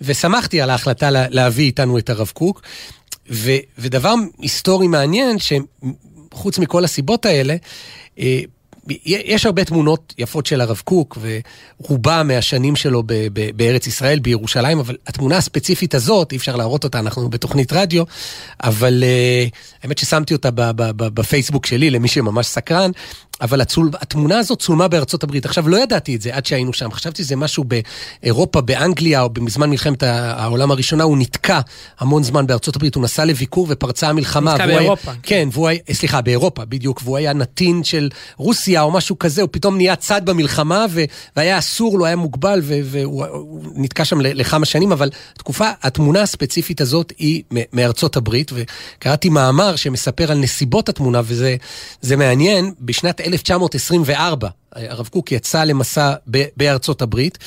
ושמחתי 0.01 0.61
על 0.61 0.70
ההחלטה 0.70 1.09
לה, 1.09 1.26
להביא 1.30 1.65
איתנו 1.65 1.97
את 1.97 2.09
הרב 2.09 2.32
קוק. 2.34 2.61
ו, 3.32 3.51
ודבר 3.78 4.13
היסטורי 4.39 4.88
מעניין, 4.88 5.38
שחוץ 5.39 6.59
מכל 6.59 6.84
הסיבות 6.84 7.26
האלה, 7.26 7.55
אה, 8.20 8.39
יש 9.06 9.46
הרבה 9.46 9.64
תמונות 9.64 10.14
יפות 10.18 10.46
של 10.46 10.62
הרב 10.62 10.82
קוק, 10.84 11.18
ורובה 11.82 12.24
מהשנים 12.24 12.76
שלו 12.76 13.04
ב- 13.04 13.14
ב- 13.34 13.50
בארץ 13.56 13.88
ישראל, 13.88 14.20
בירושלים, 14.20 14.80
אבל 14.80 14.96
התמונה 15.08 15.38
הספציפית 15.38 15.96
הזאת, 15.96 16.32
אי 16.32 16.38
אפשר 16.38 16.56
להראות 16.56 16.84
אותה, 16.84 17.00
אנחנו 17.00 17.30
בתוכנית 17.30 17.74
רדיו, 17.74 18.04
אבל 18.64 19.04
uh, 19.04 19.77
האמת 19.88 19.98
ששמתי 19.98 20.34
אותה 20.34 20.50
בפייסבוק 20.98 21.66
שלי, 21.66 21.90
למי 21.90 22.08
שממש 22.08 22.46
סקרן, 22.46 22.92
אבל 23.42 23.62
הצול, 23.62 23.90
התמונה 24.02 24.40
הזאת 24.40 24.60
צולמה 24.60 24.88
בארצות 24.88 25.24
הברית. 25.24 25.46
עכשיו, 25.46 25.70
לא 25.70 25.78
ידעתי 25.78 26.16
את 26.16 26.22
זה 26.22 26.36
עד 26.36 26.46
שהיינו 26.46 26.74
שם, 26.74 26.92
חשבתי 26.92 27.24
שזה 27.24 27.36
משהו 27.36 27.64
באירופה, 28.24 28.62
באנגליה, 28.62 29.22
או 29.22 29.30
בזמן 29.30 29.70
מלחמת 29.70 30.04
העולם 30.04 30.72
הראשונה, 30.72 31.04
הוא 31.04 31.18
נתקע 31.18 31.60
המון 32.00 32.24
זמן 32.24 32.48
בארצות 32.48 32.76
הברית, 32.76 32.96
הוא 32.96 33.04
נסע 33.04 33.26
לביקור 33.26 33.68
ופרצה 33.70 34.10
המלחמה. 34.10 34.52
נתקע 34.54 34.64
והוא 34.64 34.70
היה- 34.72 34.80
באירופה. 34.80 35.12
כן, 35.24 35.50
והוא 35.52 35.68
היה, 35.68 35.80
סליחה, 35.92 36.22
באירופה, 36.22 36.66
בדיוק, 36.66 37.02
והוא 37.04 37.18
היה 37.18 37.34
נתין 37.34 37.84
של 37.84 38.10
רוסיה 38.38 38.82
או 38.82 38.92
משהו 38.92 39.20
כזה, 39.20 39.42
הוא 39.42 39.50
פתאום 39.52 39.78
נהיה 39.78 39.96
צד 39.96 40.22
במלחמה, 40.26 40.86
ו, 40.92 41.04
והיה 41.36 41.58
אסור 41.58 42.00
לו, 42.00 42.06
היה 42.06 42.16
מוגבל, 42.16 42.60
ו, 42.64 42.80
והוא 42.84 43.26
הוא 43.26 43.62
נתקע 43.76 44.06
שם 44.06 44.22
לכמה 44.22 44.66
שנים, 44.66 44.92
אבל 44.92 45.10
תקופה, 45.38 45.70
התמונה 45.84 46.22
הספציפית 46.22 46.82
הזאת 46.82 47.14
היא 47.18 47.44
מארצות 47.74 48.16
הברית, 48.18 48.52
וקראתי 48.54 49.30
מאמר 49.30 49.76
שמספר 49.78 50.32
על 50.32 50.38
נסיבות 50.38 50.90
התמונה, 50.90 51.22
וזה 51.26 51.56
זה 52.02 52.16
מעניין, 52.16 52.74
בשנת 52.82 53.22
1924, 53.22 54.50
הרב 54.72 55.08
קוק 55.08 55.32
יצא 55.32 55.64
למסע 55.64 56.14
בארצות 56.58 57.02
הברית. 57.02 57.38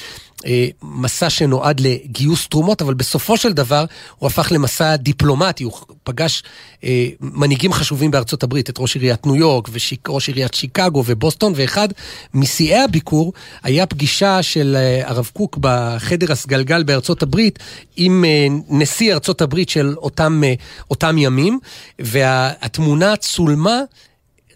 אה, 0.47 0.69
מסע 0.83 1.31
שנועד 1.31 1.81
לגיוס 1.81 2.49
תרומות, 2.49 2.83
אבל 2.83 2.95
בסופו 2.95 3.37
של 3.37 3.53
דבר 3.53 3.85
הוא 4.19 4.27
הפך 4.27 4.53
למסע 4.53 4.97
דיפלומטי, 4.97 5.65
הוא 5.65 5.73
פגש 6.03 6.43
אה, 6.85 7.09
מנהיגים 7.21 7.73
חשובים 7.73 8.11
בארצות 8.11 8.43
הברית, 8.43 8.71
את 8.71 8.79
ראש 8.79 8.95
עיריית 8.95 9.27
ניו 9.27 9.37
יורק 9.37 9.69
וראש 10.09 10.29
עיריית 10.29 10.55
שיקגו 10.55 11.05
ובוסטון, 11.07 11.53
ואחד 11.57 11.89
משיאי 12.35 12.83
הביקור 12.83 13.33
היה 13.63 13.87
פגישה 13.87 14.43
של 14.43 14.77
אה, 14.77 15.09
הרב 15.11 15.31
קוק 15.33 15.59
בחדר 15.61 16.33
הסגלגל 16.33 16.83
בארצות 16.83 17.23
הברית 17.23 17.59
עם 17.97 18.25
אה, 18.25 18.47
נשיא 18.69 19.15
ארצות 19.15 19.41
הברית 19.41 19.69
של 19.69 19.95
אותם, 19.97 20.43
אה, 20.45 20.55
אותם 20.91 21.19
ימים, 21.19 21.59
והתמונה 21.99 23.17
צולמה 23.17 23.81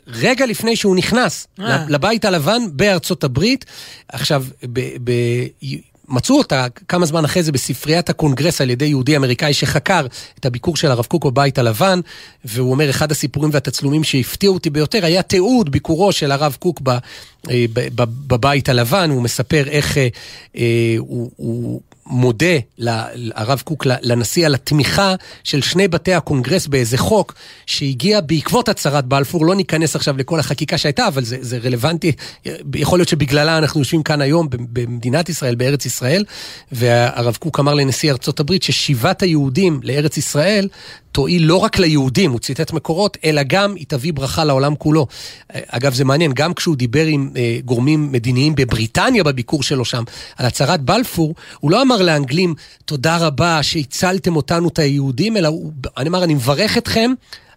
רגע 0.06 0.46
לפני 0.46 0.76
שהוא 0.76 0.96
נכנס 0.96 1.46
אה. 1.60 1.84
לבית 1.88 2.24
הלבן 2.24 2.62
בארצות 2.72 3.24
הברית. 3.24 3.64
עכשיו, 4.08 4.44
ב, 4.72 4.80
ב, 5.04 5.12
מצאו 6.08 6.38
אותה 6.38 6.66
כמה 6.88 7.06
זמן 7.06 7.24
אחרי 7.24 7.42
זה 7.42 7.52
בספריית 7.52 8.10
הקונגרס 8.10 8.60
על 8.60 8.70
ידי 8.70 8.84
יהודי 8.84 9.16
אמריקאי 9.16 9.54
שחקר 9.54 10.06
את 10.40 10.46
הביקור 10.46 10.76
של 10.76 10.90
הרב 10.90 11.04
קוק 11.04 11.24
בבית 11.24 11.58
הלבן, 11.58 12.00
והוא 12.44 12.70
אומר, 12.70 12.90
אחד 12.90 13.10
הסיפורים 13.10 13.50
והתצלומים 13.52 14.04
שהפתיעו 14.04 14.54
אותי 14.54 14.70
ביותר 14.70 15.04
היה 15.04 15.22
תיעוד 15.22 15.70
ביקורו 15.70 16.12
של 16.12 16.32
הרב 16.32 16.56
קוק 16.58 16.80
ב, 16.82 16.88
אה, 16.88 16.98
ב, 17.72 17.80
ב, 17.94 18.04
בבית 18.26 18.68
הלבן, 18.68 19.10
הוא 19.10 19.22
מספר 19.22 19.64
איך 19.68 19.98
אה, 19.98 20.08
אה, 20.56 20.94
הוא, 20.98 21.30
הוא 21.36 21.80
מודה 22.06 22.56
לרב 22.78 23.62
קוק, 23.64 23.86
לנשיא, 23.86 24.46
על 24.46 24.54
התמיכה 24.54 25.14
של 25.44 25.62
שני 25.62 25.88
בתי 25.88 26.14
הקונגרס 26.14 26.66
באיזה 26.66 26.98
חוק 26.98 27.34
שהגיע 27.66 28.20
בעקבות 28.20 28.68
הצהרת 28.68 29.04
בלפור. 29.04 29.46
לא 29.46 29.54
ניכנס 29.54 29.96
עכשיו 29.96 30.16
לכל 30.16 30.40
החקיקה 30.40 30.78
שהייתה, 30.78 31.08
אבל 31.08 31.24
זה, 31.24 31.36
זה 31.40 31.58
רלוונטי. 31.64 32.12
יכול 32.74 32.98
להיות 32.98 33.08
שבגללה 33.08 33.58
אנחנו 33.58 33.80
יושבים 33.80 34.02
כאן 34.02 34.20
היום 34.20 34.48
במדינת 34.50 35.28
ישראל, 35.28 35.54
בארץ 35.54 35.86
ישראל, 35.86 36.24
והרב 36.72 37.36
קוק 37.36 37.60
אמר 37.60 37.74
לנשיא 37.74 38.10
ארצות 38.10 38.40
הברית 38.40 38.62
ששיבת 38.62 39.22
היהודים 39.22 39.80
לארץ 39.82 40.16
ישראל 40.16 40.68
תועיל 41.14 41.46
לא 41.46 41.56
רק 41.56 41.78
ליהודים, 41.78 42.30
הוא 42.30 42.40
ציטט 42.40 42.72
מקורות, 42.72 43.16
אלא 43.24 43.42
גם 43.42 43.74
היא 43.74 43.84
תביא 43.88 44.12
ברכה 44.12 44.44
לעולם 44.44 44.74
כולו. 44.74 45.06
אגב, 45.52 45.94
זה 45.94 46.04
מעניין, 46.04 46.32
גם 46.32 46.54
כשהוא 46.54 46.76
דיבר 46.76 47.06
עם 47.06 47.30
אה, 47.36 47.58
גורמים 47.64 48.12
מדיניים 48.12 48.54
בבריטניה 48.54 49.24
בביקור 49.24 49.62
שלו 49.62 49.84
שם, 49.84 50.04
על 50.36 50.46
הצהרת 50.46 50.80
בלפור, 50.80 51.34
הוא 51.60 51.70
לא 51.70 51.82
אמר 51.82 52.02
לאנגלים, 52.02 52.54
תודה 52.84 53.16
רבה 53.16 53.62
שהצלתם 53.62 54.36
אותנו, 54.36 54.68
את 54.68 54.78
היהודים, 54.78 55.36
אלא 55.36 55.48
הוא, 55.48 55.72
אני 55.96 56.08
אמר, 56.08 56.24
אני 56.24 56.34
מברך 56.34 56.78
אתכם. 56.78 57.10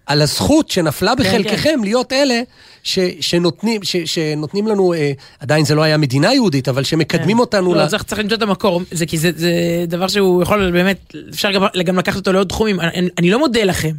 על 0.08 0.22
הזכות 0.22 0.70
שנפלה 0.70 1.16
בחלקכם 1.16 1.58
כן, 1.58 1.76
כן. 1.78 1.80
להיות 1.84 2.14
אלה 2.14 2.42
ש, 2.84 3.00
שנותנים, 3.20 3.84
ש, 3.84 3.96
שנותנים 3.98 4.68
לנו, 4.68 4.94
אה, 4.94 5.12
עדיין 5.40 5.66
זה 5.66 5.76
לא 5.76 5.82
היה 5.82 5.98
מדינה 5.98 6.34
יהודית, 6.34 6.70
אבל 6.70 6.84
שמקדמים 6.84 7.38
כן. 7.38 7.42
אותנו 7.42 7.74
לא, 7.74 7.84
ל... 7.84 7.88
צריך, 7.88 8.04
צריך 8.04 8.22
למצוא 8.22 8.38
את 8.38 8.42
המקור, 8.42 8.82
זה 8.92 9.06
כי 9.06 9.18
זה, 9.18 9.32
זה 9.36 9.52
דבר 9.88 10.08
שהוא 10.08 10.44
יכול 10.44 10.72
באמת, 10.72 11.16
אפשר 11.30 11.52
גם, 11.52 11.64
גם 11.86 11.98
לקחת 11.98 12.16
אותו 12.16 12.34
לעוד 12.34 12.48
תחומים. 12.48 12.80
אני, 12.80 13.10
אני 13.18 13.32
לא 13.32 13.40
מודה 13.40 13.64
לכם. 13.64 13.94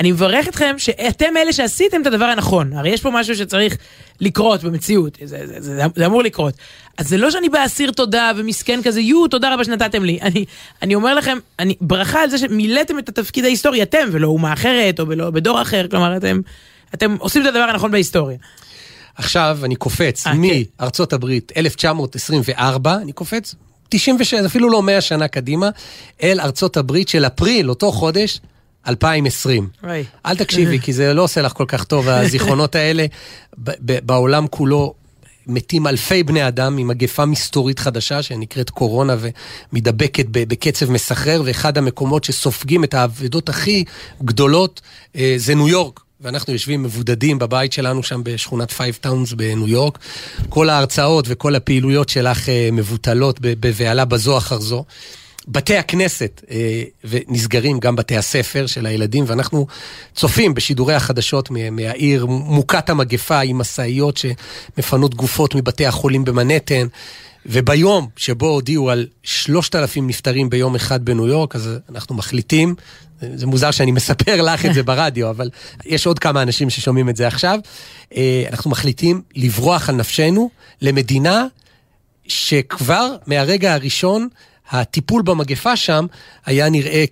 אני 0.00 0.12
מברך 0.12 0.48
אתכם 0.48 0.74
שאתם 0.78 1.36
אלה 1.36 1.52
שעשיתם 1.52 2.02
את 2.02 2.06
הדבר 2.06 2.24
הנכון. 2.24 2.72
הרי 2.72 2.90
יש 2.90 3.02
פה 3.02 3.10
משהו 3.10 3.36
שצריך 3.36 3.76
לקרות 4.20 4.62
במציאות, 4.62 5.18
זה, 5.24 5.46
זה, 5.46 5.54
זה, 5.58 5.86
זה 5.96 6.06
אמור 6.06 6.22
לקרות. 6.22 6.54
אז 6.98 7.08
זה 7.08 7.16
לא 7.16 7.30
שאני 7.30 7.48
בא 7.48 7.66
אסיר 7.66 7.90
תודה 7.90 8.32
ומסכן 8.36 8.80
כזה, 8.84 9.00
יו, 9.00 9.28
תודה 9.28 9.54
רבה 9.54 9.64
שנתתם 9.64 10.04
לי. 10.04 10.18
אני, 10.22 10.44
אני 10.82 10.94
אומר 10.94 11.14
לכם, 11.14 11.38
אני, 11.58 11.74
ברכה 11.80 12.22
על 12.22 12.30
זה 12.30 12.38
שמילאתם 12.38 12.98
את 12.98 13.08
התפקיד 13.08 13.44
ההיסטורי, 13.44 13.82
אתם, 13.82 14.08
ולא 14.12 14.28
אומה 14.28 14.52
אחרת, 14.52 15.00
או 15.00 15.06
בלא, 15.06 15.30
בדור 15.30 15.62
אחר, 15.62 15.86
כלומר, 15.88 16.16
אתם, 16.16 16.40
אתם 16.94 17.16
עושים 17.18 17.42
את 17.42 17.46
הדבר 17.46 17.62
הנכון 17.62 17.90
בהיסטוריה. 17.90 18.36
עכשיו 19.16 19.58
אני 19.64 19.76
קופץ 19.76 20.26
אה, 20.26 20.32
כן. 20.32 20.38
מארצות 20.80 21.12
הברית 21.12 21.52
1924, 21.56 22.96
אני 22.96 23.12
קופץ 23.12 23.54
96, 23.88 24.34
אפילו 24.34 24.70
לא 24.70 24.82
100 24.82 25.00
שנה 25.00 25.28
קדימה, 25.28 25.70
אל 26.22 26.40
ארצות 26.40 26.76
הברית 26.76 27.08
של 27.08 27.26
אפריל, 27.26 27.70
אותו 27.70 27.92
חודש, 27.92 28.40
2020. 28.88 29.68
אוי. 29.84 30.04
אל 30.26 30.36
תקשיבי, 30.36 30.80
כי 30.80 30.92
זה 30.92 31.14
לא 31.14 31.22
עושה 31.22 31.42
לך 31.42 31.52
כל 31.52 31.64
כך 31.68 31.84
טוב, 31.84 32.08
הזיכרונות 32.08 32.74
האלה. 32.74 33.06
בעולם 33.78 34.46
כולו 34.46 34.94
מתים 35.46 35.86
אלפי 35.86 36.22
בני 36.22 36.48
אדם 36.48 36.76
ממגפה 36.76 37.26
מסתורית 37.26 37.78
חדשה 37.78 38.22
שנקראת 38.22 38.70
קורונה 38.70 39.16
ומדבקת 39.72 40.26
בקצב 40.30 40.90
מסחרר, 40.90 41.42
ואחד 41.44 41.78
המקומות 41.78 42.24
שסופגים 42.24 42.84
את 42.84 42.94
האבדות 42.94 43.48
הכי 43.48 43.84
גדולות 44.24 44.80
אה, 45.16 45.34
זה 45.36 45.54
ניו 45.54 45.68
יורק. 45.68 46.00
ואנחנו 46.20 46.52
יושבים 46.52 46.82
מבודדים 46.82 47.38
בבית 47.38 47.72
שלנו 47.72 48.02
שם 48.02 48.20
בשכונת 48.24 48.70
פייב 48.70 48.98
טאונס 49.00 49.32
בניו 49.32 49.68
יורק. 49.68 49.98
כל 50.48 50.70
ההרצאות 50.70 51.24
וכל 51.28 51.54
הפעילויות 51.54 52.08
שלך 52.08 52.48
אה, 52.48 52.68
מבוטלות 52.72 53.38
בבהלה 53.40 54.04
בזו 54.04 54.38
אחר 54.38 54.60
זו. 54.60 54.84
בתי 55.48 55.76
הכנסת 55.76 56.42
אה, 56.50 56.82
ונסגרים 57.04 57.80
גם 57.80 57.96
בתי 57.96 58.16
הספר 58.16 58.66
של 58.66 58.86
הילדים, 58.86 59.24
ואנחנו 59.26 59.66
צופים 60.14 60.54
בשידורי 60.54 60.94
החדשות 60.94 61.50
מהעיר 61.50 62.26
מוכת 62.26 62.90
המגפה 62.90 63.40
עם 63.40 63.58
משאיות 63.58 64.16
שמפנות 64.16 65.14
גופות 65.14 65.54
מבתי 65.54 65.86
החולים 65.86 66.24
במנהטן. 66.24 66.86
וביום 67.46 68.08
שבו 68.16 68.46
הודיעו 68.46 68.90
על 68.90 69.06
שלושת 69.22 69.74
אלפים 69.74 70.06
נפטרים 70.06 70.50
ביום 70.50 70.74
אחד 70.74 71.04
בניו 71.04 71.26
יורק, 71.26 71.56
אז 71.56 71.70
אנחנו 71.88 72.14
מחליטים, 72.14 72.74
זה 73.34 73.46
מוזר 73.46 73.70
שאני 73.70 73.90
מספר 73.90 74.42
לך 74.42 74.66
את 74.66 74.74
זה 74.74 74.82
ברדיו, 74.88 75.30
אבל 75.30 75.50
יש 75.84 76.06
עוד 76.06 76.18
כמה 76.18 76.42
אנשים 76.42 76.70
ששומעים 76.70 77.08
את 77.08 77.16
זה 77.16 77.26
עכשיו, 77.26 77.58
אה, 78.16 78.44
אנחנו 78.50 78.70
מחליטים 78.70 79.22
לברוח 79.36 79.88
על 79.88 79.94
נפשנו 79.94 80.50
למדינה 80.82 81.46
שכבר 82.26 83.16
מהרגע 83.26 83.74
הראשון 83.74 84.28
הטיפול 84.70 85.22
במגפה 85.22 85.76
שם 85.76 86.06
היה 86.46 86.68
נראה 86.70 87.04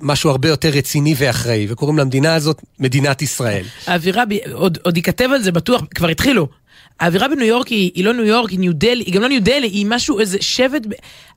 כמשהו 0.00 0.30
הרבה 0.30 0.48
יותר 0.48 0.68
רציני 0.68 1.14
ואחראי, 1.18 1.66
וקוראים 1.68 1.98
למדינה 1.98 2.34
הזאת 2.34 2.62
מדינת 2.78 3.22
ישראל. 3.22 3.64
האווירה, 3.86 4.24
עוד, 4.52 4.78
עוד 4.82 4.96
ייכתב 4.96 5.28
על 5.34 5.42
זה 5.42 5.52
בטוח, 5.52 5.82
כבר 5.94 6.08
התחילו. 6.08 6.48
האווירה 7.00 7.28
בניו 7.28 7.46
יורק 7.46 7.68
היא, 7.68 7.90
היא 7.94 8.04
לא 8.04 8.12
ניו 8.12 8.24
יורק, 8.24 8.50
היא 8.50 8.58
ניו 8.58 8.72
דלי, 8.74 9.04
היא 9.04 9.14
גם 9.14 9.22
לא 9.22 9.28
ניו 9.28 9.42
דלי, 9.42 9.66
היא 9.66 9.86
משהו, 9.88 10.20
איזה 10.20 10.38
שבט, 10.40 10.82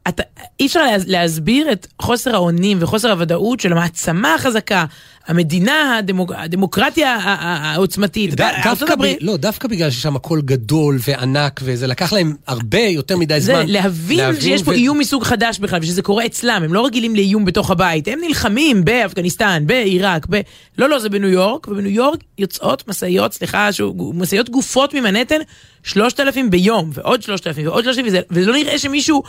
אתה, 0.08 0.24
אי 0.60 0.66
אפשר 0.66 0.84
לה, 0.84 0.92
להסביר 1.06 1.72
את 1.72 1.88
חוסר 2.02 2.36
האונים 2.36 2.78
וחוסר 2.82 3.12
הוודאות 3.12 3.60
של 3.60 3.72
המעצמה 3.72 4.36
החזקה, 4.36 4.86
המדינה, 5.28 5.98
הדמוק, 5.98 6.32
הדמוקרטיה 6.36 7.18
העוצמתית. 7.24 8.42
ד, 8.42 8.42
דווקא, 8.64 8.96
ב, 8.96 9.04
לא, 9.22 9.38
דווקא 9.38 9.68
בגלל 9.68 9.90
ששם 9.90 10.16
הכל 10.16 10.42
גדול 10.42 10.98
וענק, 11.08 11.60
וזה 11.64 11.88
לקח 11.88 12.14
להם 12.14 12.36
הרבה 12.48 12.80
יותר 12.80 13.18
מדי 13.18 13.42
זה, 13.42 13.54
זמן. 13.54 13.68
להבין, 13.68 14.18
להבין 14.18 14.42
שיש 14.42 14.62
ו... 14.62 14.66
פה 14.66 14.72
איום 14.74 15.00
מסוג 15.00 15.24
חדש 15.24 15.60
בכלל, 15.60 15.80
ושזה 15.82 16.02
קורה 16.02 16.26
אצלם, 16.26 16.62
הם 16.64 16.74
לא 16.74 16.86
רגילים 16.86 17.16
לאיום 17.16 17.46
בתוך 17.46 17.72
הבית, 17.72 18.08
הם 18.08 18.20
נלחמים 18.28 18.86
באפגניסטן, 18.86 19.64
בעיראק, 19.66 20.26
ב... 20.30 20.42
לא, 20.78 20.90
לא, 20.90 21.00
זה 21.00 21.10
בניו 21.10 21.30
יורק, 21.30 21.68
ובניו 21.68 21.92
יורק 21.92 22.20
יוצאות 22.38 22.88
משאיות, 22.88 23.34
סליחה, 23.34 23.70
משאיות 24.14 24.50
גופות 24.50 24.94
ממנהטן, 24.94 25.40
שלושת 25.84 26.20
אלפים 26.20 26.50
ביום, 26.50 26.90
ועוד 26.94 27.22
שלושת 27.22 27.48
אלפים, 27.48 27.68
ועוד 27.68 27.84
שלושת 27.84 28.00
אלפים, 28.00 28.22
ולא 28.32 28.54
נראה 28.54 28.80
שמישהו... 28.80 29.24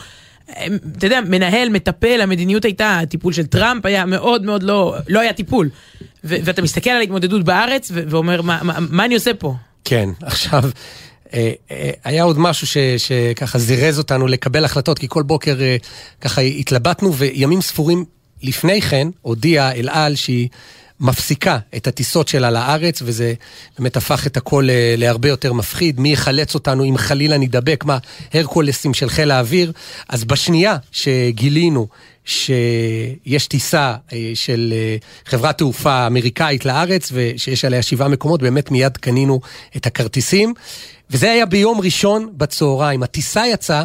אתה 0.97 1.05
יודע, 1.05 1.21
מנהל, 1.21 1.69
מטפל, 1.69 2.21
המדיניות 2.21 2.65
הייתה, 2.65 2.99
הטיפול 2.99 3.33
של 3.33 3.45
טראמפ 3.45 3.85
היה 3.85 4.05
מאוד 4.05 4.45
מאוד 4.45 4.63
לא, 4.63 4.95
לא 5.07 5.19
היה 5.19 5.33
טיפול. 5.33 5.69
ו- 6.23 6.35
ואתה 6.43 6.61
מסתכל 6.61 6.89
על 6.89 6.97
ההתמודדות 6.97 7.43
בארץ 7.43 7.91
ו- 7.93 8.03
ואומר, 8.07 8.41
מה, 8.41 8.59
מה, 8.63 8.77
מה 8.89 9.05
אני 9.05 9.13
עושה 9.13 9.33
פה? 9.33 9.55
כן, 9.85 10.09
עכשיו, 10.21 10.63
אה, 11.33 11.51
אה, 11.71 11.91
היה 12.03 12.23
עוד 12.23 12.39
משהו 12.39 12.67
ש, 12.67 12.77
שככה 12.97 13.59
זירז 13.59 13.97
אותנו 13.97 14.27
לקבל 14.27 14.65
החלטות, 14.65 14.99
כי 14.99 15.07
כל 15.09 15.23
בוקר 15.23 15.61
אה, 15.61 15.77
ככה 16.21 16.41
התלבטנו, 16.41 17.13
וימים 17.15 17.61
ספורים 17.61 18.05
לפני 18.43 18.81
כן 18.81 19.07
הודיעה 19.21 19.71
אל 19.71 19.89
על 19.89 20.15
שהיא 20.15 20.49
מפסיקה 20.99 21.57
את 21.75 21.87
הטיסות 21.87 22.27
שלה 22.27 22.51
לארץ, 22.51 23.01
וזה 23.05 23.33
באמת 23.79 23.97
הפך 23.97 24.27
את 24.27 24.37
הכל 24.37 24.69
אה, 24.69 24.95
להרבה 24.97 25.29
יותר 25.29 25.53
מפחיד. 25.53 25.99
מי 25.99 26.13
יחלץ 26.13 26.53
אותנו 26.53 26.83
אם 26.83 26.97
חלילה 26.97 27.37
נידבק? 27.37 27.83
מה, 27.85 27.97
הרקולסים 28.33 28.93
של 28.93 29.09
חיל 29.09 29.31
האוויר? 29.31 29.71
אז 30.09 30.23
בשנייה 30.23 30.77
שגילינו 30.91 31.87
שיש 32.25 33.47
טיסה 33.47 33.95
אה, 34.13 34.31
של 34.33 34.73
אה, 34.75 34.97
חברת 35.25 35.57
תעופה 35.57 36.07
אמריקאית 36.07 36.65
לארץ, 36.65 37.09
ושיש 37.13 37.65
עליה 37.65 37.81
שבעה 37.81 38.07
מקומות, 38.07 38.41
באמת 38.41 38.71
מיד 38.71 38.97
קנינו 38.97 39.41
את 39.77 39.85
הכרטיסים. 39.85 40.53
וזה 41.09 41.31
היה 41.31 41.45
ביום 41.45 41.81
ראשון 41.81 42.29
בצהריים. 42.37 43.03
הטיסה 43.03 43.47
יצאה 43.47 43.83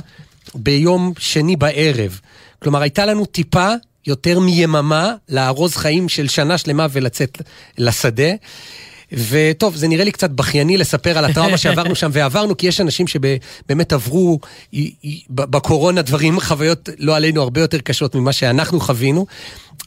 ביום 0.55 1.12
שני 1.19 1.57
בערב. 1.57 2.21
כלומר, 2.62 2.83
הייתה 2.83 3.07
לנו 3.07 3.27
טיפה 3.27 3.69
יותר 4.07 4.41
מיממה 4.41 5.15
לארוז 5.29 5.77
חיים 5.77 6.09
של 6.09 6.29
שנה 6.29 6.59
שלמה 6.59 6.87
ולצאת 6.93 7.43
לשדה. 7.79 8.31
וטוב, 9.13 9.77
זה 9.77 9.89
נראה 9.89 10.05
לי 10.05 10.13
קצת 10.13 10.31
בכייני 10.31 10.77
לספר 10.77 11.19
על 11.19 11.25
הטראומה 11.25 11.57
שעברנו 11.57 11.95
שם, 11.95 12.11
ועברנו, 12.13 12.57
כי 12.57 12.67
יש 12.67 12.81
אנשים 12.81 13.07
שבאמת 13.07 13.93
עברו 13.93 14.39
בקורונה 15.31 16.03
דברים, 16.03 16.41
חוויות, 16.41 16.89
לא 16.99 17.17
עלינו, 17.17 17.43
הרבה 17.43 17.61
יותר 17.61 17.79
קשות 17.79 18.15
ממה 18.15 18.33
שאנחנו 18.33 18.81
חווינו. 18.81 19.27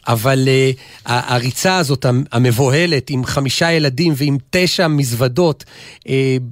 אבל 0.07 0.47
uh, 0.47 1.09
הריצה 1.09 1.77
הזאת 1.77 2.05
המבוהלת 2.31 3.09
עם 3.09 3.25
חמישה 3.25 3.71
ילדים 3.71 4.13
ועם 4.17 4.37
תשע 4.49 4.87
מזוודות 4.87 5.63
uh, 5.99 6.09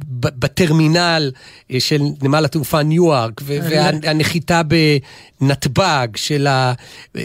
בטרמינל 0.10 1.32
uh, 1.32 1.74
של 1.80 2.02
נמל 2.22 2.46
התעופה 2.46 2.84
ניו-ארק 2.84 3.42
והנחיתה 3.46 4.62
בנתב"ג 5.42 6.08
של 6.16 6.48
ה... 6.48 6.74
uh, 6.74 7.20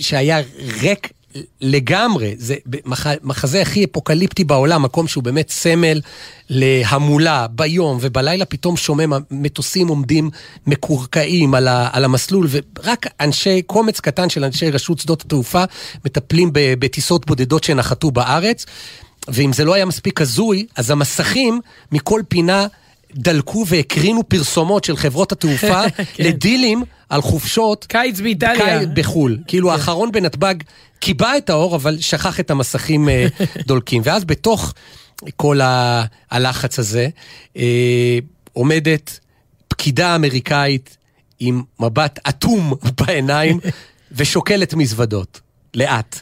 שהיה 0.00 0.40
ריק 0.80 1.12
לגמרי, 1.60 2.34
זה 2.38 2.54
מח, 2.84 3.06
מחזה 3.22 3.62
הכי 3.62 3.84
אפוקליפטי 3.84 4.44
בעולם, 4.44 4.82
מקום 4.82 5.08
שהוא 5.08 5.24
באמת 5.24 5.50
סמל 5.50 6.00
להמולה 6.50 7.46
ביום 7.50 7.98
ובלילה 8.00 8.44
פתאום 8.44 8.76
שומם, 8.76 9.12
המטוסים 9.12 9.88
עומדים 9.88 10.30
מקורקעים 10.66 11.54
על, 11.54 11.68
ה, 11.68 11.88
על 11.92 12.04
המסלול 12.04 12.48
ורק 12.50 13.06
אנשי, 13.20 13.62
קומץ 13.62 14.00
קטן 14.00 14.28
של 14.28 14.44
אנשי 14.44 14.70
רשות 14.70 14.98
שדות 14.98 15.22
התעופה 15.22 15.64
מטפלים 16.04 16.50
בטיסות 16.52 17.26
בודדות 17.26 17.64
שנחתו 17.64 18.10
בארץ. 18.10 18.66
ואם 19.28 19.52
זה 19.52 19.64
לא 19.64 19.74
היה 19.74 19.84
מספיק 19.84 20.20
הזוי, 20.20 20.66
אז 20.76 20.90
המסכים 20.90 21.60
מכל 21.92 22.22
פינה 22.28 22.66
דלקו 23.14 23.64
והקרינו 23.66 24.28
פרסומות 24.28 24.84
של 24.84 24.96
חברות 24.96 25.32
התעופה 25.32 25.82
כן. 26.14 26.24
לדילים 26.24 26.82
על 27.08 27.22
חופשות. 27.22 27.84
קיץ 27.88 28.20
באיטליה. 28.20 28.80
בחו"ל. 28.94 29.38
כאילו 29.46 29.68
כן. 29.68 29.74
האחרון 29.74 30.12
בנתב"ג 30.12 30.54
כיבה 31.00 31.36
את 31.36 31.50
האור, 31.50 31.76
אבל 31.76 32.00
שכח 32.00 32.40
את 32.40 32.50
המסכים 32.50 33.08
אה, 33.08 33.26
דולקים. 33.66 34.02
ואז 34.04 34.24
בתוך 34.24 34.74
כל 35.36 35.60
ה- 35.60 36.04
הלחץ 36.30 36.78
הזה, 36.78 37.08
אה, 37.56 38.18
עומדת 38.52 39.18
פקידה 39.68 40.14
אמריקאית 40.16 40.96
עם 41.40 41.62
מבט 41.80 42.18
אטום 42.28 42.74
בעיניים 43.00 43.60
ושוקלת 44.12 44.74
מזוודות, 44.74 45.40
לאט. 45.74 46.20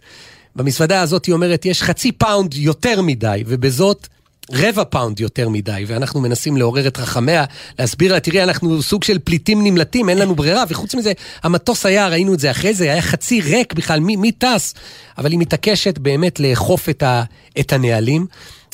במזוודה 0.57 1.01
הזאת 1.01 1.24
היא 1.26 1.32
אומרת, 1.32 1.64
יש 1.66 1.82
חצי 1.82 2.12
פאונד 2.12 2.55
יותר 2.55 3.03
מדי, 3.03 3.43
ובזאת 3.47 4.09
רבע 4.53 4.84
פאונד 4.84 5.20
יותר 5.20 5.49
מדי, 5.49 5.84
ואנחנו 5.86 6.20
מנסים 6.20 6.57
לעורר 6.57 6.86
את 6.86 6.99
רחמיה, 6.99 7.45
להסביר 7.78 8.12
לה, 8.12 8.20
תראי, 8.20 8.42
אנחנו 8.42 8.82
סוג 8.82 9.05
של 9.05 9.18
פליטים 9.18 9.64
נמלטים, 9.64 10.09
אין 10.09 10.18
לנו 10.18 10.34
ברירה, 10.34 10.64
וחוץ 10.68 10.95
מזה, 10.95 11.12
המטוס 11.42 11.86
היה, 11.86 12.09
ראינו 12.09 12.34
את 12.34 12.40
זה 12.40 12.51
אחרי 12.51 12.74
זה, 12.74 12.84
היה 12.84 13.03
חצי 13.03 13.40
ריק 13.40 13.72
בכלל, 13.72 14.01
מי, 14.01 14.16
מי 14.16 14.32
טס? 14.32 14.74
אבל 15.18 15.30
היא 15.30 15.38
מתעקשת 15.38 15.99
באמת 15.99 16.40
לאכוף 16.40 16.88
את, 16.88 17.03
ה, 17.03 17.22
את 17.61 17.72
הנהלים. 17.72 18.26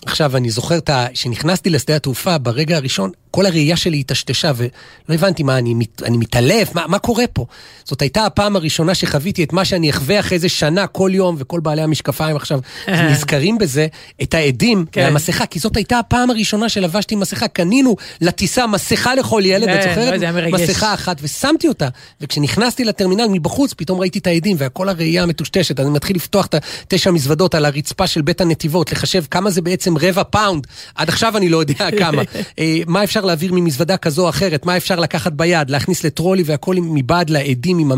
עכשיו, 0.06 0.36
אני 0.36 0.50
זוכר 0.50 0.78
שנכנסתי 1.14 1.70
לשדה 1.70 1.96
התעופה, 1.96 2.38
ברגע 2.38 2.76
הראשון, 2.76 3.10
כל 3.30 3.46
הראייה 3.46 3.76
שלי 3.76 3.96
היטשטשה, 3.96 4.52
ולא 4.56 5.14
הבנתי 5.14 5.42
מה, 5.42 5.58
אני, 5.58 5.74
מת, 5.74 6.02
אני 6.02 6.16
מתעלף, 6.16 6.74
מה, 6.74 6.86
מה 6.86 6.98
קורה 6.98 7.24
פה? 7.32 7.46
זאת 7.84 8.02
הייתה 8.02 8.26
הפעם 8.26 8.56
הראשונה 8.56 8.94
שחוויתי 8.94 9.44
את 9.44 9.52
מה 9.52 9.64
שאני 9.64 9.90
אחווה 9.90 10.20
אחרי 10.20 10.34
איזה 10.34 10.48
שנה, 10.48 10.86
כל 10.86 11.10
יום, 11.14 11.36
וכל 11.38 11.60
בעלי 11.60 11.82
המשקפיים 11.82 12.36
עכשיו 12.36 12.60
נזכרים 13.10 13.58
בזה, 13.58 13.86
את 14.22 14.34
העדים 14.34 14.84
כן. 14.92 15.04
מהמסכה, 15.04 15.46
כי 15.46 15.58
זאת 15.58 15.76
הייתה 15.76 15.98
הפעם 15.98 16.30
הראשונה 16.30 16.68
שלבשתי 16.68 17.16
מסכה, 17.16 17.48
קנינו 17.48 17.96
לטיסה 18.20 18.66
מסכה 18.66 19.14
לכל 19.14 19.42
ילד, 19.44 19.68
את 19.68 19.84
כן, 19.84 19.88
זוכרת? 19.88 20.20
לא 20.52 20.58
מסכה 20.58 20.94
אחת, 20.94 21.16
ושמתי 21.22 21.68
אותה, 21.68 21.88
וכשנכנסתי 22.20 22.84
לטרמינל 22.84 23.26
מבחוץ, 23.30 23.74
פתאום 23.74 24.00
ראיתי 24.00 24.18
את 24.18 24.26
האדים, 24.26 24.56
וכל 24.60 24.88
הראייה 24.88 25.22
המטושטשת, 25.22 25.80
אני 25.80 25.90
מתחיל 25.90 26.16
לפתוח 26.16 26.46
את 26.46 26.54
התשע 26.54 27.10
מזוודות 27.10 27.54
על 27.54 27.64
הרצפה 27.64 28.06
של 28.06 28.22
בית 28.22 28.40
הנתיבות, 28.40 28.92
לחשב 28.92 29.24
כמה 29.30 29.50
זה 29.50 29.62
בעצם 29.62 29.98
רבע 29.98 30.22
פאונד, 30.22 30.66
עד 30.94 31.08
עכשיו 31.08 31.36
אני 31.36 31.48
לא 31.48 31.58
יודע 31.58 31.88
כמה. 31.98 32.22
אה, 32.58 32.78
מה 32.86 33.04
אפשר 33.04 33.19
להעביר 33.24 33.52
ממזוודה 33.52 33.96
כזו 33.96 34.24
או 34.24 34.28
אחרת, 34.28 34.66
מה 34.66 34.76
אפשר 34.76 35.00
לקחת 35.00 35.32
ביד, 35.32 35.70
להכניס 35.70 36.04
לטרולי 36.04 36.42
והכל 36.46 36.76
מבעד 36.78 37.30
לאדים 37.30 37.78
עם 37.78 37.92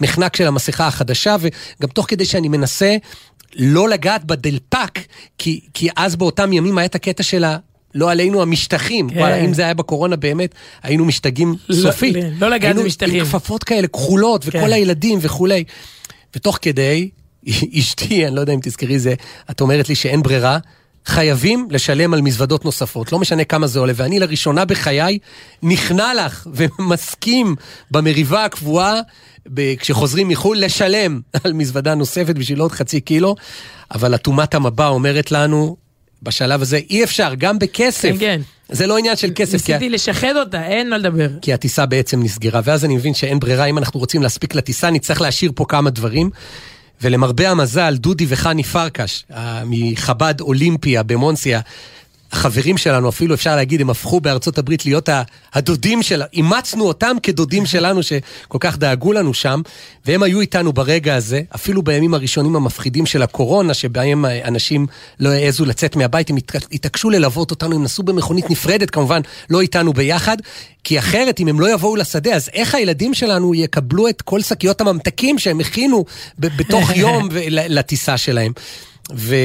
המחנק 0.00 0.36
של 0.36 0.46
המסכה 0.46 0.86
החדשה, 0.86 1.36
וגם 1.40 1.88
תוך 1.88 2.06
כדי 2.08 2.24
שאני 2.24 2.48
מנסה 2.48 2.96
לא 3.56 3.88
לגעת 3.88 4.24
בדלפק, 4.24 4.98
כי, 5.38 5.60
כי 5.74 5.88
אז 5.96 6.16
באותם 6.16 6.52
ימים 6.52 6.78
היה 6.78 6.84
את 6.84 6.94
הקטע 6.94 7.22
של 7.22 7.44
ה... 7.44 7.56
לא 7.94 8.10
עלינו 8.10 8.42
המשטחים, 8.42 9.10
כן. 9.10 9.18
וואלה, 9.18 9.36
אם 9.36 9.54
זה 9.54 9.62
היה 9.62 9.74
בקורונה 9.74 10.16
באמת, 10.16 10.54
היינו 10.82 11.04
משתגעים 11.04 11.54
לא, 11.68 11.74
סופית. 11.90 12.14
לא, 12.14 12.22
לא 12.40 12.50
לגעת 12.50 12.76
במשטחים. 12.76 13.14
היינו 13.14 13.26
עם 13.26 13.32
כפפות 13.32 13.64
כאלה 13.64 13.88
כחולות, 13.88 14.42
וכל 14.46 14.58
כן. 14.58 14.72
הילדים 14.72 15.18
וכולי. 15.22 15.64
ותוך 16.36 16.58
כדי, 16.62 17.10
אשתי, 17.78 18.26
אני 18.26 18.34
לא 18.34 18.40
יודע 18.40 18.52
אם 18.52 18.60
תזכרי 18.62 18.98
זה, 18.98 19.14
את 19.50 19.60
אומרת 19.60 19.88
לי 19.88 19.94
שאין 19.94 20.22
ברירה, 20.22 20.58
חייבים 21.08 21.68
לשלם 21.70 22.14
על 22.14 22.20
מזוודות 22.22 22.64
נוספות, 22.64 23.12
לא 23.12 23.18
משנה 23.18 23.44
כמה 23.44 23.66
זה 23.66 23.78
עולה. 23.78 23.92
ואני 23.96 24.18
לראשונה 24.18 24.64
בחיי 24.64 25.18
נכנע 25.62 26.14
לך 26.14 26.46
ומסכים 26.54 27.56
במריבה 27.90 28.44
הקבועה, 28.44 29.00
כשחוזרים 29.78 30.28
מחו"ל, 30.28 30.58
לשלם 30.64 31.20
על 31.44 31.52
מזוודה 31.52 31.94
נוספת 31.94 32.34
בשביל 32.34 32.60
עוד 32.60 32.72
חצי 32.72 33.00
קילו. 33.00 33.34
אבל 33.94 34.14
אטומת 34.14 34.54
המבע 34.54 34.88
אומרת 34.88 35.32
לנו, 35.32 35.76
בשלב 36.22 36.62
הזה 36.62 36.80
אי 36.90 37.04
אפשר, 37.04 37.34
גם 37.38 37.58
בכסף. 37.58 38.10
כן, 38.10 38.18
כן. 38.18 38.40
זה 38.68 38.86
לא 38.86 38.98
עניין 38.98 39.16
של 39.16 39.30
כסף. 39.34 39.52
ניסיתי 39.52 39.78
כי... 39.78 39.88
לשחד 39.88 40.36
אותה, 40.36 40.66
אין 40.66 40.90
מה 40.90 40.98
לדבר. 40.98 41.28
כי 41.42 41.52
הטיסה 41.52 41.86
בעצם 41.86 42.22
נסגרה, 42.22 42.60
ואז 42.64 42.84
אני 42.84 42.96
מבין 42.96 43.14
שאין 43.14 43.38
ברירה, 43.38 43.64
אם 43.64 43.78
אנחנו 43.78 44.00
רוצים 44.00 44.22
להספיק 44.22 44.54
לטיסה, 44.54 44.90
נצטרך 44.90 45.20
להשאיר 45.20 45.52
פה 45.54 45.64
כמה 45.68 45.90
דברים. 45.90 46.30
ולמרבה 47.02 47.50
המזל, 47.50 47.96
דודי 47.96 48.26
וחני 48.28 48.62
פרקש, 48.62 49.24
מחב"ד 49.66 50.40
אולימפיה 50.40 51.02
במונסיה, 51.02 51.60
החברים 52.32 52.76
שלנו, 52.76 53.08
אפילו 53.08 53.34
אפשר 53.34 53.56
להגיד, 53.56 53.80
הם 53.80 53.90
הפכו 53.90 54.20
בארצות 54.20 54.58
הברית 54.58 54.86
להיות 54.86 55.08
הדודים 55.54 56.02
של... 56.02 56.22
אימצנו 56.32 56.84
אותם 56.84 57.16
כדודים 57.22 57.66
שלנו 57.72 58.02
שכל 58.02 58.58
כך 58.60 58.78
דאגו 58.78 59.12
לנו 59.12 59.34
שם, 59.34 59.62
והם 60.06 60.22
היו 60.22 60.40
איתנו 60.40 60.72
ברגע 60.72 61.14
הזה, 61.14 61.40
אפילו 61.54 61.82
בימים 61.82 62.14
הראשונים 62.14 62.56
המפחידים 62.56 63.06
של 63.06 63.22
הקורונה, 63.22 63.74
שבהם 63.74 64.24
אנשים 64.44 64.86
לא 65.20 65.28
העזו 65.28 65.64
לצאת 65.64 65.96
מהבית, 65.96 66.30
הם 66.30 66.36
התעקשו 66.72 67.10
ללוות 67.10 67.50
אותנו, 67.50 67.76
הם 67.76 67.84
נסעו 67.84 68.04
במכונית 68.04 68.50
נפרדת, 68.50 68.90
כמובן, 68.90 69.20
לא 69.50 69.60
איתנו 69.60 69.92
ביחד, 69.92 70.36
כי 70.84 70.98
אחרת, 70.98 71.40
אם 71.40 71.48
הם 71.48 71.60
לא 71.60 71.72
יבואו 71.72 71.96
לשדה, 71.96 72.34
אז 72.34 72.50
איך 72.52 72.74
הילדים 72.74 73.14
שלנו 73.14 73.54
יקבלו 73.54 74.08
את 74.08 74.22
כל 74.22 74.42
שקיות 74.42 74.80
הממתקים 74.80 75.38
שהם 75.38 75.60
הכינו 75.60 76.04
בתוך 76.38 76.90
יום 76.96 77.28
לטיסה 77.50 78.16
שלהם? 78.16 78.52
ו... 79.14 79.36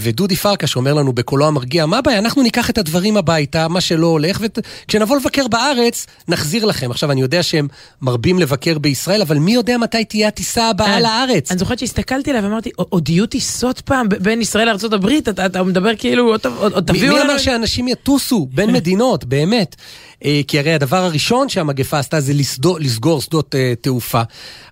ודודי 0.00 0.36
פרקש 0.36 0.76
אומר 0.76 0.94
לנו 0.94 1.12
בקולו 1.12 1.46
המרגיע, 1.46 1.86
מה 1.86 1.98
הבעיה? 1.98 2.18
אנחנו 2.18 2.42
ניקח 2.42 2.70
את 2.70 2.78
הדברים 2.78 3.16
הביתה, 3.16 3.68
מה 3.68 3.80
שלא 3.80 4.06
הולך, 4.06 4.40
וכשנבוא 4.40 5.16
לבקר 5.16 5.48
בארץ, 5.48 6.06
נחזיר 6.28 6.64
לכם. 6.64 6.90
עכשיו, 6.90 7.10
אני 7.10 7.20
יודע 7.20 7.42
שהם 7.42 7.68
מרבים 8.02 8.38
לבקר 8.38 8.78
בישראל, 8.78 9.22
אבל 9.22 9.38
מי 9.38 9.52
יודע 9.52 9.78
מתי 9.78 10.04
תהיה 10.04 10.28
הטיסה 10.28 10.68
הבאה 10.68 11.00
לארץ? 11.00 11.50
אני 11.50 11.58
זוכרת 11.58 11.78
שהסתכלתי 11.78 12.30
עליו 12.30 12.42
ואמרתי, 12.42 12.70
עוד 12.76 13.08
יהיו 13.08 13.26
טיסות 13.26 13.80
פעם 13.80 14.08
בין 14.08 14.40
ישראל 14.40 14.66
לארה"ב? 14.66 15.06
אתה, 15.28 15.46
אתה 15.46 15.62
מדבר 15.62 15.96
כאילו, 15.98 16.34
עוד 16.54 16.84
תביאו 16.86 17.16
לנו... 17.16 17.24
מי 17.24 17.30
אמר 17.30 17.38
שאנשים 17.38 17.88
יטוסו 17.88 18.48
בין 18.54 18.72
מדינות, 18.76 19.24
באמת? 19.24 19.76
כי 20.20 20.58
הרי 20.58 20.74
הדבר 20.74 21.04
הראשון 21.04 21.48
שהמגפה 21.48 21.98
עשתה 21.98 22.20
זה 22.20 22.32
לסדור, 22.34 22.80
לסגור 22.80 23.20
שדות 23.20 23.54
תעופה. 23.80 24.22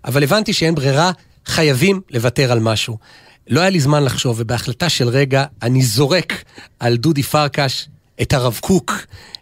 אבל 0.04 0.22
הבנתי 0.22 0.52
שאין 0.52 0.74
ברירה, 0.74 1.10
חייבים 1.46 2.00
לוותר 2.10 2.52
על 2.52 2.60
משהו. 2.60 2.96
לא 3.50 3.60
היה 3.60 3.70
לי 3.70 3.80
זמן 3.80 4.04
לחשוב, 4.04 4.36
ובהחלטה 4.38 4.88
של 4.88 5.08
רגע 5.08 5.44
אני 5.62 5.82
זורק 5.82 6.44
על 6.80 6.96
דודי 6.96 7.22
פרקש 7.22 7.88
את 8.22 8.32
הרב 8.32 8.58
קוק, 8.60 8.92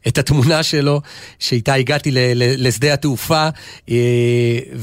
את 0.09 0.19
התמונה 0.19 0.63
שלו, 0.63 1.01
שאיתה 1.39 1.75
הגעתי 1.75 2.11
לשדה 2.35 2.93
התעופה 2.93 3.49
אה, 3.91 3.95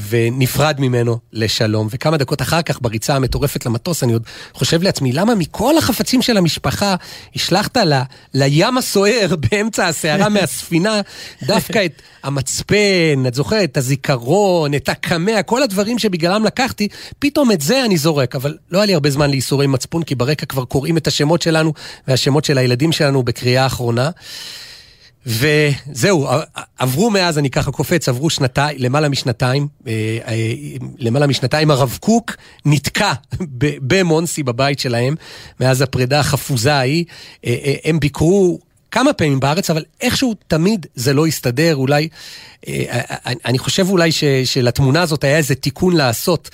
ונפרד 0.08 0.76
ממנו 0.80 1.18
לשלום. 1.32 1.88
וכמה 1.90 2.16
דקות 2.16 2.42
אחר 2.42 2.62
כך, 2.62 2.78
בריצה 2.80 3.16
המטורפת 3.16 3.66
למטוס, 3.66 4.02
אני 4.02 4.12
עוד 4.12 4.22
חושב 4.52 4.82
לעצמי, 4.82 5.12
למה 5.12 5.34
מכל 5.34 5.78
החפצים 5.78 6.22
של 6.22 6.36
המשפחה 6.36 6.94
השלכת 7.34 7.76
ל, 7.76 8.00
לים 8.34 8.78
הסוער 8.78 9.34
באמצע 9.50 9.86
הסערה 9.86 10.28
מהספינה, 10.28 11.00
דווקא 11.42 11.84
את 11.84 12.02
המצפן, 12.22 13.26
את 13.26 13.34
זוכרת, 13.34 13.70
את 13.70 13.76
הזיכרון, 13.76 14.74
את 14.74 14.88
הקמע, 14.88 15.42
כל 15.42 15.62
הדברים 15.62 15.98
שבגללם 15.98 16.44
לקחתי, 16.44 16.88
פתאום 17.18 17.52
את 17.52 17.60
זה 17.60 17.84
אני 17.84 17.96
זורק. 17.96 18.34
אבל 18.34 18.56
לא 18.70 18.78
היה 18.78 18.86
לי 18.86 18.94
הרבה 18.94 19.10
זמן 19.10 19.30
לייסורי 19.30 19.66
מצפון, 19.66 20.02
כי 20.02 20.14
ברקע 20.14 20.46
כבר 20.46 20.64
קוראים 20.64 20.96
את 20.96 21.06
השמות 21.06 21.42
שלנו 21.42 21.72
והשמות 22.08 22.44
של 22.44 22.58
הילדים 22.58 22.92
שלנו 22.92 23.22
בקריאה 23.22 23.62
האחרונה. 23.64 24.10
וזהו, 25.26 26.28
עברו 26.78 27.10
מאז, 27.10 27.38
אני 27.38 27.50
ככה 27.50 27.70
קופץ, 27.70 28.08
עברו 28.08 28.30
שנתיים, 28.30 28.78
למעלה 28.80 29.08
משנתיים, 29.08 29.68
אה, 29.86 29.92
אה, 30.28 30.34
למעלה 30.98 31.26
משנתיים 31.26 31.70
הרב 31.70 31.98
קוק 32.00 32.36
נתקע 32.64 33.12
במונסי 33.80 34.42
בבית 34.42 34.78
שלהם, 34.78 35.14
מאז 35.60 35.82
הפרידה 35.82 36.20
החפוזה 36.20 36.74
ההיא. 36.74 37.04
אה, 37.46 37.74
הם 37.84 38.00
ביקרו 38.00 38.58
כמה 38.90 39.12
פעמים 39.12 39.40
בארץ, 39.40 39.70
אבל 39.70 39.84
איכשהו 40.00 40.34
תמיד 40.48 40.86
זה 40.94 41.12
לא 41.12 41.26
הסתדר, 41.26 41.76
אולי, 41.76 42.08
אני 43.44 43.58
חושב 43.58 43.88
אולי 43.88 44.12
ש, 44.12 44.24
שלתמונה 44.44 45.02
הזאת 45.02 45.24
היה 45.24 45.36
איזה 45.36 45.54
תיקון 45.54 45.96
לעשות. 45.96 46.50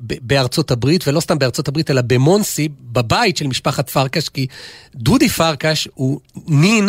בארצות 0.00 0.70
הברית, 0.70 1.08
ולא 1.08 1.20
סתם 1.20 1.38
בארצות 1.38 1.68
הברית, 1.68 1.90
אלא 1.90 2.02
במונסי, 2.02 2.68
בבית 2.92 3.36
של 3.36 3.46
משפחת 3.46 3.90
פרקש, 3.90 4.28
כי 4.28 4.46
דודי 4.94 5.28
פרקש 5.28 5.88
הוא 5.94 6.20
נין 6.46 6.88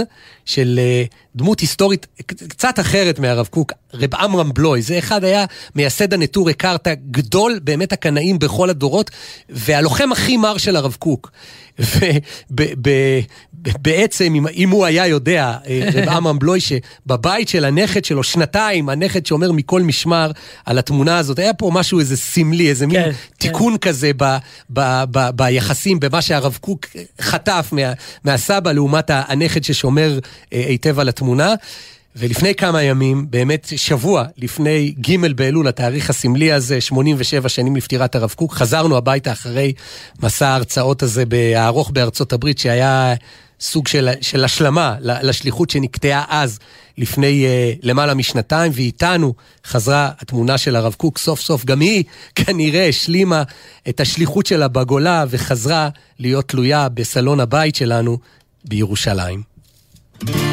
של 0.49 0.79
אה, 0.79 1.03
דמות 1.35 1.59
היסטורית 1.59 2.07
קצת 2.27 2.79
אחרת 2.79 3.19
מהרב 3.19 3.47
קוק, 3.47 3.73
רב 3.93 4.15
עמרם 4.15 4.53
בלוי. 4.53 4.81
זה 4.81 4.99
אחד 4.99 5.23
היה 5.23 5.45
מייסד 5.75 6.13
הנטורי 6.13 6.53
קרתא, 6.53 6.93
גדול 7.11 7.59
באמת 7.63 7.93
הקנאים 7.93 8.39
בכל 8.39 8.69
הדורות, 8.69 9.11
והלוחם 9.49 10.11
הכי 10.11 10.37
מר 10.37 10.57
של 10.57 10.75
הרב 10.75 10.95
קוק. 10.99 11.31
ובעצם, 13.63 14.35
אם, 14.35 14.47
אם 14.47 14.69
הוא 14.69 14.85
היה 14.85 15.07
יודע, 15.07 15.57
אה, 15.67 15.89
רב 15.93 16.09
עמרם 16.15 16.39
בלוי, 16.39 16.59
שבבית 16.59 17.49
של 17.49 17.65
הנכד 17.65 18.05
שלו, 18.05 18.23
שנתיים, 18.23 18.89
הנכד 18.89 19.25
שאומר 19.25 19.51
מכל 19.51 19.81
משמר 19.81 20.31
על 20.65 20.77
התמונה 20.79 21.17
הזאת, 21.17 21.39
היה 21.39 21.53
פה 21.53 21.71
משהו 21.73 21.99
איזה 21.99 22.17
סמלי, 22.17 22.69
איזה 22.69 22.87
מין 22.87 23.03
כן, 23.03 23.11
תיקון 23.37 23.77
כזה 23.77 24.11
ב, 24.17 24.37
ב, 24.69 25.03
ב, 25.11 25.29
ביחסים, 25.35 25.99
במה 25.99 26.21
שהרב 26.21 26.57
קוק 26.61 26.85
חטף 27.21 27.69
מה, 27.71 27.81
מהסבא 28.23 28.71
לעומת 28.71 29.11
הנכד 29.13 29.63
ששומר 29.63 30.19
היטב 30.51 30.99
על 30.99 31.09
התמונה. 31.09 31.53
ולפני 32.15 32.55
כמה 32.55 32.83
ימים, 32.83 33.25
באמת 33.29 33.73
שבוע 33.75 34.25
לפני 34.37 34.93
ג' 35.01 35.33
באלול, 35.35 35.67
התאריך 35.67 36.09
הסמלי 36.09 36.51
הזה, 36.51 36.81
87 36.81 37.49
שנים 37.49 37.75
לפטירת 37.75 38.15
הרב 38.15 38.33
קוק, 38.35 38.53
חזרנו 38.53 38.97
הביתה 38.97 39.31
אחרי 39.31 39.73
מסע 40.23 40.47
ההרצאות 40.47 41.03
הזה 41.03 41.23
הארוך 41.55 41.91
בארצות 41.91 42.33
הברית, 42.33 42.59
שהיה 42.59 43.13
סוג 43.61 43.87
של, 43.87 44.09
של 44.21 44.43
השלמה 44.43 44.95
לשליחות 45.01 45.69
שנקטעה 45.69 46.25
אז, 46.29 46.59
לפני 46.97 47.45
uh, 47.45 47.79
למעלה 47.83 48.13
משנתיים, 48.13 48.71
ואיתנו 48.75 49.33
חזרה 49.65 50.11
התמונה 50.19 50.57
של 50.57 50.75
הרב 50.75 50.93
קוק, 50.93 51.17
סוף 51.17 51.41
סוף 51.41 51.65
גם 51.65 51.79
היא 51.79 52.03
כנראה 52.35 52.87
השלימה 52.87 53.43
את 53.89 53.99
השליחות 53.99 54.45
שלה 54.45 54.67
בגולה 54.67 55.25
וחזרה 55.29 55.89
להיות 56.19 56.47
תלויה 56.47 56.89
בסלון 56.89 57.39
הבית 57.39 57.75
שלנו 57.75 58.17
בירושלים. 58.65 59.48
בן 60.25 60.49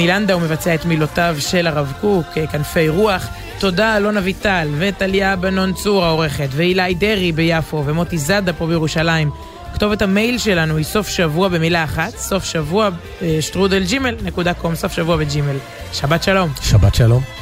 ביני 0.03 0.13
לנדאו 0.13 0.41
מבצע 0.41 0.75
את 0.75 0.85
מילותיו 0.85 1.37
של 1.39 1.67
הרב 1.67 1.93
קוק, 2.01 2.27
אה, 2.37 2.47
כנפי 2.47 2.89
רוח. 2.89 3.29
תודה 3.59 3.97
אלון 3.97 4.17
אביטל, 4.17 4.69
וטליה 4.79 5.37
בנון 5.37 5.73
צור 5.73 6.05
העורכת, 6.05 6.49
ואילי 6.51 6.95
דרעי 6.95 7.33
ביפו, 7.33 7.83
ומוטי 7.87 8.19
זאדה 8.19 8.53
פה 8.53 8.67
בירושלים. 8.67 9.31
כתובת 9.75 10.03
המייל 10.03 10.39
שלנו 10.39 10.77
היא 10.77 10.85
סוף 10.85 11.09
שבוע 11.09 11.49
במילה 11.49 11.85
אחת, 11.85 12.17
סוף 12.17 12.45
שבוע 12.45 12.89
אה, 13.23 13.39
שטרודל 13.41 13.85
ג'ימל 13.85 14.15
נקודה 14.23 14.55
קום, 14.55 14.75
סוף 14.75 14.93
שבוע 14.93 15.17
בג'ימל. 15.17 15.57
שבת 15.93 16.23
שלום. 16.23 16.49
שבת 16.63 16.95
שלום. 16.95 17.42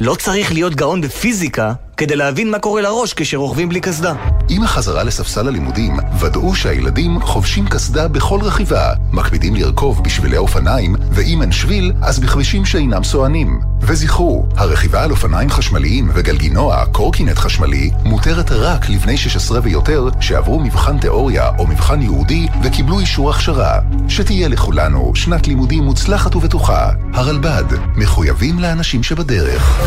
לא 0.00 0.14
צריך 0.14 0.52
להיות 0.52 0.74
גאון 0.74 1.00
בפיזיקה 1.00 1.72
כדי 1.96 2.16
להבין 2.16 2.50
מה 2.50 2.58
קורה 2.58 2.82
לראש 2.82 3.14
כשרוכבים 3.14 3.68
בלי 3.68 3.80
קסדה. 3.80 4.12
עם 4.48 4.62
החזרה 4.62 5.02
לספסל 5.02 5.48
הלימודים, 5.48 5.96
ודאו 6.20 6.54
שהילדים 6.54 7.20
חובשים 7.20 7.68
קסדה 7.68 8.08
בכל 8.08 8.40
רכיבה, 8.42 8.92
מקפידים 9.12 9.54
לרכוב 9.54 10.04
בשבילי 10.04 10.36
אופניים, 10.36 10.96
ואם 11.10 11.42
אין 11.42 11.52
שביל, 11.52 11.92
אז 12.02 12.18
בכבישים 12.18 12.64
שאינם 12.64 13.04
סוענים. 13.04 13.60
וזכרו, 13.80 14.46
הרכיבה 14.56 15.02
על 15.02 15.10
אופניים 15.10 15.50
חשמליים 15.50 16.10
וגלגינוע, 16.14 16.84
קורקינט 16.92 17.38
חשמלי, 17.38 17.90
מותרת 18.04 18.50
רק 18.50 18.88
לבני 18.88 19.16
16 19.16 19.60
ויותר 19.62 20.08
שעברו 20.20 20.60
מבחן 20.60 20.98
תיאוריה 20.98 21.50
או 21.58 21.66
מבחן 21.66 22.02
ייעודי 22.02 22.46
וקיבלו 22.62 23.00
אישור 23.00 23.30
הכשרה. 23.30 23.78
שתהיה 24.08 24.48
לכולנו 24.48 25.12
שנת 25.14 25.46
לימודים 25.46 25.84
מוצלחת 25.84 26.36
ובטוחה. 26.36 26.90
הרלב"ד, 27.12 27.64
מחויבים 27.96 28.58
לאנשים 28.58 29.02
שבדרך. 29.02 29.80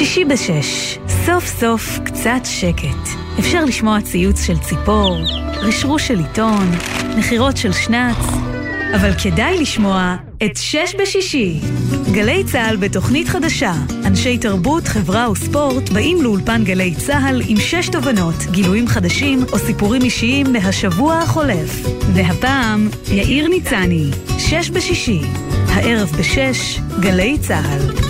שישי 0.00 0.24
בשש, 0.24 0.98
סוף 1.26 1.46
סוף 1.46 1.98
קצת 2.04 2.40
שקט. 2.44 3.18
אפשר 3.38 3.64
לשמוע 3.64 4.00
ציוץ 4.00 4.42
של 4.42 4.58
ציפור, 4.58 5.16
רשרוש 5.56 6.08
של 6.08 6.18
עיתון, 6.18 6.68
נחירות 7.18 7.56
של 7.56 7.72
שנץ, 7.72 8.16
אבל 8.94 9.10
כדאי 9.22 9.60
לשמוע 9.60 10.16
את 10.44 10.56
שש 10.56 10.94
בשישי. 10.98 11.60
גלי 12.12 12.44
צה"ל 12.44 12.76
בתוכנית 12.76 13.28
חדשה. 13.28 13.72
אנשי 14.04 14.38
תרבות, 14.38 14.88
חברה 14.88 15.30
וספורט 15.30 15.88
באים 15.88 16.22
לאולפן 16.22 16.64
גלי 16.64 16.94
צה"ל 16.94 17.42
עם 17.48 17.56
שש 17.56 17.88
תובנות, 17.88 18.36
גילויים 18.50 18.88
חדשים 18.88 19.44
או 19.52 19.58
סיפורים 19.58 20.02
אישיים 20.02 20.52
מהשבוע 20.52 21.14
החולף. 21.18 21.86
והפעם, 22.14 22.88
יאיר 23.12 23.48
ניצני, 23.48 24.10
שש 24.38 24.70
בשישי. 24.70 25.20
הערב 25.68 26.12
בשש, 26.18 26.80
גלי 27.00 27.38
צה"ל. 27.38 28.09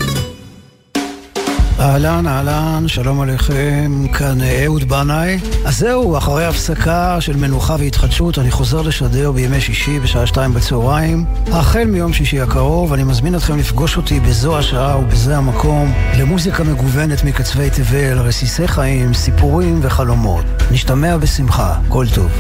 אהלן, 1.81 2.26
אהלן, 2.26 2.89
שלום 2.89 3.20
עליכם, 3.20 4.09
כאן 4.12 4.39
אהוד 4.43 4.85
בנאי. 4.85 5.39
אז 5.64 5.78
זהו, 5.78 6.18
אחרי 6.18 6.47
הפסקה 6.47 7.20
של 7.20 7.37
מנוחה 7.37 7.76
והתחדשות, 7.78 8.39
אני 8.39 8.51
חוזר 8.51 8.83
לשדר 8.83 9.33
בימי 9.33 9.61
שישי 9.61 10.01
בשעה 10.01 10.26
שתיים 10.26 10.55
בצהריים. 10.55 11.24
החל 11.53 11.85
מיום 11.85 12.12
שישי 12.12 12.41
הקרוב, 12.41 12.93
אני 12.93 13.05
מזמין 13.05 13.35
אתכם 13.35 13.59
לפגוש 13.59 13.97
אותי 13.97 14.20
בזו 14.20 14.59
השעה 14.59 14.99
ובזה 14.99 15.37
המקום, 15.37 15.93
למוזיקה 16.18 16.64
מגוונת 16.64 17.24
מקצווי 17.24 17.70
תבל, 17.70 18.18
רסיסי 18.18 18.68
חיים, 18.68 19.14
סיפורים 19.14 19.81
וחלומות. 19.83 20.45
נשתמע 20.70 21.16
בשמחה, 21.16 21.74
כל 21.89 22.07
טוב. 22.14 22.31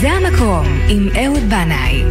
זה 0.00 0.10
המקום 0.10 0.66
עם 0.88 1.08
אהוד 1.24 1.42
בנאי. 1.48 2.04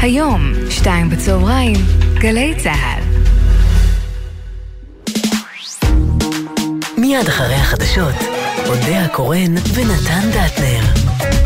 היום, 0.00 0.52
שתיים 0.70 1.10
בצהריים, 1.10 1.76
גלי 2.14 2.54
צה"ל. 2.62 3.05
מיד 7.06 7.28
אחרי 7.28 7.54
החדשות, 7.54 8.14
אודה 8.68 9.04
הקורן 9.04 9.54
ונתן 9.74 10.30
דטנר. 10.30 11.45